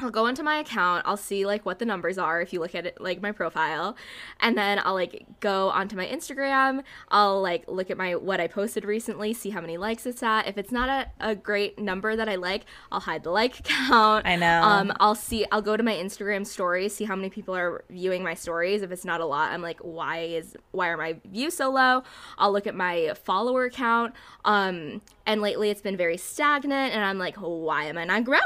I'll 0.00 0.10
go 0.10 0.26
into 0.26 0.44
my 0.44 0.58
account. 0.58 1.02
I'll 1.06 1.16
see 1.16 1.44
like 1.44 1.66
what 1.66 1.80
the 1.80 1.84
numbers 1.84 2.18
are 2.18 2.40
if 2.40 2.52
you 2.52 2.60
look 2.60 2.76
at 2.76 2.86
it 2.86 3.00
like 3.00 3.20
my 3.20 3.32
profile. 3.32 3.96
And 4.38 4.56
then 4.56 4.80
I'll 4.84 4.94
like 4.94 5.26
go 5.40 5.70
onto 5.70 5.96
my 5.96 6.06
Instagram. 6.06 6.84
I'll 7.08 7.42
like 7.42 7.64
look 7.66 7.90
at 7.90 7.96
my 7.96 8.14
what 8.14 8.40
I 8.40 8.46
posted 8.46 8.84
recently, 8.84 9.34
see 9.34 9.50
how 9.50 9.60
many 9.60 9.76
likes 9.76 10.06
it's 10.06 10.22
at. 10.22 10.46
If 10.46 10.56
it's 10.56 10.70
not 10.70 10.88
a, 10.88 11.30
a 11.30 11.34
great 11.34 11.80
number 11.80 12.14
that 12.14 12.28
I 12.28 12.36
like, 12.36 12.66
I'll 12.92 13.00
hide 13.00 13.24
the 13.24 13.30
like 13.30 13.64
count. 13.64 14.24
I 14.24 14.36
know. 14.36 14.62
Um 14.62 14.92
I'll 15.00 15.16
see 15.16 15.44
I'll 15.50 15.62
go 15.62 15.76
to 15.76 15.82
my 15.82 15.94
Instagram 15.94 16.46
stories, 16.46 16.94
see 16.94 17.04
how 17.04 17.16
many 17.16 17.28
people 17.28 17.56
are 17.56 17.84
viewing 17.90 18.22
my 18.22 18.34
stories. 18.34 18.82
If 18.82 18.92
it's 18.92 19.04
not 19.04 19.20
a 19.20 19.26
lot, 19.26 19.50
I'm 19.50 19.62
like, 19.62 19.80
why 19.80 20.18
is 20.18 20.56
why 20.70 20.90
are 20.90 20.96
my 20.96 21.16
views 21.24 21.54
so 21.54 21.72
low? 21.72 22.04
I'll 22.38 22.52
look 22.52 22.68
at 22.68 22.76
my 22.76 23.14
follower 23.24 23.68
count. 23.68 24.14
Um 24.44 25.00
and 25.28 25.42
lately 25.42 25.68
it's 25.68 25.82
been 25.82 25.96
very 25.96 26.16
stagnant 26.16 26.94
and 26.94 27.04
I'm 27.04 27.18
like, 27.18 27.36
why 27.36 27.84
am 27.84 27.98
I 27.98 28.04
not 28.04 28.24
growing? 28.24 28.42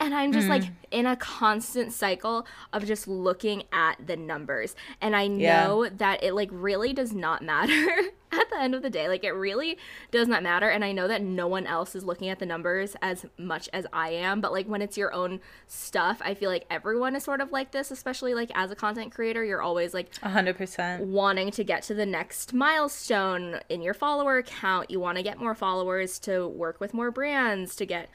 And 0.00 0.14
I'm 0.14 0.32
just 0.32 0.48
like 0.48 0.62
mm-hmm. 0.62 0.74
in 0.90 1.06
a 1.06 1.16
constant 1.16 1.92
cycle 1.92 2.44
of 2.72 2.84
just 2.84 3.06
looking 3.06 3.62
at 3.72 4.04
the 4.04 4.16
numbers. 4.16 4.74
And 5.00 5.14
I 5.14 5.22
Yeah. 5.22 5.64
know 5.66 5.88
that 5.88 6.24
it 6.24 6.34
like 6.34 6.48
really 6.50 6.92
does 6.92 7.12
not 7.12 7.42
matter 7.42 7.86
at 8.32 8.50
the 8.50 8.58
end 8.58 8.74
of 8.74 8.82
the 8.82 8.90
day. 8.90 9.08
Like 9.08 9.24
it 9.24 9.32
really 9.32 9.78
does 10.10 10.28
not 10.28 10.42
matter. 10.42 10.68
And 10.68 10.84
I 10.84 10.92
know 10.92 11.08
that 11.08 11.22
no 11.22 11.46
one 11.46 11.66
else 11.66 11.94
is 11.94 12.04
looking 12.04 12.28
at 12.28 12.38
the 12.38 12.46
numbers 12.46 12.96
as 13.02 13.26
much 13.38 13.68
as 13.72 13.86
I 13.92 14.10
am. 14.10 14.40
But 14.40 14.52
like 14.52 14.66
when 14.66 14.82
it's 14.82 14.96
your 14.96 15.12
own 15.12 15.40
stuff, 15.66 16.20
I 16.24 16.34
feel 16.34 16.50
like 16.50 16.66
everyone 16.70 17.16
is 17.16 17.24
sort 17.24 17.40
of 17.40 17.52
like 17.52 17.72
this, 17.72 17.90
especially 17.90 18.34
like 18.34 18.50
as 18.54 18.70
a 18.70 18.76
content 18.76 19.14
creator, 19.14 19.44
you're 19.44 19.62
always 19.62 19.94
like 19.94 20.14
hundred 20.18 20.56
percent. 20.56 21.04
wanting 21.06 21.50
to 21.52 21.64
get 21.64 21.82
to 21.84 21.94
the 21.94 22.06
next 22.06 22.52
milestone 22.52 23.60
in 23.68 23.82
your 23.82 23.94
follower 23.94 24.42
count. 24.42 24.90
You 24.90 25.00
want 25.00 25.16
to 25.16 25.22
get 25.22 25.38
more 25.38 25.54
followers 25.54 26.18
to 26.20 26.48
work 26.48 26.80
with 26.80 26.94
more 26.94 27.10
brands, 27.10 27.76
to 27.76 27.86
get 27.86 28.08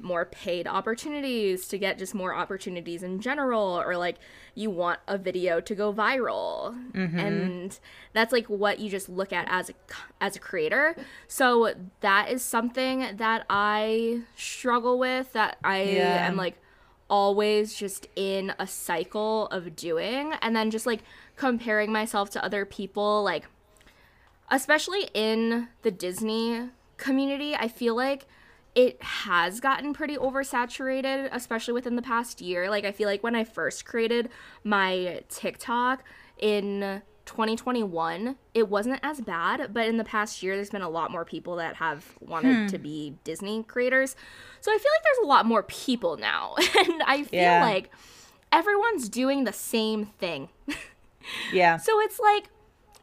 more 0.00 0.24
paid 0.26 0.66
opportunities, 0.66 1.66
to 1.68 1.78
get 1.78 1.98
just 1.98 2.14
more 2.14 2.34
opportunities 2.34 3.02
in 3.02 3.20
general, 3.20 3.80
or 3.80 3.96
like 3.96 4.16
you 4.54 4.70
want 4.70 5.00
a 5.08 5.16
video 5.18 5.60
to 5.60 5.74
go 5.74 5.92
viral. 5.92 6.74
Mm-hmm. 6.92 7.18
And 7.18 7.78
that's 8.12 8.32
like 8.32 8.46
what 8.46 8.78
you 8.78 8.90
just 8.90 9.08
look 9.08 9.32
at 9.32 9.46
as 9.48 9.70
a 9.70 9.74
as 10.20 10.36
a 10.36 10.38
creator. 10.38 10.94
So 11.28 11.72
that 12.00 12.30
is 12.30 12.42
something 12.42 13.16
that 13.16 13.46
I 13.48 14.20
struggle 14.36 14.98
with 14.98 15.32
that 15.32 15.56
I 15.64 15.82
Yeah. 15.82 16.26
am 16.28 16.36
like 16.36 16.58
always 17.08 17.74
just 17.74 18.08
in 18.16 18.52
a 18.58 18.66
cycle 18.66 19.46
of 19.48 19.76
doing 19.76 20.32
and 20.42 20.56
then 20.56 20.70
just 20.70 20.86
like 20.86 21.00
comparing 21.36 21.92
myself 21.92 22.30
to 22.30 22.44
other 22.44 22.64
people 22.64 23.22
like 23.22 23.44
especially 24.50 25.08
in 25.14 25.68
the 25.82 25.90
Disney 25.90 26.68
community 26.96 27.54
I 27.54 27.68
feel 27.68 27.94
like 27.94 28.26
it 28.76 29.02
has 29.02 29.58
gotten 29.58 29.94
pretty 29.94 30.16
oversaturated 30.16 31.28
especially 31.32 31.72
within 31.72 31.96
the 31.96 32.02
past 32.02 32.40
year 32.40 32.70
like 32.70 32.84
I 32.84 32.92
feel 32.92 33.08
like 33.08 33.22
when 33.24 33.34
I 33.34 33.42
first 33.42 33.84
created 33.86 34.28
my 34.62 35.22
TikTok 35.28 36.04
in 36.38 37.02
2021 37.24 38.36
it 38.54 38.68
wasn't 38.68 39.00
as 39.02 39.20
bad 39.20 39.72
but 39.72 39.86
in 39.88 39.96
the 39.96 40.04
past 40.04 40.42
year 40.42 40.54
there's 40.54 40.70
been 40.70 40.82
a 40.82 40.88
lot 40.88 41.10
more 41.10 41.24
people 41.24 41.56
that 41.56 41.76
have 41.76 42.04
wanted 42.20 42.54
hmm. 42.54 42.66
to 42.66 42.78
be 42.78 43.14
Disney 43.24 43.64
creators 43.64 44.14
so 44.60 44.70
I 44.70 44.76
feel 44.78 44.92
like 44.94 45.02
there's 45.02 45.24
a 45.24 45.28
lot 45.28 45.46
more 45.46 45.62
people 45.64 46.18
now 46.18 46.54
and 46.78 47.02
I 47.04 47.24
feel 47.24 47.40
Yeah. 47.40 47.64
like 47.64 47.90
everyone's 48.52 49.08
doing 49.08 49.44
the 49.44 49.52
same 49.52 50.06
thing 50.06 50.50
Yeah. 51.52 51.78
so 51.78 51.98
it's 52.02 52.20
like 52.20 52.50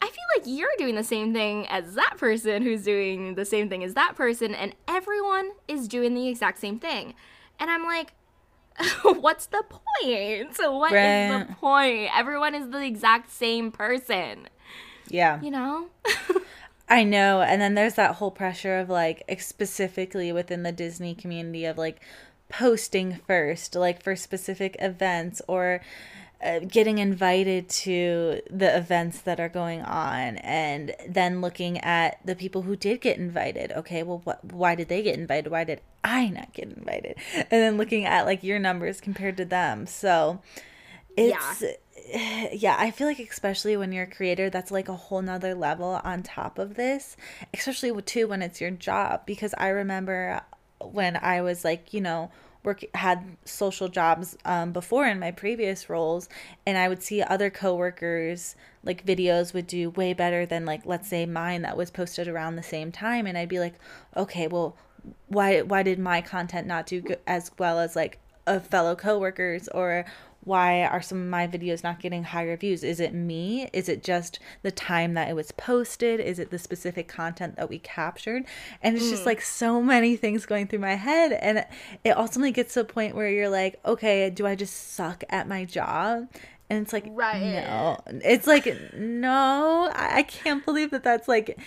I 0.04 0.08
feel 0.08 0.24
like 0.38 0.44
you're 0.46 0.68
doing 0.78 0.96
the 0.96 1.04
same 1.04 1.32
thing 1.32 1.66
as 1.68 1.96
that 1.96 2.18
person 2.18 2.62
who's 2.62 2.84
doing 2.84 3.36
the 3.36 3.46
same 3.46 3.70
thing 3.70 3.86
as 3.86 3.94
that 3.94 4.18
person, 4.18 4.54
and 4.54 4.76
everyone 4.86 5.52
is 5.70 5.88
doing 5.88 6.14
the 6.14 6.28
exact 6.28 6.60
same 6.60 6.78
thing. 6.78 7.14
And 7.58 7.72
I'm 7.72 7.86
like, 7.86 8.12
what's 9.04 9.46
the 9.46 9.64
point? 9.64 10.60
What 10.60 10.92
right. 10.92 11.06
is 11.06 11.48
the 11.48 11.54
point? 11.56 12.10
Everyone 12.14 12.54
is 12.54 12.70
the 12.70 12.82
exact 12.82 13.32
same 13.32 13.72
person. 13.72 14.50
Yeah. 15.08 15.40
You 15.40 15.52
know? 15.52 15.88
I 16.90 17.06
know. 17.06 17.42
And 17.42 17.62
then 17.62 17.76
there's 17.76 17.94
that 17.94 18.16
whole 18.16 18.32
pressure 18.32 18.80
of 18.80 18.90
like, 18.90 19.24
specifically 19.40 20.34
within 20.34 20.64
the 20.64 20.74
Disney 20.74 21.16
community, 21.16 21.64
of 21.64 21.78
like 21.78 22.02
posting 22.50 23.22
first, 23.26 23.74
like 23.74 24.04
for 24.04 24.18
specific 24.18 24.76
events 24.80 25.42
or 25.48 25.80
uh, 26.44 26.60
getting 26.60 26.98
invited 26.98 27.70
to 27.70 28.42
the 28.50 28.76
events 28.76 29.22
that 29.22 29.40
are 29.40 29.50
going 29.50 29.82
on 29.82 30.38
and 30.38 30.94
then 31.08 31.40
looking 31.40 31.78
at 31.80 32.20
the 32.26 32.36
people 32.36 32.64
who 32.64 32.76
did 32.76 33.00
get 33.00 33.18
invited. 33.18 33.72
Okay 33.72 34.04
well 34.04 34.22
what 34.26 34.44
why 34.52 34.76
did 34.76 34.90
they 34.90 35.02
get 35.02 35.18
invited? 35.18 35.50
Why 35.50 35.64
did 35.64 35.82
i 36.04 36.28
not 36.28 36.54
get 36.54 36.70
invited? 36.70 37.16
And 37.36 37.48
then 37.50 37.78
looking 37.78 38.06
at 38.06 38.26
like 38.26 38.44
your 38.44 38.60
numbers 38.60 39.00
compared 39.00 39.38
to 39.38 39.46
them. 39.46 39.88
So 39.88 40.42
it's 41.16 41.64
yeah. 42.12 42.50
yeah 42.52 42.76
i 42.78 42.90
feel 42.92 43.08
like 43.08 43.20
especially 43.20 43.78
when 43.78 43.92
you're 43.92 44.06
a 44.06 44.08
creator 44.08 44.50
that's 44.50 44.72
like 44.72 44.90
a 44.90 44.96
whole 44.96 45.22
nother 45.22 45.54
level 45.54 46.02
on 46.04 46.24
top 46.24 46.58
of 46.58 46.74
this 46.74 47.16
especially 47.54 48.02
too 48.02 48.28
when 48.28 48.42
it's 48.42 48.60
your 48.60 48.72
job. 48.72 49.26
Because 49.26 49.54
i 49.58 49.70
remember 49.70 50.42
when 50.80 51.16
i 51.16 51.42
was 51.42 51.64
like 51.64 51.94
you 51.94 52.02
know 52.02 52.32
work 52.64 52.84
had 52.94 53.38
social 53.46 53.88
jobs 53.90 54.38
um, 54.46 54.72
before 54.72 55.06
in 55.06 55.20
my 55.20 55.32
previous 55.32 55.90
roles 55.90 56.30
and 56.66 56.78
i 56.78 56.88
would 56.88 57.04
see 57.04 57.22
other 57.22 57.50
coworkers 57.50 58.56
like 58.84 59.06
videos 59.06 59.54
would 59.54 59.68
do 59.68 59.90
way 59.92 60.14
better 60.14 60.46
than 60.46 60.66
like 60.66 60.86
let's 60.86 61.08
say 61.08 61.26
mine 61.26 61.62
that 61.62 61.78
was 61.78 61.92
posted 61.92 62.28
around 62.28 62.56
the 62.56 62.64
same 62.64 62.92
time 62.92 63.26
and 63.28 63.38
i'd 63.38 63.50
be 63.50 63.60
like 63.60 63.76
okay 64.16 64.48
well 64.48 64.76
why 65.28 65.62
why 65.62 65.84
did 65.84 66.00
my 66.00 66.22
content 66.22 66.66
not 66.68 66.86
do 66.86 67.04
as 67.28 67.52
well 67.58 67.80
as 67.80 67.96
like 67.96 68.20
a 68.48 68.60
fellow 68.60 68.96
coworkers 68.96 69.68
or 69.70 70.06
why 70.46 70.84
are 70.84 71.02
some 71.02 71.20
of 71.22 71.28
my 71.28 71.48
videos 71.48 71.84
not 71.84 72.00
getting 72.00 72.24
higher 72.24 72.58
views? 72.58 72.84
Is 72.84 73.00
it 73.00 73.14
me? 73.14 73.70
Is 73.72 73.88
it 73.88 74.04
just 74.04 74.40
the 74.62 74.72
time 74.72 75.14
that 75.14 75.30
it 75.30 75.36
was 75.36 75.52
posted? 75.52 76.20
Is 76.20 76.40
it 76.40 76.52
the 76.52 76.60
specific 76.60 77.08
content 77.08 77.56
that 77.56 77.70
we 77.70 77.80
captured? 77.80 78.44
And 78.82 78.96
it's 78.96 79.06
mm. 79.06 79.12
just 79.12 79.26
like 79.26 79.42
so 79.42 79.82
many 79.82 80.16
things 80.18 80.46
going 80.46 80.68
through 80.68 80.80
my 80.80 80.96
head. 80.96 81.32
And 81.34 81.66
it 82.04 82.18
ultimately 82.18 82.52
gets 82.52 82.74
to 82.74 82.82
a 82.82 82.86
point 82.86 83.16
where 83.16 83.30
you're 83.30 83.50
like, 83.50 83.80
okay, 83.86 84.30
do 84.30 84.46
I 84.46 84.56
just 84.56 84.94
suck 84.94 85.24
at 85.30 85.48
my 85.48 85.64
job? 85.64 86.28
And 86.70 86.82
it's 86.82 86.92
like, 86.92 87.06
right. 87.10 87.42
no. 87.42 88.02
It's 88.08 88.48
like, 88.48 88.94
no, 88.94 89.92
I 89.94 90.24
can't 90.24 90.66
believe 90.66 90.92
that 90.92 91.04
that's 91.04 91.28
like 91.28 91.58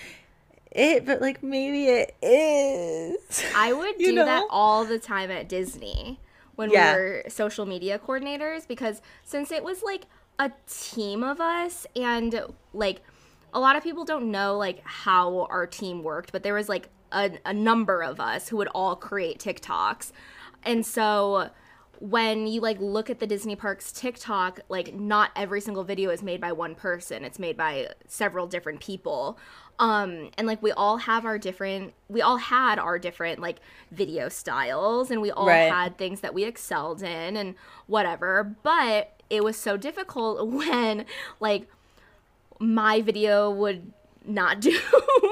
it, 0.71 1.07
but 1.07 1.23
like 1.23 1.43
maybe 1.43 1.87
it 1.87 2.15
is. 2.21 3.43
I 3.55 3.73
would 3.73 3.97
do 3.99 4.13
know? 4.13 4.25
that 4.27 4.45
all 4.51 4.85
the 4.85 4.99
time 4.99 5.31
at 5.31 5.49
Disney 5.49 6.21
when 6.57 6.71
yeah. 6.71 6.95
we 6.95 7.01
were 7.01 7.23
social 7.29 7.67
media 7.67 7.99
coordinators 7.99 8.67
because 8.67 9.01
since 9.23 9.53
it 9.53 9.63
was 9.63 9.83
like 9.83 10.07
a 10.39 10.51
team 10.67 11.23
of 11.23 11.41
us 11.41 11.87
and 11.95 12.41
like 12.73 13.01
a 13.55 13.61
lot 13.61 13.77
of 13.77 13.83
people 13.83 14.05
don't 14.05 14.31
know 14.31 14.57
like 14.57 14.83
how 14.85 15.47
our 15.51 15.67
team 15.67 16.03
worked, 16.03 16.33
but 16.33 16.43
there 16.43 16.55
was 16.55 16.69
like 16.69 16.89
a, 17.13 17.31
a 17.47 17.55
number 17.55 18.03
of 18.03 18.21
us 18.21 18.49
who 18.49 18.57
would 18.57 18.69
all 18.69 18.97
create 18.97 19.39
TikToks. 19.39 20.13
And 20.63 20.85
so 20.85 21.51
when 21.99 22.47
you 22.47 22.61
like 22.61 22.79
look 22.81 23.09
at 23.09 23.21
the 23.21 23.27
Disney 23.27 23.57
parks 23.57 23.93
TikTok, 23.93 24.61
like 24.69 24.95
not 24.95 25.31
every 25.35 25.61
single 25.61 25.85
video 25.85 26.11
is 26.11 26.23
made 26.23 26.41
by 26.41 26.53
one 26.53 26.75
person. 26.75 27.25
It's 27.25 27.39
made 27.39 27.57
by 27.57 27.89
several 28.07 28.47
different 28.47 28.81
people 28.81 29.39
um 29.79 30.31
and 30.39 30.47
like 30.47 30.63
we 30.63 30.73
all 30.73 30.97
have 30.97 31.25
our 31.25 31.39
different 31.39 31.93
we 32.09 32.23
all 32.23 32.37
had 32.37 32.79
our 32.79 32.99
different 32.99 33.41
like 33.41 33.59
video 33.91 34.29
styles 34.29 35.11
and 35.11 35.21
we 35.21 35.31
all 35.31 35.47
right. 35.47 35.71
had 35.71 35.99
things 35.99 36.21
that 36.21 36.35
we 36.35 36.45
excelled 36.45 37.03
in 37.03 37.37
and 37.37 37.55
whatever. 37.87 38.55
But 38.63 39.13
it 39.29 39.45
was 39.45 39.57
so 39.57 39.77
difficult 39.77 40.47
when 40.51 41.05
like 41.41 41.69
my 42.59 43.01
video 43.03 43.51
would 43.51 43.93
not 44.25 44.61
do 44.61 44.79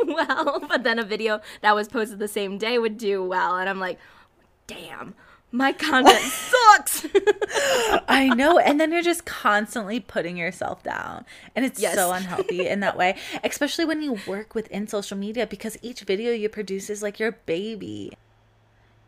well 0.06 0.60
but 0.68 0.84
then 0.84 0.98
a 0.98 1.04
video 1.04 1.40
that 1.62 1.74
was 1.74 1.88
posted 1.88 2.18
the 2.18 2.28
same 2.28 2.58
day 2.58 2.78
would 2.78 2.98
do 2.98 3.22
well. 3.22 3.56
And 3.56 3.68
i'm 3.68 3.80
like 3.80 3.98
damn 4.66 5.14
my 5.54 5.72
content 5.72 6.20
sucks. 6.20 7.06
I 8.08 8.28
know. 8.34 8.58
And 8.58 8.80
then 8.80 8.90
you're 8.90 9.02
just 9.02 9.24
constantly 9.24 10.00
putting 10.00 10.36
yourself 10.36 10.82
down. 10.82 11.24
And 11.54 11.64
it's 11.64 11.80
yes. 11.80 11.94
so 11.94 12.12
unhealthy 12.12 12.66
in 12.66 12.80
that 12.80 12.96
way, 12.96 13.16
especially 13.44 13.84
when 13.84 14.02
you 14.02 14.18
work 14.26 14.56
within 14.56 14.88
social 14.88 15.16
media 15.16 15.46
because 15.46 15.78
each 15.80 16.00
video 16.00 16.32
you 16.32 16.48
produce 16.48 16.90
is 16.90 17.02
like 17.02 17.20
your 17.20 17.32
baby. 17.32 18.12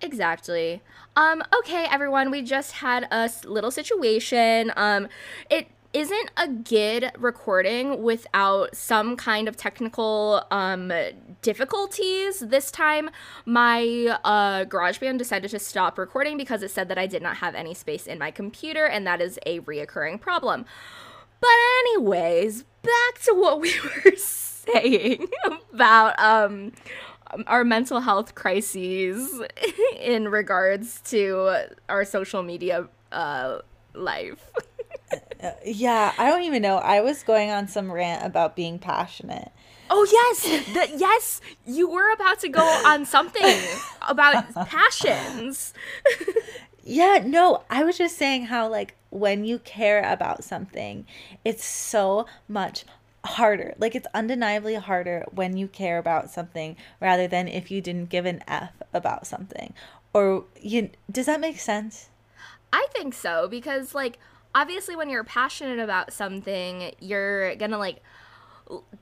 Exactly. 0.01 0.83
Um 1.17 1.43
okay 1.59 1.87
everyone, 1.91 2.31
we 2.31 2.43
just 2.43 2.73
had 2.73 3.09
a 3.11 3.29
little 3.45 3.73
situation. 3.73 4.73
Um 4.77 5.09
it 5.51 5.67
isn't 5.97 6.31
a 6.37 6.47
good 6.47 7.11
recording 7.17 8.03
without 8.03 8.77
some 8.77 9.17
kind 9.17 9.49
of 9.49 9.57
technical 9.57 10.45
um, 10.51 10.93
difficulties. 11.41 12.41
This 12.41 12.71
time, 12.71 13.09
my 13.47 14.19
uh, 14.23 14.67
GarageBand 14.67 15.17
decided 15.17 15.51
to 15.53 15.59
stop 15.59 15.97
recording 15.97 16.37
because 16.37 16.63
it 16.63 16.71
said 16.71 16.91
that 16.91 16.99
I 16.99 17.07
did 17.07 17.23
not 17.23 17.39
have 17.39 17.55
any 17.55 17.73
space 17.73 18.07
in 18.07 18.19
my 18.19 18.31
computer, 18.31 18.85
and 18.85 19.07
that 19.07 19.23
is 19.23 19.39
a 19.47 19.61
reoccurring 19.61 20.21
problem. 20.21 20.67
But, 21.41 21.57
anyways, 21.81 22.65
back 22.83 23.23
to 23.25 23.33
what 23.33 23.63
we 23.63 23.73
were 24.05 24.17
saying 24.17 25.29
about 25.73 26.21
um, 26.21 26.73
our 27.47 27.65
mental 27.65 28.01
health 28.01 28.35
crises 28.35 29.41
in 29.99 30.29
regards 30.29 31.01
to 31.07 31.71
our 31.89 32.05
social 32.05 32.43
media 32.43 32.87
uh, 33.13 33.61
life. 33.95 34.53
Yeah, 35.65 36.13
I 36.19 36.31
don't 36.31 36.43
even 36.43 36.63
know. 36.63 36.77
I 36.77 37.01
was 37.01 37.23
going 37.23 37.51
on 37.51 37.69
some 37.69 37.91
rant 37.91 38.25
about 38.25 38.57
being 38.57 38.79
passionate. 38.79 39.53
Oh 39.89 40.07
yes, 40.11 40.43
the, 40.75 40.99
yes, 40.99 41.41
you 41.65 41.89
were 41.89 42.13
about 42.13 42.41
to 42.41 42.49
go 42.49 42.63
on 42.87 43.05
something 43.05 43.59
about 44.09 44.53
passions. 44.67 45.73
yeah, 46.83 47.23
no, 47.25 47.63
I 47.71 47.85
was 47.85 47.97
just 47.97 48.17
saying 48.17 48.47
how 48.47 48.69
like 48.69 48.97
when 49.11 49.45
you 49.45 49.59
care 49.61 50.03
about 50.03 50.43
something, 50.43 51.07
it's 51.45 51.65
so 51.65 52.27
much 52.49 52.85
harder. 53.25 53.75
Like 53.79 53.95
it's 53.95 54.07
undeniably 54.15 54.75
harder 54.75 55.25
when 55.31 55.57
you 55.57 55.69
care 55.69 55.99
about 55.99 56.31
something 56.31 56.77
rather 57.01 57.29
than 57.29 57.49
if 57.49 57.71
you 57.71 57.81
didn't 57.81 58.09
give 58.09 58.27
an 58.27 58.43
F 58.49 58.73
about 58.93 59.27
something. 59.27 59.75
Or 60.13 60.45
you 60.61 60.91
does 61.11 61.27
that 61.27 61.41
make 61.41 61.61
sense? 61.61 62.09
I 62.73 62.87
think 62.93 63.15
so 63.15 63.47
because 63.49 63.95
like 63.95 64.19
obviously 64.57 64.97
when 64.97 65.11
you're 65.11 65.23
passionate 65.23 65.79
about 65.79 66.15
something, 66.15 66.95
you're 66.99 67.55
going 67.57 67.71
to 67.71 67.79
like 67.79 68.03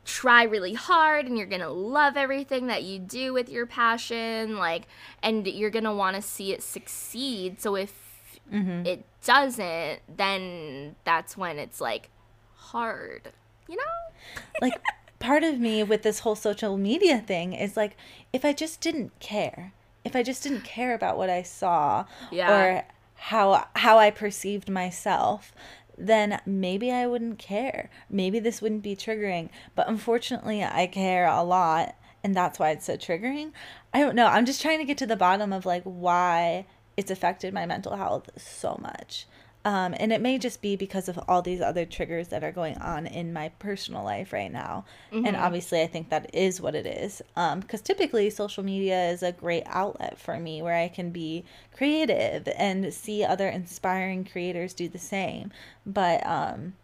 try 0.05 0.43
really 0.43 0.75
hard 0.75 1.27
and 1.27 1.39
you're 1.39 1.47
going 1.47 1.61
to 1.61 1.71
love 1.71 2.17
everything 2.17 2.67
that 2.67 2.83
you 2.83 2.99
do 2.99 3.33
with 3.33 3.49
your 3.49 3.65
passion 3.65 4.59
like 4.59 4.83
and 5.23 5.47
you're 5.47 5.71
going 5.71 5.85
to 5.85 5.95
want 5.95 6.17
to 6.17 6.21
see 6.23 6.53
it 6.53 6.61
succeed. 6.61 7.61
So 7.61 7.77
if 7.77 8.41
mm-hmm. 8.53 8.85
it 8.85 9.07
doesn't, 9.25 10.01
then 10.15 10.97
that's 11.05 11.37
when 11.37 11.61
it's 11.61 11.81
like 11.81 12.11
hard, 12.57 13.31
you 13.69 13.77
know? 13.77 13.83
like 14.61 14.75
part 15.21 15.45
of 15.45 15.61
me 15.61 15.85
with 15.85 16.03
this 16.03 16.19
whole 16.19 16.35
social 16.35 16.77
media 16.77 17.21
thing 17.21 17.53
is 17.53 17.77
like 17.77 17.97
if 18.33 18.45
I 18.45 18.53
just 18.53 18.81
didn't 18.81 19.19
care, 19.21 19.73
if 20.05 20.17
I 20.17 20.25
just 20.25 20.43
didn't 20.43 20.65
care 20.65 20.95
about 20.95 21.17
what 21.17 21.31
I 21.31 21.43
saw 21.43 22.07
yeah. 22.33 22.53
or 22.53 22.85
how 23.29 23.67
how 23.75 23.99
I 23.99 24.11
perceived 24.11 24.69
myself, 24.69 25.55
then 25.97 26.43
maybe 26.45 26.93
I 26.93 27.07
wouldn't 27.07 27.39
care. 27.39 27.89
Maybe 28.11 28.39
this 28.39 28.61
wouldn't 28.61 28.83
be 28.83 28.95
triggering. 28.95 29.49
But 29.75 29.89
unfortunately, 29.89 30.63
I 30.63 30.87
care 30.87 31.27
a 31.27 31.43
lot, 31.43 31.97
and 32.23 32.35
that's 32.35 32.59
why 32.59 32.71
it's 32.71 32.85
so 32.85 32.99
triggering. 32.99 33.53
I 33.95 34.01
don't 34.01 34.15
know. 34.15 34.27
I'm 34.27 34.45
just 34.45 34.61
trying 34.61 34.79
to 34.79 34.85
get 34.85 34.99
to 34.99 35.07
the 35.07 35.17
bottom 35.17 35.55
of 35.55 35.65
like 35.65 35.85
why 35.85 36.67
it's 36.99 37.11
affected 37.11 37.55
my 37.55 37.65
mental 37.65 37.97
health 37.97 38.29
so 38.37 38.79
much. 38.83 39.27
Um, 39.65 39.95
and 39.99 40.13
it 40.13 40.21
may 40.21 40.39
just 40.39 40.61
be 40.61 40.77
because 40.77 41.09
of 41.09 41.19
all 41.27 41.41
these 41.41 41.63
other 41.63 41.87
triggers 41.87 42.29
that 42.29 42.45
are 42.45 42.53
going 42.53 42.77
on 42.79 43.07
in 43.07 43.33
my 43.33 43.49
personal 43.59 44.05
life 44.05 44.33
right 44.33 44.53
now. 44.53 44.85
Mm-hmm. 45.11 45.27
And 45.27 45.37
obviously, 45.37 45.81
I 45.81 45.87
think 45.87 46.11
that 46.11 46.35
is 46.35 46.61
what 46.61 46.75
it 46.75 46.87
is. 46.87 47.23
Because 47.35 47.81
um, 47.81 47.85
typically, 47.85 48.29
social 48.29 48.63
media 48.63 49.09
is 49.09 49.23
a 49.23 49.33
great 49.33 49.65
outlet 49.67 50.19
for 50.19 50.39
me 50.39 50.61
where 50.61 50.77
I 50.77 50.89
can 50.89 51.11
be 51.11 51.45
creative 51.75 52.47
and 52.57 52.93
see 52.93 53.25
other 53.25 53.49
inspiring 53.49 54.25
creators 54.25 54.75
do 54.75 54.89
the 54.89 54.99
same. 54.99 55.51
But 55.87 56.27
um, 56.27 56.75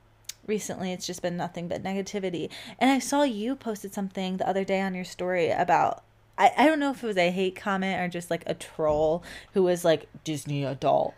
recently, 0.47 0.93
it's 0.93 1.07
just 1.07 1.21
been 1.21 1.37
nothing 1.37 1.69
but 1.69 1.83
negativity. 1.83 2.51
And 2.79 2.91
I 2.91 2.99
saw 2.99 3.25
you 3.25 3.57
posted 3.57 3.93
something 3.93 4.39
the 4.39 4.49
other 4.49 4.65
day 4.65 4.81
on 4.81 4.95
your 4.95 5.05
story 5.05 5.51
about 5.51 6.03
I, 6.39 6.53
I 6.57 6.67
don't 6.67 6.81
know 6.81 6.91
if 6.91 7.05
it 7.05 7.07
was 7.07 7.19
a 7.19 7.31
hate 7.31 7.55
comment 7.55 8.01
or 8.01 8.09
just 8.09 8.31
like 8.31 8.45
a 8.47 8.55
troll 8.55 9.23
who 9.53 9.63
was 9.63 9.85
like 9.85 10.09
Disney 10.25 10.65
adult 10.65 11.15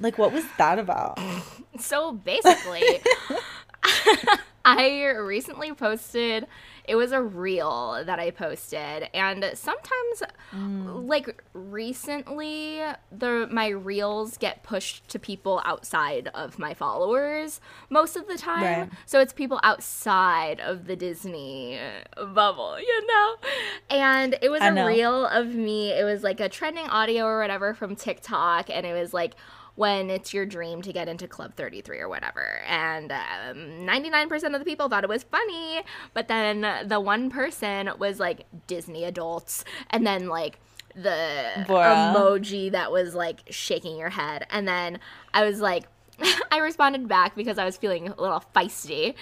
like, 0.00 0.18
what 0.18 0.32
was 0.32 0.44
that 0.58 0.78
about? 0.78 1.18
so 1.78 2.12
basically, 2.12 2.82
I 4.64 5.04
recently 5.16 5.72
posted 5.72 6.46
it 6.88 6.94
was 6.94 7.10
a 7.10 7.20
reel 7.20 8.02
that 8.06 8.18
I 8.20 8.30
posted 8.30 9.08
and 9.14 9.50
sometimes 9.54 10.22
Mm. 10.54 11.08
like 11.08 11.42
recently 11.52 12.80
the 13.10 13.48
my 13.50 13.66
reels 13.68 14.36
get 14.38 14.62
pushed 14.62 15.08
to 15.08 15.18
people 15.18 15.60
outside 15.64 16.28
of 16.34 16.58
my 16.58 16.72
followers 16.72 17.60
most 17.90 18.14
of 18.16 18.28
the 18.28 18.38
time. 18.38 18.62
Right. 18.62 18.90
So 19.06 19.18
it's 19.20 19.32
people 19.32 19.58
outside 19.64 20.60
of 20.60 20.86
the 20.86 20.94
Disney 20.94 21.78
bubble, 22.16 22.78
you 22.80 23.06
know? 23.08 23.36
And 23.90 24.38
it 24.40 24.50
was 24.50 24.62
I 24.62 24.68
a 24.68 24.72
know. 24.72 24.86
reel 24.86 25.26
of 25.26 25.48
me. 25.48 25.90
It 25.90 26.04
was 26.04 26.22
like 26.22 26.38
a 26.38 26.48
trending 26.48 26.86
audio 26.86 27.24
or 27.24 27.40
whatever 27.40 27.74
from 27.74 27.96
TikTok 27.96 28.70
and 28.70 28.86
it 28.86 28.92
was 28.94 29.12
like 29.12 29.34
when 29.76 30.10
it's 30.10 30.34
your 30.34 30.44
dream 30.44 30.82
to 30.82 30.92
get 30.92 31.06
into 31.06 31.28
Club 31.28 31.54
33 31.54 32.00
or 32.00 32.08
whatever. 32.08 32.60
And 32.66 33.12
um, 33.12 33.56
99% 33.86 34.54
of 34.54 34.58
the 34.58 34.64
people 34.64 34.88
thought 34.88 35.04
it 35.04 35.08
was 35.08 35.22
funny, 35.22 35.82
but 36.14 36.28
then 36.28 36.88
the 36.88 36.98
one 36.98 37.30
person 37.30 37.90
was 37.98 38.18
like 38.18 38.46
Disney 38.66 39.04
adults, 39.04 39.64
and 39.90 40.06
then 40.06 40.28
like 40.28 40.58
the 40.94 41.64
Bora. 41.66 42.14
emoji 42.14 42.72
that 42.72 42.90
was 42.90 43.14
like 43.14 43.40
shaking 43.50 43.98
your 43.98 44.08
head. 44.08 44.46
And 44.50 44.66
then 44.66 44.98
I 45.34 45.44
was 45.44 45.60
like, 45.60 45.84
I 46.50 46.58
responded 46.58 47.06
back 47.06 47.36
because 47.36 47.58
I 47.58 47.66
was 47.66 47.76
feeling 47.76 48.08
a 48.08 48.18
little 48.18 48.42
feisty. 48.54 49.14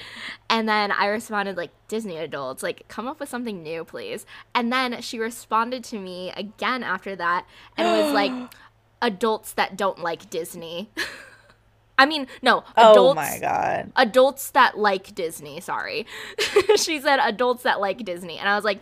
And 0.48 0.68
then 0.68 0.92
I 0.92 1.06
responded 1.06 1.56
like 1.56 1.72
Disney 1.88 2.16
adults, 2.16 2.62
like 2.62 2.86
come 2.86 3.08
up 3.08 3.18
with 3.18 3.28
something 3.28 3.60
new, 3.60 3.84
please. 3.84 4.24
And 4.54 4.72
then 4.72 5.00
she 5.02 5.18
responded 5.18 5.82
to 5.84 5.98
me 5.98 6.30
again 6.36 6.84
after 6.84 7.16
that 7.16 7.44
and 7.76 8.04
was 8.04 8.12
like 8.12 8.30
adults 9.04 9.52
that 9.52 9.76
don't 9.76 10.00
like 10.02 10.30
Disney. 10.30 10.90
I 11.98 12.06
mean, 12.06 12.26
no, 12.42 12.64
adults 12.76 13.12
oh 13.12 13.14
my 13.14 13.38
god. 13.40 13.92
adults 13.94 14.50
that 14.50 14.76
like 14.76 15.14
Disney, 15.14 15.60
sorry. 15.60 16.06
she 16.76 17.00
said 17.00 17.20
adults 17.20 17.62
that 17.62 17.80
like 17.80 18.04
Disney. 18.04 18.38
And 18.38 18.48
I 18.48 18.56
was 18.56 18.64
like, 18.64 18.80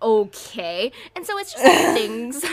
okay. 0.00 0.92
And 1.16 1.26
so 1.26 1.36
it's 1.38 1.52
just 1.52 1.64
things 1.96 2.44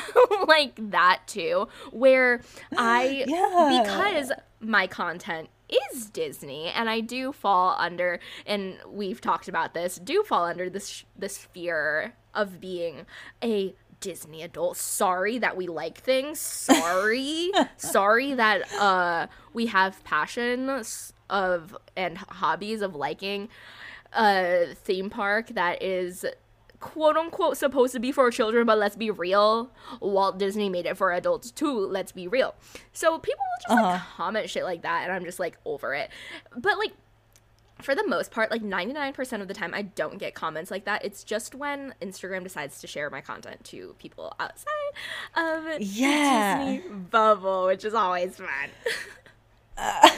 like 0.47 0.74
that 0.91 1.22
too, 1.28 1.68
where 1.91 2.41
I, 2.76 3.26
Yeah. 3.28 3.82
because 3.84 4.32
my 4.59 4.88
content 4.88 5.49
is 5.93 6.07
Disney 6.07 6.68
and 6.70 6.89
I 6.89 7.01
do 7.01 7.32
fall 7.32 7.76
under, 7.78 8.20
and 8.47 8.78
we've 8.88 9.22
talked 9.22 9.47
about 9.47 9.74
this, 9.76 9.97
do 9.97 10.24
fall 10.24 10.45
under 10.45 10.68
this, 10.70 11.03
this 11.16 11.38
fear 11.38 12.14
of 12.34 12.59
being 12.59 13.05
a 13.43 13.76
Disney 14.01 14.41
adult. 14.41 14.75
Sorry 14.77 15.37
that 15.37 15.55
we 15.55 15.67
like 15.67 15.99
things. 15.99 16.39
Sorry. 16.39 17.51
Sorry 17.77 18.33
that 18.33 18.71
uh 18.73 19.27
we 19.53 19.67
have 19.67 20.03
passions 20.03 21.13
of 21.29 21.77
and 21.95 22.17
hobbies 22.17 22.81
of 22.81 22.93
liking 22.95 23.47
a 24.13 24.73
theme 24.75 25.09
park 25.09 25.47
that 25.49 25.81
is 25.81 26.25
quote 26.81 27.15
unquote 27.15 27.55
supposed 27.57 27.93
to 27.93 27.99
be 27.99 28.11
for 28.11 28.29
children, 28.31 28.65
but 28.65 28.77
let's 28.77 28.95
be 28.95 29.09
real. 29.11 29.71
Walt 30.01 30.37
Disney 30.39 30.67
made 30.67 30.85
it 30.87 30.97
for 30.97 31.11
adults 31.11 31.51
too, 31.51 31.71
let's 31.79 32.11
be 32.11 32.27
real. 32.27 32.55
So 32.91 33.19
people 33.19 33.39
will 33.39 33.61
just 33.61 33.83
like 33.83 33.95
Uh-huh. 33.95 34.05
comment 34.17 34.49
shit 34.49 34.63
like 34.63 34.81
that 34.81 35.03
and 35.03 35.11
I'm 35.13 35.23
just 35.23 35.39
like 35.39 35.57
over 35.63 35.93
it. 35.93 36.09
But 36.57 36.77
like 36.79 36.91
for 37.82 37.95
the 37.95 38.05
most 38.07 38.32
part, 38.32 38.51
like 38.51 38.61
99% 38.63 39.41
of 39.41 39.47
the 39.47 39.53
time, 39.53 39.73
I 39.73 39.84
don't 39.84 40.17
get 40.17 40.34
comments 40.36 40.71
like 40.71 40.86
that. 40.86 41.03
It's 41.03 41.23
just 41.23 41.55
when 41.55 41.93
Instagram 42.01 42.43
decides 42.43 42.79
to 42.82 42.88
share 42.88 43.09
my 43.09 43.21
content 43.21 43.63
to 43.65 43.95
people 43.99 44.34
outside 44.39 44.67
of 45.36 45.82
Yeah. 45.82 46.59
the 46.65 46.71
Disney 46.77 46.89
bubble, 46.89 47.65
which 47.65 47.84
is 47.86 47.93
always 47.93 48.38
fun. 48.38 48.47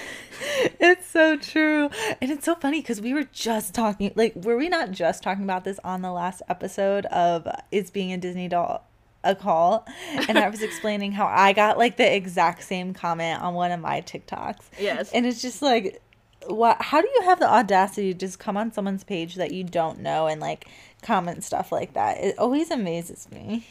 it's 0.79 1.07
so 1.07 1.37
true. 1.37 1.89
And 2.21 2.31
it's 2.31 2.45
so 2.45 2.55
funny 2.55 2.81
because 2.81 3.01
we 3.01 3.13
were 3.13 3.23
just 3.31 3.73
talking, 3.73 4.11
like, 4.15 4.33
were 4.35 4.57
we 4.57 4.69
not 4.69 4.91
just 4.91 5.23
talking 5.23 5.43
about 5.43 5.63
this 5.63 5.79
on 5.83 6.01
the 6.01 6.11
last 6.11 6.41
episode 6.49 7.05
of 7.07 7.47
Is 7.71 7.91
Being 7.91 8.11
a 8.13 8.17
Disney 8.17 8.47
Doll 8.47 8.85
a 9.23 9.35
Call? 9.35 9.87
And 10.27 10.37
I 10.37 10.49
was 10.49 10.61
explaining 10.63 11.13
how 11.13 11.27
I 11.27 11.53
got, 11.53 11.77
like, 11.77 11.97
the 11.97 12.13
exact 12.15 12.63
same 12.63 12.93
comment 12.93 13.41
on 13.41 13.53
one 13.53 13.71
of 13.71 13.79
my 13.79 14.01
TikToks. 14.01 14.63
Yes. 14.79 15.11
And 15.13 15.25
it's 15.25 15.41
just 15.41 15.61
like, 15.61 16.01
what, 16.47 16.81
how 16.81 17.01
do 17.01 17.07
you 17.15 17.21
have 17.23 17.39
the 17.39 17.49
audacity 17.49 18.13
to 18.13 18.19
just 18.19 18.39
come 18.39 18.57
on 18.57 18.71
someone's 18.71 19.03
page 19.03 19.35
that 19.35 19.51
you 19.51 19.63
don't 19.63 19.99
know 19.99 20.27
and, 20.27 20.39
like, 20.41 20.67
comment 21.01 21.43
stuff 21.43 21.71
like 21.71 21.93
that? 21.93 22.17
It 22.17 22.37
always 22.37 22.71
amazes 22.71 23.29
me. 23.31 23.65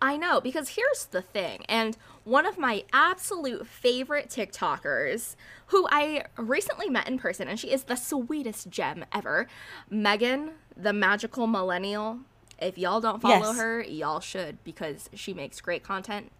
I 0.00 0.16
know, 0.16 0.40
because 0.40 0.76
here's 0.76 1.06
the 1.06 1.22
thing, 1.22 1.64
and 1.68 1.96
one 2.22 2.46
of 2.46 2.56
my 2.56 2.84
absolute 2.92 3.66
favorite 3.66 4.28
TikTokers, 4.28 5.34
who 5.66 5.88
I 5.90 6.24
recently 6.36 6.88
met 6.88 7.08
in 7.08 7.18
person, 7.18 7.48
and 7.48 7.58
she 7.58 7.72
is 7.72 7.82
the 7.84 7.96
sweetest 7.96 8.70
gem 8.70 9.04
ever, 9.12 9.48
Megan, 9.90 10.52
the 10.76 10.92
magical 10.92 11.48
millennial. 11.48 12.20
If 12.60 12.78
y'all 12.78 13.00
don't 13.00 13.20
follow 13.20 13.46
Yes. 13.46 13.56
her, 13.56 13.82
y'all 13.82 14.20
should, 14.20 14.62
because 14.62 15.10
she 15.14 15.34
makes 15.34 15.60
great 15.60 15.82
content. 15.82 16.30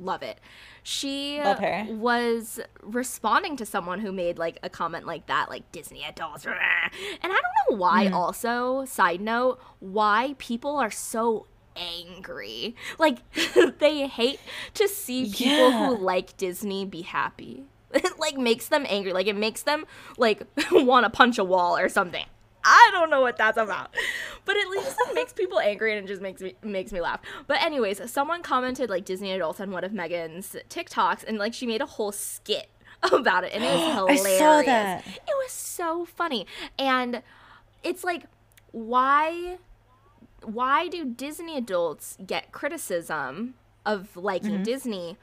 Love 0.00 0.22
it. 0.22 0.38
She 0.82 1.40
Love 1.42 1.58
her. 1.58 1.86
was 1.88 2.60
responding 2.82 3.56
to 3.56 3.66
someone 3.66 4.00
who 4.00 4.12
made 4.12 4.38
like 4.38 4.58
a 4.62 4.68
comment 4.68 5.06
like 5.06 5.26
that, 5.26 5.48
like 5.48 5.70
Disney 5.72 6.04
adults. 6.04 6.46
And 6.46 6.54
I 6.56 7.26
don't 7.26 7.70
know 7.70 7.76
why, 7.76 8.06
mm. 8.06 8.12
also, 8.12 8.84
side 8.84 9.20
note, 9.20 9.60
why 9.80 10.34
people 10.38 10.76
are 10.76 10.90
so 10.90 11.46
angry. 11.76 12.74
Like, 12.98 13.18
they 13.78 14.06
hate 14.06 14.40
to 14.74 14.88
see 14.88 15.24
people 15.30 15.70
Yeah. 15.70 15.88
who 15.88 15.96
like 15.98 16.36
Disney 16.36 16.84
be 16.84 17.02
happy. 17.02 17.64
It 17.94 18.18
like 18.18 18.36
makes 18.36 18.68
them 18.68 18.84
angry. 18.88 19.12
Like, 19.14 19.26
it 19.26 19.36
makes 19.36 19.62
them 19.62 19.86
like 20.18 20.42
want 20.72 21.04
to 21.04 21.10
punch 21.10 21.38
a 21.38 21.44
wall 21.44 21.78
or 21.78 21.88
something. 21.88 22.26
I 22.68 22.88
don't 22.92 23.10
know 23.10 23.20
what 23.20 23.36
that's 23.36 23.56
about. 23.56 23.94
But 24.44 24.56
at 24.56 24.68
least 24.68 24.96
it 25.06 25.14
makes 25.14 25.32
people 25.32 25.60
angry 25.60 25.96
and 25.96 26.04
it 26.04 26.08
just 26.08 26.20
makes 26.20 26.42
me 26.42 26.54
makes 26.62 26.92
me 26.92 27.00
laugh. 27.00 27.20
But 27.46 27.62
anyways, 27.62 28.10
someone 28.10 28.42
commented 28.42 28.90
like 28.90 29.04
Disney 29.04 29.30
adults 29.32 29.60
on 29.60 29.70
one 29.70 29.84
of 29.84 29.92
Megan's 29.92 30.56
TikToks 30.68 31.24
and 31.26 31.38
like 31.38 31.54
she 31.54 31.66
made 31.66 31.80
a 31.80 31.86
whole 31.86 32.12
skit 32.12 32.68
about 33.12 33.44
it 33.44 33.52
and 33.54 33.62
it 33.62 33.68
was 33.72 33.94
hilarious. 33.94 34.26
I 34.26 34.38
saw 34.38 34.62
that. 34.62 35.06
It 35.06 35.34
was 35.44 35.52
so 35.52 36.04
funny. 36.04 36.46
And 36.78 37.22
it's 37.84 38.02
like 38.04 38.24
why 38.72 39.58
why 40.42 40.88
do 40.88 41.04
Disney 41.04 41.56
adults 41.56 42.16
get 42.24 42.52
criticism 42.52 43.54
of 43.84 44.16
liking 44.16 44.52
Mm-hmm. 44.54 44.62
Disney, 44.64 45.16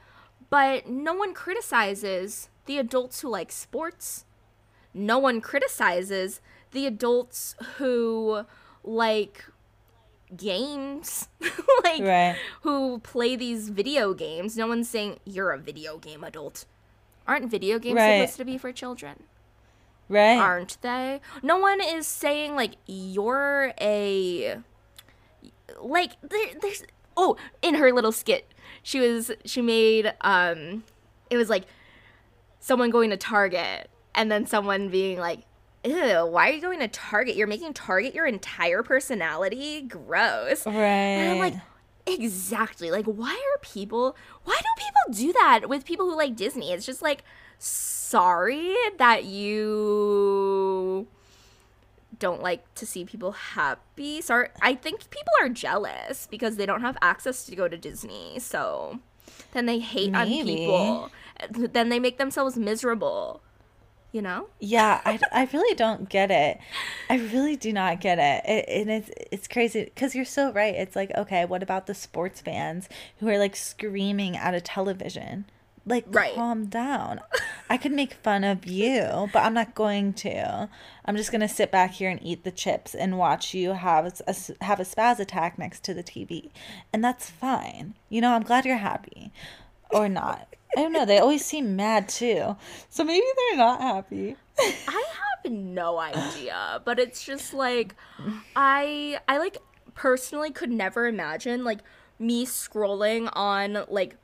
but 0.50 0.88
no 0.88 1.12
one 1.14 1.34
criticizes 1.34 2.48
the 2.66 2.78
adults 2.78 3.20
who 3.20 3.28
like 3.28 3.52
sports? 3.52 4.24
No 4.94 5.18
one 5.18 5.40
criticizes 5.40 6.40
the 6.74 6.86
adults 6.86 7.56
who 7.78 8.44
like 8.84 9.44
games, 10.36 11.28
like 11.84 12.02
Right. 12.02 12.36
who 12.62 12.98
play 12.98 13.36
these 13.36 13.70
video 13.70 14.12
games. 14.14 14.56
No 14.56 14.66
one's 14.66 14.88
saying 14.88 15.18
you're 15.24 15.50
a 15.52 15.58
video 15.58 15.96
game 15.96 16.22
adult. 16.22 16.66
Aren't 17.26 17.50
video 17.50 17.78
games 17.78 17.96
Right. 17.96 18.18
supposed 18.20 18.36
to 18.36 18.44
be 18.44 18.58
for 18.58 18.70
children? 18.72 19.24
Right? 20.06 20.36
aren't 20.38 20.76
they? 20.82 21.22
No 21.42 21.56
one 21.56 21.80
is 21.80 22.06
saying 22.06 22.54
like 22.54 22.72
you're 22.86 23.72
a 23.80 24.58
like 25.80 26.20
there, 26.20 26.48
there's 26.60 26.84
oh 27.16 27.36
in 27.62 27.76
her 27.76 27.90
little 27.90 28.12
skit 28.12 28.52
she 28.82 29.00
was 29.00 29.30
she 29.46 29.62
made 29.62 30.12
um 30.20 30.84
it 31.30 31.38
was 31.38 31.48
like 31.48 31.64
someone 32.60 32.90
going 32.90 33.08
to 33.10 33.16
Target 33.16 33.88
and 34.14 34.30
then 34.30 34.46
someone 34.46 34.90
being 34.90 35.18
like 35.18 35.40
Ew, 35.84 36.26
why 36.26 36.48
are 36.48 36.52
you 36.52 36.60
going 36.62 36.80
to 36.80 36.88
Target? 36.88 37.36
You're 37.36 37.46
making 37.46 37.74
Target 37.74 38.14
your 38.14 38.26
entire 38.26 38.82
personality? 38.82 39.82
Gross. 39.82 40.64
Right. 40.64 40.72
And 40.74 41.32
I'm 41.32 41.38
like, 41.38 41.54
exactly. 42.06 42.90
Like, 42.90 43.04
why 43.04 43.32
are 43.32 43.58
people, 43.60 44.16
why 44.44 44.58
do 44.58 44.68
people 44.78 45.26
do 45.26 45.32
that 45.34 45.68
with 45.68 45.84
people 45.84 46.08
who 46.08 46.16
like 46.16 46.36
Disney? 46.36 46.72
It's 46.72 46.86
just 46.86 47.02
like, 47.02 47.22
sorry 47.58 48.74
that 48.98 49.24
you 49.24 51.06
don't 52.18 52.42
like 52.42 52.74
to 52.76 52.86
see 52.86 53.04
people 53.04 53.32
happy. 53.32 54.22
Sorry. 54.22 54.48
I 54.62 54.74
think 54.74 55.10
people 55.10 55.32
are 55.42 55.50
jealous 55.50 56.26
because 56.30 56.56
they 56.56 56.64
don't 56.64 56.80
have 56.80 56.96
access 57.02 57.44
to 57.44 57.54
go 57.54 57.68
to 57.68 57.76
Disney. 57.76 58.38
So 58.38 59.00
then 59.52 59.66
they 59.66 59.80
hate 59.80 60.14
on 60.14 60.28
people. 60.28 61.10
Then 61.50 61.90
they 61.90 61.98
make 61.98 62.16
themselves 62.16 62.56
miserable. 62.56 63.42
You 64.14 64.22
know? 64.22 64.46
Yeah, 64.60 65.00
I, 65.04 65.18
I 65.32 65.48
really 65.52 65.74
don't 65.74 66.08
get 66.08 66.30
it. 66.30 66.58
I 67.10 67.16
really 67.16 67.56
do 67.56 67.72
not 67.72 68.00
get 68.00 68.20
it. 68.20 68.48
it 68.48 68.64
and 68.68 68.88
it's 68.88 69.10
it's 69.32 69.48
crazy 69.48 69.82
because 69.86 70.14
you're 70.14 70.24
so 70.24 70.52
right. 70.52 70.72
It's 70.76 70.94
like, 70.94 71.10
okay, 71.16 71.44
what 71.44 71.64
about 71.64 71.86
the 71.88 71.94
sports 71.94 72.40
fans 72.40 72.88
who 73.18 73.26
are 73.28 73.38
like 73.38 73.56
screaming 73.56 74.36
at 74.36 74.54
a 74.54 74.60
television? 74.60 75.46
Like, 75.84 76.04
Right. 76.06 76.32
calm 76.32 76.66
down. 76.66 77.22
I 77.68 77.76
could 77.76 77.90
make 77.90 78.14
fun 78.14 78.44
of 78.44 78.64
you, 78.66 79.28
but 79.32 79.40
I'm 79.40 79.52
not 79.52 79.74
going 79.74 80.12
to. 80.14 80.68
I'm 81.04 81.16
just 81.16 81.32
gonna 81.32 81.48
sit 81.48 81.72
back 81.72 81.90
here 81.94 82.08
and 82.08 82.20
eat 82.22 82.44
the 82.44 82.52
chips 82.52 82.94
and 82.94 83.18
watch 83.18 83.52
you 83.52 83.72
have 83.72 84.06
a, 84.06 84.64
have 84.64 84.78
a 84.78 84.84
spaz 84.84 85.18
attack 85.18 85.58
next 85.58 85.82
to 85.84 85.92
the 85.92 86.04
TV, 86.04 86.50
and 86.92 87.02
that's 87.02 87.28
fine. 87.30 87.94
You 88.08 88.20
know, 88.20 88.32
I'm 88.34 88.44
glad 88.44 88.64
you're 88.64 88.76
happy, 88.76 89.32
or 89.90 90.08
not. 90.08 90.54
I 90.76 90.82
don't 90.82 90.92
know. 90.92 91.04
They 91.04 91.18
always 91.18 91.44
seem 91.44 91.76
mad 91.76 92.08
too, 92.08 92.56
so 92.88 93.04
maybe 93.04 93.24
they're 93.36 93.58
not 93.58 93.80
happy. 93.80 94.36
I 94.58 95.04
have 95.44 95.52
no 95.52 95.98
idea, 95.98 96.80
but 96.84 96.98
it's 96.98 97.24
just 97.24 97.54
like 97.54 97.94
I 98.56 99.18
I 99.28 99.38
like 99.38 99.58
personally 99.94 100.50
could 100.50 100.70
never 100.70 101.06
imagine 101.06 101.64
like 101.64 101.80
me 102.18 102.46
scrolling 102.46 103.28
on 103.32 103.84
like 103.88 104.16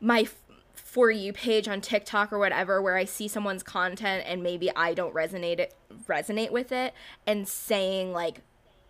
my 0.00 0.26
for 0.74 1.10
you 1.10 1.32
page 1.32 1.68
on 1.68 1.80
TikTok 1.80 2.32
or 2.32 2.38
whatever 2.38 2.80
where 2.80 2.96
I 2.96 3.04
see 3.04 3.28
someone's 3.28 3.62
content 3.62 4.24
and 4.26 4.42
maybe 4.42 4.70
I 4.74 4.94
don't 4.94 5.14
resonate 5.14 5.58
it 5.58 5.74
resonate 6.06 6.50
with 6.50 6.72
it 6.72 6.94
and 7.26 7.46
saying 7.46 8.12
like 8.12 8.42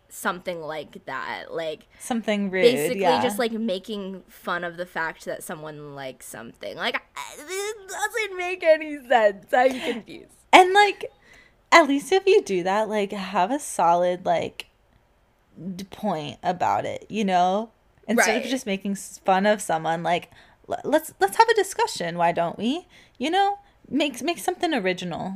something 0.08 0.60
like 0.60 1.04
that 1.06 1.52
like 1.52 1.86
Something 1.98 2.50
rude. 2.50 2.62
basically 2.62 3.00
yeah. 3.02 3.22
just 3.22 3.38
like 3.38 3.52
making 3.52 4.22
fun 4.28 4.64
of 4.64 4.76
the 4.76 4.86
fact 4.86 5.24
that 5.24 5.42
someone 5.42 5.94
likes 5.94 6.26
something 6.26 6.76
like 6.76 6.94
it 7.38 7.88
doesn't 7.88 8.36
make 8.38 8.62
any 8.62 8.98
sense 9.08 9.46
i'm 9.52 9.78
confused 9.80 10.32
And 10.52 10.72
like, 10.72 11.10
at 11.72 11.86
least 11.88 12.12
if 12.12 12.24
you 12.26 12.40
do 12.42 12.62
that, 12.62 12.88
like, 12.88 13.12
have 13.12 13.50
a 13.50 13.58
solid 13.58 14.24
like 14.24 14.66
point 15.90 16.38
about 16.42 16.84
it, 16.84 17.04
you 17.08 17.24
know, 17.24 17.70
instead 18.08 18.36
Right. 18.36 18.44
of 18.44 18.50
just 18.50 18.66
making 18.66 18.94
fun 18.94 19.44
of 19.46 19.60
someone. 19.60 20.02
Like, 20.02 20.30
l- 20.70 20.80
let's 20.84 21.12
let's 21.20 21.36
have 21.36 21.48
a 21.48 21.54
discussion. 21.54 22.16
Why 22.16 22.32
don't 22.32 22.58
we? 22.58 22.86
You 23.18 23.30
know, 23.30 23.58
make 23.88 24.22
make 24.22 24.38
something 24.38 24.72
original, 24.72 25.34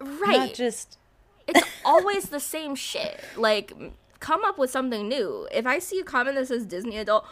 right 0.00 0.38
not 0.38 0.54
just 0.54 0.98
it's 1.46 1.62
always 1.84 2.30
the 2.30 2.40
same 2.40 2.74
shit. 2.74 3.20
Like, 3.36 3.72
come 4.26 4.44
up 4.44 4.58
with 4.58 4.70
something 4.70 5.06
new. 5.06 5.46
If 5.52 5.66
I 5.66 5.78
see 5.78 6.00
a 6.00 6.02
comment 6.02 6.34
that 6.36 6.48
says 6.48 6.66
Disney 6.66 6.98
adult, 6.98 7.24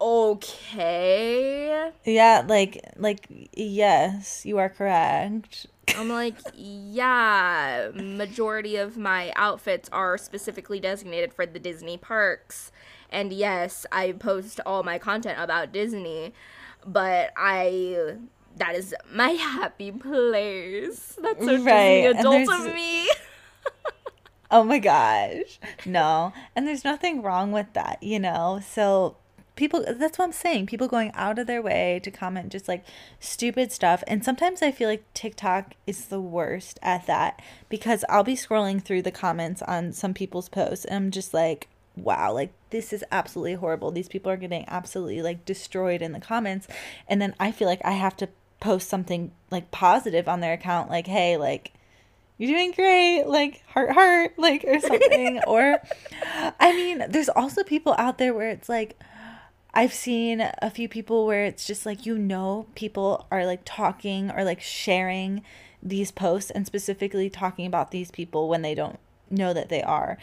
okay. 0.00 1.90
yeah, 2.04 2.44
like 2.46 2.80
like 2.96 3.26
yes, 3.52 4.46
you 4.46 4.58
are 4.58 4.68
correct. 4.68 5.66
I'm 5.96 6.08
like, 6.08 6.36
yeah, 6.54 7.90
majority 7.94 8.76
of 8.76 8.96
my 8.96 9.32
outfits 9.34 9.88
are 9.90 10.16
specifically 10.16 10.78
designated 10.78 11.32
for 11.32 11.46
the 11.46 11.58
Disney 11.58 11.96
parks. 11.96 12.70
And 13.10 13.32
yes, 13.32 13.84
I 13.90 14.12
post 14.12 14.60
all 14.64 14.84
my 14.84 14.98
content 14.98 15.40
about 15.40 15.72
Disney, 15.72 16.32
but 16.86 17.32
I 17.36 18.18
that 18.56 18.76
is 18.76 18.94
my 19.12 19.30
happy 19.56 19.90
place. 19.90 21.18
That's 21.20 21.44
so 21.44 21.56
Right, 21.56 22.02
Disney 22.02 22.20
adult 22.20 22.48
of 22.52 22.72
me. 22.72 23.10
Oh 24.56 24.64
my 24.64 24.78
gosh. 24.78 25.60
No. 25.84 26.32
And 26.54 26.66
there's 26.66 26.82
nothing 26.82 27.20
wrong 27.20 27.52
with 27.52 27.70
that, 27.74 28.02
you 28.02 28.18
know? 28.18 28.58
So 28.66 29.18
people 29.54 29.84
that's 29.86 30.18
what 30.18 30.24
I'm 30.24 30.32
saying. 30.32 30.64
People 30.64 30.88
going 30.88 31.12
out 31.12 31.38
of 31.38 31.46
their 31.46 31.60
way 31.60 32.00
to 32.02 32.10
comment 32.10 32.52
just 32.52 32.66
like 32.66 32.82
stupid 33.20 33.70
stuff. 33.70 34.02
And 34.06 34.24
sometimes 34.24 34.62
I 34.62 34.70
feel 34.70 34.88
like 34.88 35.04
TikTok 35.12 35.74
is 35.86 36.06
the 36.06 36.22
worst 36.22 36.78
at 36.80 37.06
that 37.06 37.42
because 37.68 38.02
I'll 38.08 38.24
be 38.24 38.34
scrolling 38.34 38.82
through 38.82 39.02
the 39.02 39.10
comments 39.10 39.60
on 39.60 39.92
some 39.92 40.14
people's 40.14 40.48
posts 40.48 40.86
and 40.86 40.96
I'm 41.04 41.10
just 41.10 41.34
like, 41.34 41.68
wow, 41.94 42.32
like 42.32 42.54
this 42.70 42.94
is 42.94 43.04
absolutely 43.12 43.54
horrible. 43.54 43.90
These 43.90 44.08
people 44.08 44.32
are 44.32 44.38
getting 44.38 44.64
absolutely 44.68 45.20
like 45.20 45.44
destroyed 45.44 46.00
in 46.00 46.12
the 46.12 46.18
comments. 46.18 46.66
And 47.06 47.20
then 47.20 47.34
I 47.38 47.52
feel 47.52 47.68
like 47.68 47.84
I 47.84 47.92
have 47.92 48.16
to 48.16 48.30
post 48.60 48.88
something 48.88 49.32
like 49.50 49.70
positive 49.70 50.26
on 50.26 50.40
their 50.40 50.54
account 50.54 50.88
like, 50.88 51.08
hey, 51.08 51.36
like 51.36 51.72
you're 52.38 52.50
doing 52.50 52.72
great 52.72 53.24
like 53.24 53.62
heart 53.68 53.92
heart 53.92 54.34
like 54.38 54.64
or 54.66 54.78
something 54.80 55.40
or 55.46 55.80
i 56.60 56.72
mean 56.72 57.04
there's 57.08 57.28
also 57.30 57.62
people 57.62 57.94
out 57.98 58.18
there 58.18 58.34
where 58.34 58.50
it's 58.50 58.68
like 58.68 58.98
i've 59.74 59.94
seen 59.94 60.40
a 60.40 60.70
few 60.70 60.88
people 60.88 61.26
where 61.26 61.44
it's 61.44 61.66
just 61.66 61.86
like 61.86 62.04
you 62.04 62.18
know 62.18 62.66
people 62.74 63.26
are 63.30 63.46
like 63.46 63.60
talking 63.64 64.30
or 64.30 64.44
like 64.44 64.60
sharing 64.60 65.42
these 65.82 66.10
posts 66.10 66.50
and 66.50 66.66
specifically 66.66 67.30
talking 67.30 67.66
about 67.66 67.90
these 67.90 68.10
people 68.10 68.48
when 68.48 68.62
they 68.62 68.74
don't 68.74 68.98
know 69.30 69.52
that 69.52 69.68
they 69.68 69.82
are. 69.82 70.18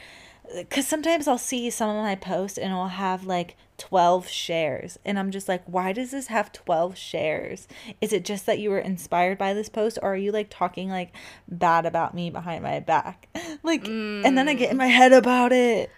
Because 0.55 0.87
sometimes 0.87 1.27
I'll 1.27 1.37
see 1.37 1.69
some 1.69 1.89
of 1.89 2.03
my 2.03 2.15
posts 2.15 2.57
and 2.57 2.71
it'll 2.71 2.87
have 2.87 3.25
like 3.25 3.55
12 3.83 4.29
shares. 4.29 4.97
And 5.03 5.19
I'm 5.19 5.29
just 5.29 5.49
like, 5.49 5.61
why 5.65 5.91
does 5.91 6.11
this 6.11 6.27
have 6.27 6.53
12 6.53 6.97
shares? 6.97 7.67
Is 7.99 8.13
it 8.13 8.23
just 8.23 8.45
that 8.45 8.59
you 8.59 8.69
were 8.69 8.79
inspired 8.79 9.37
by 9.37 9.53
this 9.53 9.67
post 9.67 9.99
or 10.01 10.13
are 10.13 10.17
you 10.17 10.31
like 10.31 10.47
talking 10.49 10.87
like 10.89 11.13
bad 11.49 11.85
about 11.85 12.13
me 12.13 12.29
behind 12.29 12.63
my 12.63 12.79
back? 12.79 13.27
Like, 13.61 13.85
and 13.87 14.37
then 14.37 14.49
I 14.49 14.55
get 14.55 14.71
in 14.71 14.77
my 14.77 14.87
head 14.87 15.13
about 15.13 15.53
it. 15.53 15.89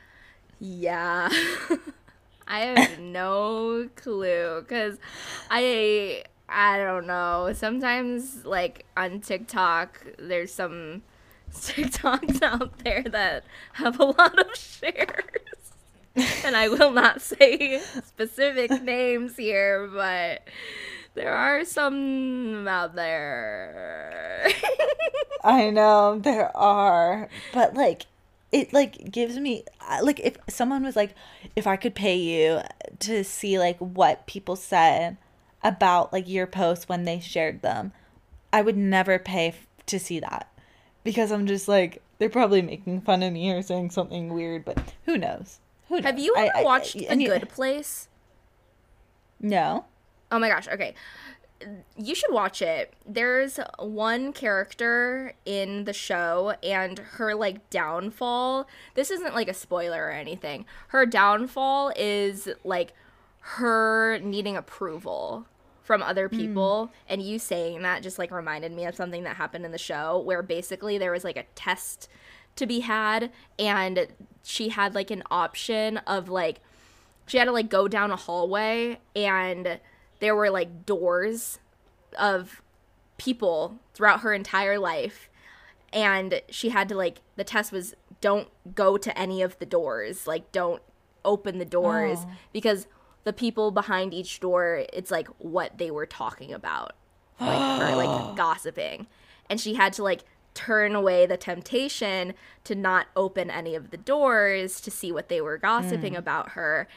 Yeah. 0.60 1.30
I 2.48 2.60
have 2.60 3.00
no 3.00 3.90
clue 3.96 4.64
cuz 4.68 4.98
I 5.50 6.24
I 6.48 6.78
don't 6.78 7.08
know. 7.08 7.52
Sometimes 7.54 8.46
like 8.46 8.86
on 8.96 9.20
TikTok 9.22 10.06
there's 10.20 10.54
some 10.54 11.02
TikToks 11.54 12.42
out 12.42 12.80
there 12.80 13.04
that 13.04 13.46
have 13.74 14.00
a 14.00 14.06
lot 14.06 14.38
of 14.38 14.56
shares. 14.56 15.55
and 16.46 16.56
I 16.56 16.70
will 16.70 16.92
not 16.92 17.22
say 17.22 17.82
specific 18.06 18.72
names 18.84 19.36
here, 19.36 19.90
but 19.94 20.44
there 21.14 21.34
are 21.34 21.66
some 21.66 22.68
out 22.68 22.96
there. 22.96 24.50
I 25.44 25.70
know 25.72 26.20
there 26.20 26.56
are, 26.56 27.30
but 27.54 27.74
like 27.74 28.06
it 28.52 28.72
like 28.72 29.12
gives 29.12 29.38
me 29.38 29.66
like 30.02 30.22
if 30.22 30.38
someone 30.48 30.84
was 30.84 30.96
like 30.96 31.14
if 31.56 31.68
I 31.68 31.76
could 31.76 31.96
pay 31.96 32.16
you 32.16 32.62
to 33.00 33.24
see 33.24 33.60
like 33.60 33.78
what 33.80 34.26
people 34.26 34.56
said 34.56 35.18
about 35.64 36.14
like 36.14 36.30
your 36.30 36.48
posts 36.48 36.88
when 36.88 37.04
they 37.04 37.20
shared 37.20 37.62
them, 37.62 37.92
I 38.54 38.62
would 38.62 38.78
never 38.78 39.20
pay 39.20 39.50
f- 39.50 39.68
to 39.88 40.00
see 40.00 40.22
that 40.22 40.50
because 41.04 41.32
I'm 41.32 41.46
just 41.46 41.68
like 41.68 42.02
they're 42.20 42.30
probably 42.30 42.62
making 42.62 43.02
fun 43.02 43.22
of 43.22 43.34
me 43.34 43.52
or 43.52 43.62
saying 43.62 43.90
something 43.90 44.34
weird, 44.34 44.64
but 44.64 44.94
who 45.06 45.18
knows? 45.18 45.60
Who 45.90 45.96
knows? 45.96 46.06
have 46.06 46.20
you 46.20 46.34
ever 46.36 46.58
I- 46.58 46.64
watched 46.64 46.96
you- 46.96 47.08
Good 47.08 47.50
Place? 47.50 48.10
No. 49.40 49.86
Oh 50.32 50.40
my 50.40 50.50
gosh, 50.50 50.68
okay. 50.68 50.96
You 51.96 52.16
should 52.16 52.34
watch 52.34 52.62
it. 52.62 52.94
There's 53.06 53.60
one 53.80 54.34
character 54.34 55.34
in 55.46 55.86
the 55.86 55.94
show 55.94 56.56
and 56.62 57.00
her 57.00 57.34
like 57.34 57.70
downfall. 57.70 58.68
This 58.96 59.10
isn't 59.10 59.34
like 59.34 59.48
a 59.48 59.54
spoiler 59.54 60.06
or 60.06 60.12
anything. 60.12 60.66
Her 60.90 61.06
downfall 61.06 61.94
is 61.96 62.50
like 62.64 62.94
her 63.40 64.20
needing 64.20 64.58
approval 64.58 65.46
from 65.86 66.02
other 66.02 66.28
hmm. 66.28 66.36
people 66.36 66.92
and 67.08 67.22
you 67.22 67.38
saying 67.38 67.84
that 67.84 68.02
just 68.02 68.18
like 68.18 68.32
reminded 68.32 68.72
me 68.72 68.86
of 68.86 68.96
something 68.96 69.24
that 69.24 69.36
happened 69.36 69.64
in 69.64 69.72
the 69.72 69.78
show 69.78 70.20
where 70.20 70.42
basically 70.42 70.98
there 70.98 71.12
was 71.12 71.24
like 71.24 71.38
a 71.38 71.46
test 71.54 72.10
to 72.56 72.66
be 72.66 72.82
had 72.82 73.32
and 73.60 74.08
she 74.44 74.70
had 74.70 74.96
like 74.96 75.12
an 75.12 75.24
option 75.32 75.98
of 76.00 76.30
like 76.30 76.60
she 77.28 77.38
had 77.38 77.46
to 77.46 77.52
like 77.52 77.70
go 77.70 77.88
down 77.88 78.12
a 78.12 78.16
hallway 78.16 79.00
and 79.16 79.80
there 80.20 80.36
were 80.36 80.50
like 80.50 80.86
doors 80.86 81.60
of 82.18 82.62
people 83.18 83.80
throughout 83.94 84.22
her 84.22 84.34
entire 84.34 84.78
life 84.80 85.30
and 85.92 86.42
she 86.50 86.70
had 86.70 86.88
to 86.90 86.96
like 86.96 87.22
the 87.36 87.44
test 87.44 87.72
was 87.72 87.94
don't 88.22 88.48
go 88.76 88.98
to 88.98 89.18
any 89.18 89.42
of 89.42 89.58
the 89.60 89.66
doors 89.66 90.28
like 90.28 90.52
don't 90.52 90.82
open 91.24 91.58
the 91.58 91.66
doors 91.66 92.20
Oh. 92.22 92.32
because 92.54 92.88
the 93.24 93.34
people 93.34 93.72
behind 93.72 94.14
each 94.14 94.40
door 94.40 94.84
it's 94.94 95.10
like 95.12 95.28
what 95.40 95.78
they 95.78 95.90
were 95.92 96.06
talking 96.06 96.54
about 96.54 96.94
like 97.40 97.82
or 97.82 97.96
like 97.96 98.36
gossiping 98.38 99.08
and 99.50 99.60
she 99.60 99.74
had 99.76 99.94
to 99.94 100.04
like 100.04 100.24
turn 100.56 100.96
away 100.96 101.28
the 101.28 101.38
temptation 101.38 102.34
to 102.64 102.74
not 102.74 103.06
open 103.16 103.52
any 103.52 103.76
of 103.76 103.92
the 103.92 103.98
doors 103.98 104.82
to 104.82 104.90
see 104.90 105.12
what 105.12 105.30
they 105.30 105.42
were 105.42 105.58
gossiping 105.60 106.16
about 106.16 106.50
her 106.52 106.88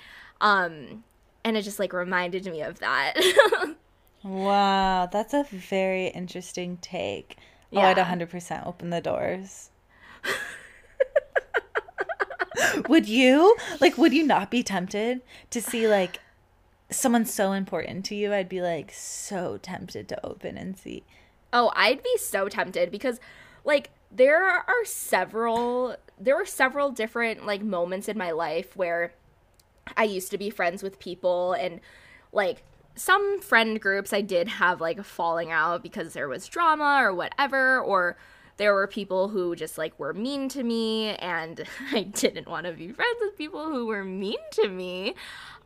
um 0.41 1.05
and 1.45 1.57
it 1.57 1.63
just 1.63 1.79
like 1.79 1.93
reminded 1.93 2.47
me 2.47 2.63
of 2.63 2.79
that 2.79 3.15
Wow, 4.23 5.07
that's 5.07 5.33
a 5.33 5.45
very 5.45 6.09
interesting 6.09 6.77
take. 6.79 7.37
Oh, 7.75 7.81
I'd 7.83 7.99
Yeah. 7.99 7.99
100% 7.99 8.67
open 8.67 8.91
the 8.91 9.01
doors. 9.01 9.71
would 12.89 13.09
you? 13.09 13.57
Like, 13.81 13.97
would 13.99 14.13
you 14.13 14.27
not 14.27 14.51
be 14.51 14.63
tempted 14.63 15.21
to 15.51 15.61
see, 15.63 15.89
like, 15.89 16.21
someone 16.91 17.25
so 17.25 17.53
important 17.53 18.05
to 18.07 18.15
you? 18.15 18.33
I'd 18.33 18.49
be, 18.49 18.61
like, 18.61 18.93
so 18.93 19.59
tempted 19.59 20.09
to 20.09 20.27
open 20.27 20.57
and 20.57 20.77
see. 20.77 21.05
Oh, 21.53 21.73
I'd 21.75 22.03
be 22.03 22.17
so 22.19 22.49
tempted 22.49 22.91
because 22.91 23.21
like 23.69 23.91
there 24.11 24.43
are 24.45 24.85
several 24.85 25.95
there 26.19 26.35
were 26.35 26.47
several 26.47 26.91
different 26.91 27.47
like 27.47 27.62
moments 27.62 28.09
in 28.09 28.16
my 28.16 28.33
life 28.33 28.75
where 28.75 29.12
I 29.97 30.05
used 30.05 30.31
to 30.31 30.39
be 30.39 30.49
friends 30.51 30.83
with 30.83 30.99
people 30.99 31.53
and 31.53 31.81
like 32.33 32.64
some 32.97 33.41
friend 33.41 33.81
groups 33.81 34.12
I 34.12 34.23
did 34.23 34.49
have 34.49 34.81
like 34.81 34.99
a 34.99 35.05
falling 35.05 35.53
out 35.53 35.83
because 35.83 36.14
there 36.14 36.29
was 36.29 36.49
drama 36.49 36.99
or 37.01 37.14
whatever 37.14 37.79
or 37.79 38.16
there 38.57 38.73
were 38.73 38.87
people 38.89 39.29
who 39.29 39.55
just 39.55 39.77
like 39.77 39.97
were 40.01 40.14
mean 40.14 40.49
to 40.49 40.62
me 40.64 41.11
and 41.16 41.62
I 41.93 42.05
didn't 42.05 42.49
want 42.49 42.66
to 42.66 42.73
be 42.73 42.91
friends 42.91 43.19
with 43.21 43.37
people 43.37 43.66
who 43.66 43.87
were 43.87 44.03
mean 44.03 44.39
to 44.53 44.69
me. 44.69 45.14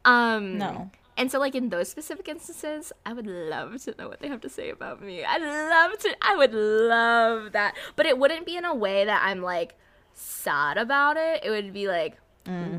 Um 0.04 0.58
No. 0.58 0.90
And 1.16 1.30
so, 1.30 1.38
like 1.38 1.54
in 1.54 1.68
those 1.68 1.88
specific 1.88 2.28
instances, 2.28 2.92
I 3.04 3.12
would 3.12 3.26
love 3.26 3.82
to 3.84 3.94
know 3.98 4.08
what 4.08 4.20
they 4.20 4.28
have 4.28 4.40
to 4.42 4.48
say 4.48 4.70
about 4.70 5.02
me. 5.02 5.24
I'd 5.24 5.42
love 5.42 5.98
to. 5.98 6.16
I 6.22 6.36
would 6.36 6.54
love 6.54 7.52
that, 7.52 7.74
but 7.96 8.06
it 8.06 8.18
wouldn't 8.18 8.46
be 8.46 8.56
in 8.56 8.64
a 8.64 8.74
way 8.74 9.04
that 9.04 9.22
I'm 9.24 9.42
like 9.42 9.74
sad 10.14 10.78
about 10.78 11.16
it. 11.16 11.44
It 11.44 11.50
would 11.50 11.72
be 11.72 11.86
like, 11.88 12.16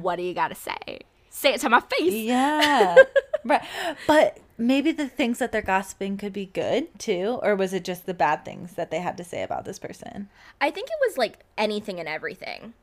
what 0.01 0.17
do 0.17 0.23
you 0.23 0.33
got 0.33 0.49
to 0.49 0.55
say? 0.55 0.99
Say 1.29 1.53
it 1.53 1.61
to 1.61 1.69
my 1.69 1.79
face. 1.79 2.13
Yeah. 2.13 2.95
right. 3.43 3.63
But 4.07 4.39
maybe 4.57 4.91
the 4.91 5.07
things 5.07 5.39
that 5.39 5.51
they're 5.51 5.61
gossiping 5.61 6.17
could 6.17 6.33
be 6.33 6.45
good 6.45 6.87
too, 6.99 7.39
or 7.41 7.55
was 7.55 7.73
it 7.73 7.83
just 7.83 8.05
the 8.05 8.13
bad 8.13 8.45
things 8.45 8.73
that 8.73 8.91
they 8.91 8.99
had 8.99 9.17
to 9.17 9.23
say 9.23 9.41
about 9.41 9.65
this 9.65 9.79
person? 9.79 10.29
I 10.61 10.69
think 10.69 10.89
it 10.89 10.97
was 11.07 11.17
like 11.17 11.39
anything 11.57 11.99
and 11.99 12.07
everything. 12.07 12.73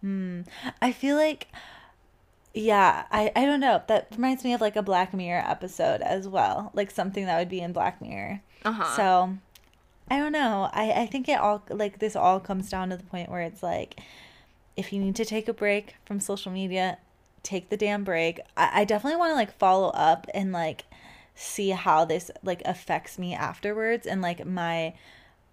Hmm. 0.00 0.42
I 0.80 0.92
feel 0.92 1.16
like 1.16 1.48
yeah, 2.54 3.04
I, 3.10 3.30
I 3.36 3.44
don't 3.44 3.60
know. 3.60 3.82
That 3.88 4.08
reminds 4.12 4.44
me 4.44 4.52
of 4.52 4.60
like 4.60 4.76
a 4.76 4.82
Black 4.82 5.12
Mirror 5.14 5.44
episode 5.46 6.00
as 6.00 6.26
well. 6.26 6.70
Like 6.74 6.90
something 6.90 7.26
that 7.26 7.38
would 7.38 7.48
be 7.48 7.60
in 7.60 7.72
Black 7.72 8.00
Mirror. 8.00 8.40
Uh-huh. 8.64 8.96
So 8.96 9.38
I 10.10 10.18
don't 10.18 10.32
know. 10.32 10.70
I, 10.72 10.92
I 10.92 11.06
think 11.06 11.28
it 11.28 11.38
all 11.38 11.62
like 11.68 11.98
this 11.98 12.16
all 12.16 12.40
comes 12.40 12.70
down 12.70 12.90
to 12.90 12.96
the 12.96 13.04
point 13.04 13.30
where 13.30 13.42
it's 13.42 13.62
like 13.62 14.00
if 14.76 14.92
you 14.92 15.00
need 15.00 15.16
to 15.16 15.24
take 15.24 15.48
a 15.48 15.52
break 15.52 15.96
from 16.04 16.20
social 16.20 16.52
media, 16.52 16.98
take 17.42 17.68
the 17.68 17.76
damn 17.76 18.04
break. 18.04 18.40
I, 18.56 18.82
I 18.82 18.84
definitely 18.84 19.18
want 19.18 19.32
to 19.32 19.36
like 19.36 19.56
follow 19.58 19.88
up 19.90 20.26
and 20.32 20.52
like 20.52 20.84
see 21.34 21.70
how 21.70 22.04
this 22.04 22.30
like 22.42 22.62
affects 22.64 23.18
me 23.18 23.34
afterwards 23.34 24.06
and 24.06 24.20
like 24.20 24.44
my 24.44 24.94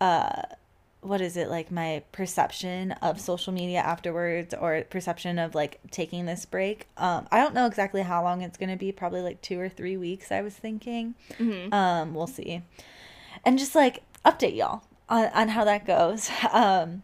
uh 0.02 0.42
what 1.06 1.22
is 1.22 1.38
it 1.38 1.50
like 1.50 1.72
my 1.72 2.02
perception 2.12 2.92
of 2.94 3.20
social 3.20 3.54
media 3.54 3.80
afterwards 3.80 4.54
or 4.54 4.82
perception 4.90 5.38
of 5.38 5.54
like 5.54 5.80
taking 5.92 6.26
this 6.26 6.46
break? 6.46 6.88
Um 6.98 7.28
i 7.32 7.40
don't 7.40 7.54
know 7.54 7.66
exactly 7.66 8.02
how 8.02 8.24
long 8.24 8.42
it's 8.42 8.58
going 8.58 8.70
to 8.70 8.76
be 8.76 8.92
probably 8.92 9.22
like 9.22 9.42
two 9.42 9.60
or 9.60 9.70
three 9.70 9.98
weeks 9.98 10.32
i 10.32 10.42
was 10.42 10.54
thinking. 10.54 11.16
Um 11.72 12.14
we'll 12.14 12.28
see. 12.28 12.64
And 13.44 13.60
just 13.60 13.76
like 13.76 14.04
update 14.26 14.56
y'all 14.56 14.84
on, 15.08 15.26
on 15.28 15.50
how 15.50 15.64
that 15.64 15.86
goes. 15.86 16.30
Um 16.52 17.04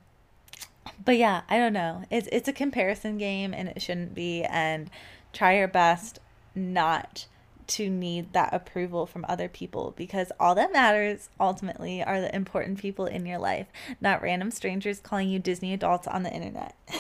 but 1.04 1.18
yeah 1.18 1.42
i 1.50 1.58
don't 1.58 1.74
know. 1.74 2.04
It's 2.10 2.28
it's 2.32 2.48
a 2.48 2.54
comparison 2.54 3.18
game 3.18 3.54
and 3.54 3.70
it 3.70 3.82
shouldn't 3.82 4.14
be 4.16 4.44
and 4.44 4.90
try 5.34 5.58
your 5.58 5.68
best 5.68 6.20
not 6.56 7.26
to 7.72 7.90
need 7.90 8.34
that 8.34 8.54
approval 8.54 9.06
from 9.06 9.26
other 9.28 9.48
people 9.48 9.94
because 9.98 10.32
all 10.40 10.56
that 10.56 10.72
matters 10.72 11.30
ultimately 11.40 12.04
are 12.04 12.22
the 12.22 12.36
important 12.36 12.78
people 12.80 13.06
in 13.06 13.26
your 13.26 13.40
life 13.40 13.68
not 14.00 14.22
random 14.22 14.52
strangers 14.52 15.00
calling 15.00 15.30
you 15.30 15.40
disney 15.40 15.74
adults 15.74 16.08
on 16.08 16.24
the 16.24 16.32
internet 16.32 16.76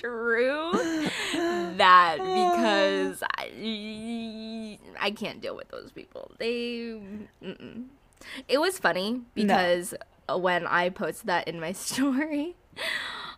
True 0.00 0.72
that 1.76 2.16
because 2.18 3.22
I, 3.36 4.78
I 5.00 5.10
can't 5.12 5.40
deal 5.40 5.54
with 5.54 5.68
those 5.68 5.92
people. 5.92 6.32
They, 6.38 7.00
mm-mm. 7.42 7.84
it 8.48 8.58
was 8.60 8.78
funny 8.78 9.22
because 9.34 9.94
when 10.28 10.66
I 10.66 10.88
posted 10.88 11.28
that 11.28 11.46
in 11.46 11.60
my 11.60 11.72
story, 11.72 12.56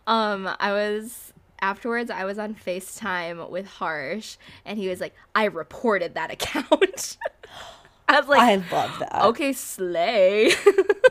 um, 0.07 0.49
I 0.59 0.71
was 0.71 1.33
afterwards 1.61 2.11
I 2.11 2.25
was 2.25 2.39
on 2.39 2.55
FaceTime 2.55 3.49
with 3.49 3.67
Harsh 3.67 4.37
and 4.65 4.77
he 4.77 4.87
was 4.87 4.99
like, 4.99 5.13
I 5.35 5.45
reported 5.45 6.15
that 6.15 6.31
account. 6.31 7.17
I 8.07 8.19
was 8.19 8.27
like, 8.27 8.41
i 8.41 8.55
love 8.55 8.99
that 8.99 9.21
okay, 9.25 9.53
slay. 9.53 10.51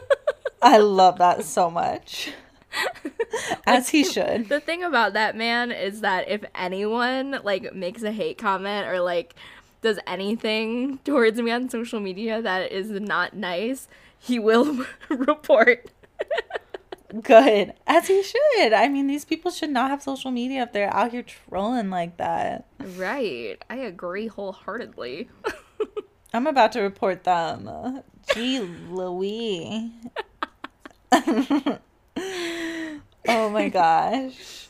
i 0.62 0.78
love 0.78 1.18
that 1.18 1.44
so 1.44 1.70
much 1.70 2.32
as 3.66 3.90
he 3.90 4.02
should 4.02 4.48
the 4.48 4.58
thing 4.58 4.82
about 4.82 5.12
that 5.12 5.36
man 5.36 5.70
is 5.70 6.00
that 6.00 6.28
if 6.28 6.44
anyone 6.56 7.38
like 7.44 7.72
makes 7.72 8.02
a 8.02 8.10
hate 8.10 8.36
comment 8.36 8.88
or 8.88 9.00
like 9.00 9.36
does 9.80 9.98
anything 10.06 10.98
towards 11.04 11.40
me 11.40 11.50
on 11.50 11.68
social 11.68 12.00
media 12.00 12.42
that 12.42 12.72
is 12.72 12.90
not 12.90 13.34
nice, 13.34 13.88
he 14.18 14.38
will 14.38 14.84
report. 15.08 15.86
Good 17.22 17.72
as 17.86 18.08
he 18.08 18.22
should 18.22 18.72
i 18.72 18.88
mean 18.88 19.06
these 19.06 19.24
people 19.24 19.50
should 19.50 19.70
not 19.70 19.90
have 19.90 20.02
social 20.02 20.30
media 20.30 20.62
if 20.62 20.72
they're 20.72 20.94
out 20.94 21.10
here 21.10 21.22
trolling 21.22 21.90
like 21.90 22.16
that 22.18 22.66
right. 22.96 23.62
I 23.68 23.76
agree 23.76 24.26
wholeheartedly. 24.26 25.28
I'm 26.34 26.46
about 26.46 26.72
to 26.72 26.80
report 26.80 27.24
them. 27.24 28.02
Gee 28.34 28.60
Louie. 28.60 29.92
oh 31.12 31.78
my 33.26 33.68
gosh. 33.68 34.68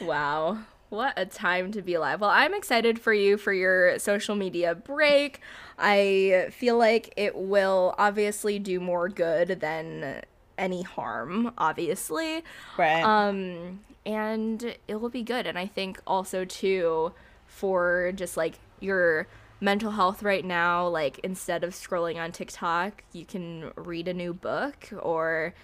Wow. 0.00 0.58
What 0.90 1.14
a 1.16 1.26
time 1.26 1.70
to 1.72 1.82
be 1.82 1.94
alive. 1.94 2.20
Well, 2.20 2.30
I'm 2.30 2.54
excited 2.54 2.98
for 2.98 3.12
you 3.12 3.36
for 3.36 3.52
your 3.52 3.98
social 3.98 4.34
media 4.34 4.74
break. 4.74 5.40
I 5.78 6.48
feel 6.50 6.78
like 6.78 7.12
it 7.16 7.36
will 7.36 7.94
obviously 7.98 8.58
do 8.58 8.80
more 8.80 9.08
good 9.08 9.60
than 9.60 10.22
any 10.58 10.82
harm, 10.82 11.52
obviously. 11.56 12.42
Right. 12.76 13.02
Um 13.02 13.80
and 14.04 14.76
it 14.86 15.00
will 15.00 15.10
be 15.10 15.22
good 15.22 15.46
and 15.46 15.58
I 15.58 15.66
think 15.66 16.00
also 16.06 16.44
too 16.44 17.12
for 17.46 18.12
just 18.14 18.36
like 18.36 18.58
your 18.80 19.26
mental 19.60 19.90
health 19.90 20.22
right 20.22 20.44
now 20.44 20.86
like 20.86 21.18
instead 21.24 21.64
of 21.64 21.74
scrolling 21.74 22.16
on 22.16 22.32
TikTok, 22.32 23.04
you 23.12 23.24
can 23.24 23.72
read 23.76 24.08
a 24.08 24.14
new 24.14 24.32
book 24.32 24.88
or 25.00 25.54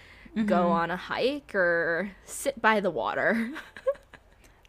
go 0.46 0.68
on 0.68 0.90
a 0.90 0.96
hike 0.96 1.54
or 1.54 2.10
sit 2.24 2.60
by 2.60 2.80
the 2.80 2.90
water. 2.90 3.50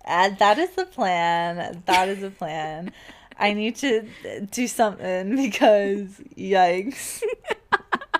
And 0.03 0.37
that 0.39 0.59
is 0.59 0.69
the 0.71 0.85
plan. 0.85 1.83
That 1.85 2.07
is 2.07 2.21
the 2.21 2.29
plan. 2.29 2.91
I 3.37 3.53
need 3.53 3.75
to 3.77 4.07
do 4.51 4.67
something 4.67 5.35
because 5.35 6.21
yikes. 6.37 7.21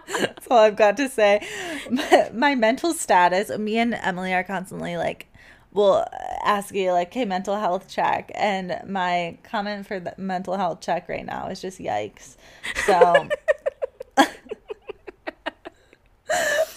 That's 0.08 0.48
all 0.50 0.58
I've 0.58 0.76
got 0.76 0.98
to 0.98 1.10
say. 1.10 1.48
My, 1.90 2.30
my 2.34 2.56
mental 2.56 2.94
status, 2.94 3.56
me 3.58 3.78
and 3.78 3.94
Emily 3.94 4.34
are 4.34 4.44
constantly 4.44 4.98
like, 4.98 5.28
we'll 5.72 6.06
ask 6.44 6.74
you, 6.74 6.92
like, 6.92 7.14
hey, 7.14 7.26
mental 7.26 7.58
health 7.58 7.88
check. 7.88 8.32
And 8.36 8.80
my 8.88 9.38
comment 9.44 9.88
for 9.88 10.00
the 10.00 10.14
mental 10.18 10.58
health 10.58 10.82
check 10.82 11.10
right 11.10 11.26
now 11.26 11.48
is 11.48 11.62
just 11.62 11.80
yikes. 11.80 12.38
So 12.86 13.28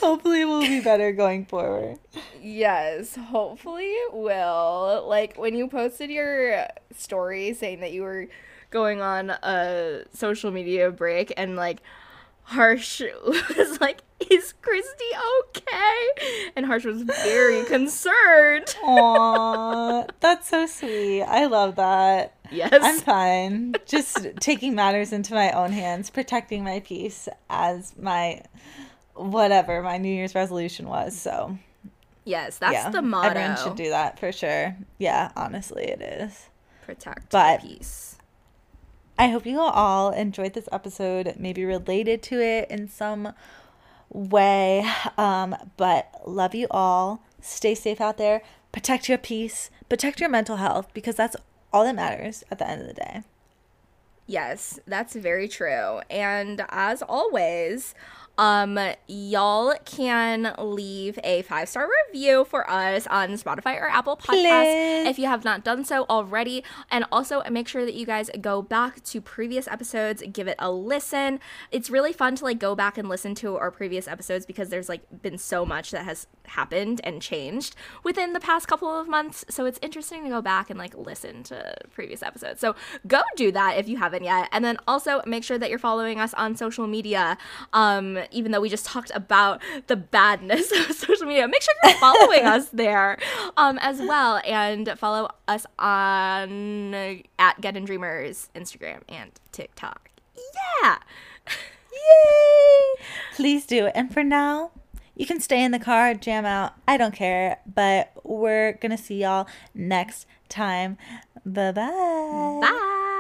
hopefully 0.01 0.43
it 0.43 0.47
will 0.47 0.63
be 0.63 0.81
better 0.81 1.13
going 1.13 1.45
forward. 1.45 1.99
Yes, 2.41 3.15
hopefully 3.17 3.85
it 3.85 4.15
will. 4.15 5.05
Like 5.09 5.37
when 5.37 5.55
you 5.55 5.69
posted 5.69 6.11
your 6.11 6.67
story 6.97 7.55
saying 7.55 7.81
that 7.81 7.93
you 7.93 8.03
were 8.03 8.29
going 8.71 9.01
on 9.01 9.31
a 9.31 10.05
social 10.13 10.51
media 10.51 10.91
break 10.91 11.33
and 11.37 11.57
like 11.57 11.83
Harsh 12.49 13.03
was 13.27 13.79
like, 13.81 14.01
Is 14.31 14.55
Kristi 14.63 15.11
okay? 15.51 16.51
And 16.57 16.65
Harsh 16.65 16.85
was 16.87 17.03
very 17.03 17.63
concerned. 17.67 18.75
Aw, 18.83 20.05
that's 20.21 20.49
so 20.49 20.65
sweet. 20.67 21.23
I 21.25 21.45
love 21.47 21.77
that. 21.77 22.35
Yes. 22.51 22.73
I'm 22.73 22.99
fine. 23.01 23.75
Just 23.87 24.27
taking 24.41 24.75
matters 24.75 25.13
into 25.13 25.35
my 25.35 25.53
own 25.53 25.73
hands, 25.73 26.09
protecting 26.09 26.65
my 26.65 26.81
peace 26.81 27.29
as 27.51 27.93
my 28.01 28.43
whatever 29.15 29.83
my 29.83 29.99
New 29.99 30.09
Year's 30.15 30.35
resolution 30.35 30.89
was. 30.89 31.15
So 31.15 31.59
yes, 32.25 32.57
that's 32.57 32.73
yeah, 32.73 32.89
the 32.91 33.03
motto. 33.03 33.29
everyone 33.29 33.57
should 33.59 33.77
do 33.77 33.91
that 33.91 34.19
for 34.19 34.33
sure. 34.33 34.75
Yeah, 34.97 35.33
honestly, 35.37 35.85
it 35.85 36.01
is. 36.01 36.47
Protect 36.87 37.31
But- 37.31 37.61
peace. 37.61 38.17
I 39.19 39.29
hope 39.29 39.47
you 39.47 39.61
all 39.61 40.11
enjoyed 40.13 40.55
this 40.55 40.69
episode, 40.71 41.35
maybe 41.39 41.65
related 41.65 42.23
to 42.25 42.41
it 42.41 42.71
in 42.71 42.89
some 42.89 43.33
way. 44.11 44.89
Um, 45.17 45.57
but 45.77 46.23
love 46.25 46.55
you 46.55 46.69
all. 46.71 47.23
Stay 47.41 47.75
safe 47.75 48.01
out 48.01 48.17
there. 48.17 48.43
Protect 48.71 49.09
your 49.09 49.19
peace. 49.19 49.71
Protect 49.89 50.21
your 50.21 50.29
mental 50.29 50.57
health 50.57 50.95
because 50.95 51.17
that's 51.17 51.35
all 51.73 51.85
that 51.85 51.97
matters 51.97 52.45
at 52.51 52.59
the 52.59 52.69
end 52.69 52.83
of 52.83 52.87
the 52.87 52.95
day. 52.95 53.23
Yes, 54.27 54.79
that's 54.87 55.15
very 55.15 55.49
true. 55.49 56.01
And 56.11 56.65
as 56.69 57.03
always, 57.03 57.95
um, 58.39 58.79
y'all 59.09 59.75
can 59.85 60.55
leave 60.59 61.19
a 61.25 61.43
five 61.43 61.69
star 61.69 61.89
review 62.07 62.45
for 62.45 62.69
us 62.71 63.07
on 63.09 63.31
Spotify 63.31 63.81
or 63.81 63.89
Apple 63.89 64.17
Podcasts 64.17 65.07
if 65.07 65.19
you 65.19 65.27
have 65.27 65.45
not 65.45 65.65
done 65.65 65.85
so 65.85 66.07
already. 66.09 66.63
And 66.91 67.05
also 67.11 67.43
make 67.51 67.67
sure 67.67 67.85
that 67.85 67.95
you 67.95 68.07
guys 68.07 68.31
go 68.41 68.63
back 68.63 69.03
to 69.05 69.21
previous 69.21 69.67
episodes, 69.67 70.23
give 70.33 70.47
it 70.47 70.55
a 70.61 70.71
listen. 70.71 71.41
It's 71.73 71.91
really 71.91 72.13
fun 72.13 72.37
to 72.37 72.45
like 72.45 72.61
go 72.61 72.77
back 72.77 72.97
and 72.97 73.09
listen 73.09 73.35
to 73.37 73.57
our 73.57 73.73
previous 73.73 74.07
episodes 74.07 74.47
because 74.47 74.69
there's 74.69 74.89
like 74.89 75.03
been 75.21 75.37
so 75.37 75.67
much 75.67 75.91
that 75.91 76.05
has 76.05 76.29
happened 76.45 77.01
and 77.03 77.21
changed 77.21 77.75
within 78.05 78.35
the 78.35 78.41
past 78.41 78.69
couple 78.69 78.89
of 78.89 79.09
months. 79.09 79.45
So 79.51 79.67
it's 79.67 79.81
interesting 79.83 80.23
to 80.23 80.31
go 80.31 80.41
back 80.41 80.71
and 80.71 80.79
like 80.79 80.97
listen 80.97 81.43
to 81.45 81.75
previous 81.91 82.23
episodes. 82.23 82.61
So 82.61 82.77
go 83.09 83.21
do 83.35 83.51
that 83.51 83.79
if 83.79 83.89
you 83.89 83.97
haven't 83.97 84.23
yet. 84.23 84.49
And 84.53 84.65
then 84.65 84.79
also 84.87 85.23
make 85.27 85.43
sure 85.43 85.59
that 85.59 85.71
you're 85.71 85.79
following 85.81 86.21
us 86.21 86.33
on 86.35 86.55
social 86.55 86.87
media. 86.87 87.37
Um, 87.73 88.19
even 88.31 88.53
though 88.53 88.61
we 88.61 88.69
just 88.69 88.87
talked 88.87 89.11
about 89.15 89.63
the 89.87 89.97
badness 89.97 90.71
of 90.89 90.97
social 90.97 91.27
media, 91.27 91.49
make 91.49 91.63
sure 91.63 91.75
you're 91.85 91.95
following 91.95 92.45
us 92.45 92.69
there 92.71 93.19
um, 93.57 93.79
as 93.79 93.99
well. 93.99 94.41
And 94.45 94.89
follow 94.99 95.29
us 95.47 95.67
on 95.79 97.23
at 97.39 97.61
Get 97.61 97.77
In 97.77 97.85
Dreamers 97.85 98.49
Instagram 98.55 99.03
and 99.09 99.31
TikTok. 99.53 100.11
Yeah. 100.83 100.99
Yay! 101.93 103.05
Please 103.35 103.67
do. 103.67 103.87
And 103.89 104.13
for 104.13 104.23
now, 104.23 104.71
you 105.17 105.27
can 105.27 105.41
stay 105.41 105.63
in 105.63 105.73
the 105.73 105.79
car, 105.79 106.15
jam 106.15 106.45
out. 106.45 106.75
I 106.87 106.97
don't 106.97 107.15
care. 107.15 107.59
But 107.67 108.13
we're 108.25 108.75
going 108.75 108.97
to 108.97 109.03
see 109.03 109.23
y'all 109.23 109.49
next 109.75 110.27
time. 110.49 110.97
Bye-bye. 111.45 112.61
Bye. 112.63 113.15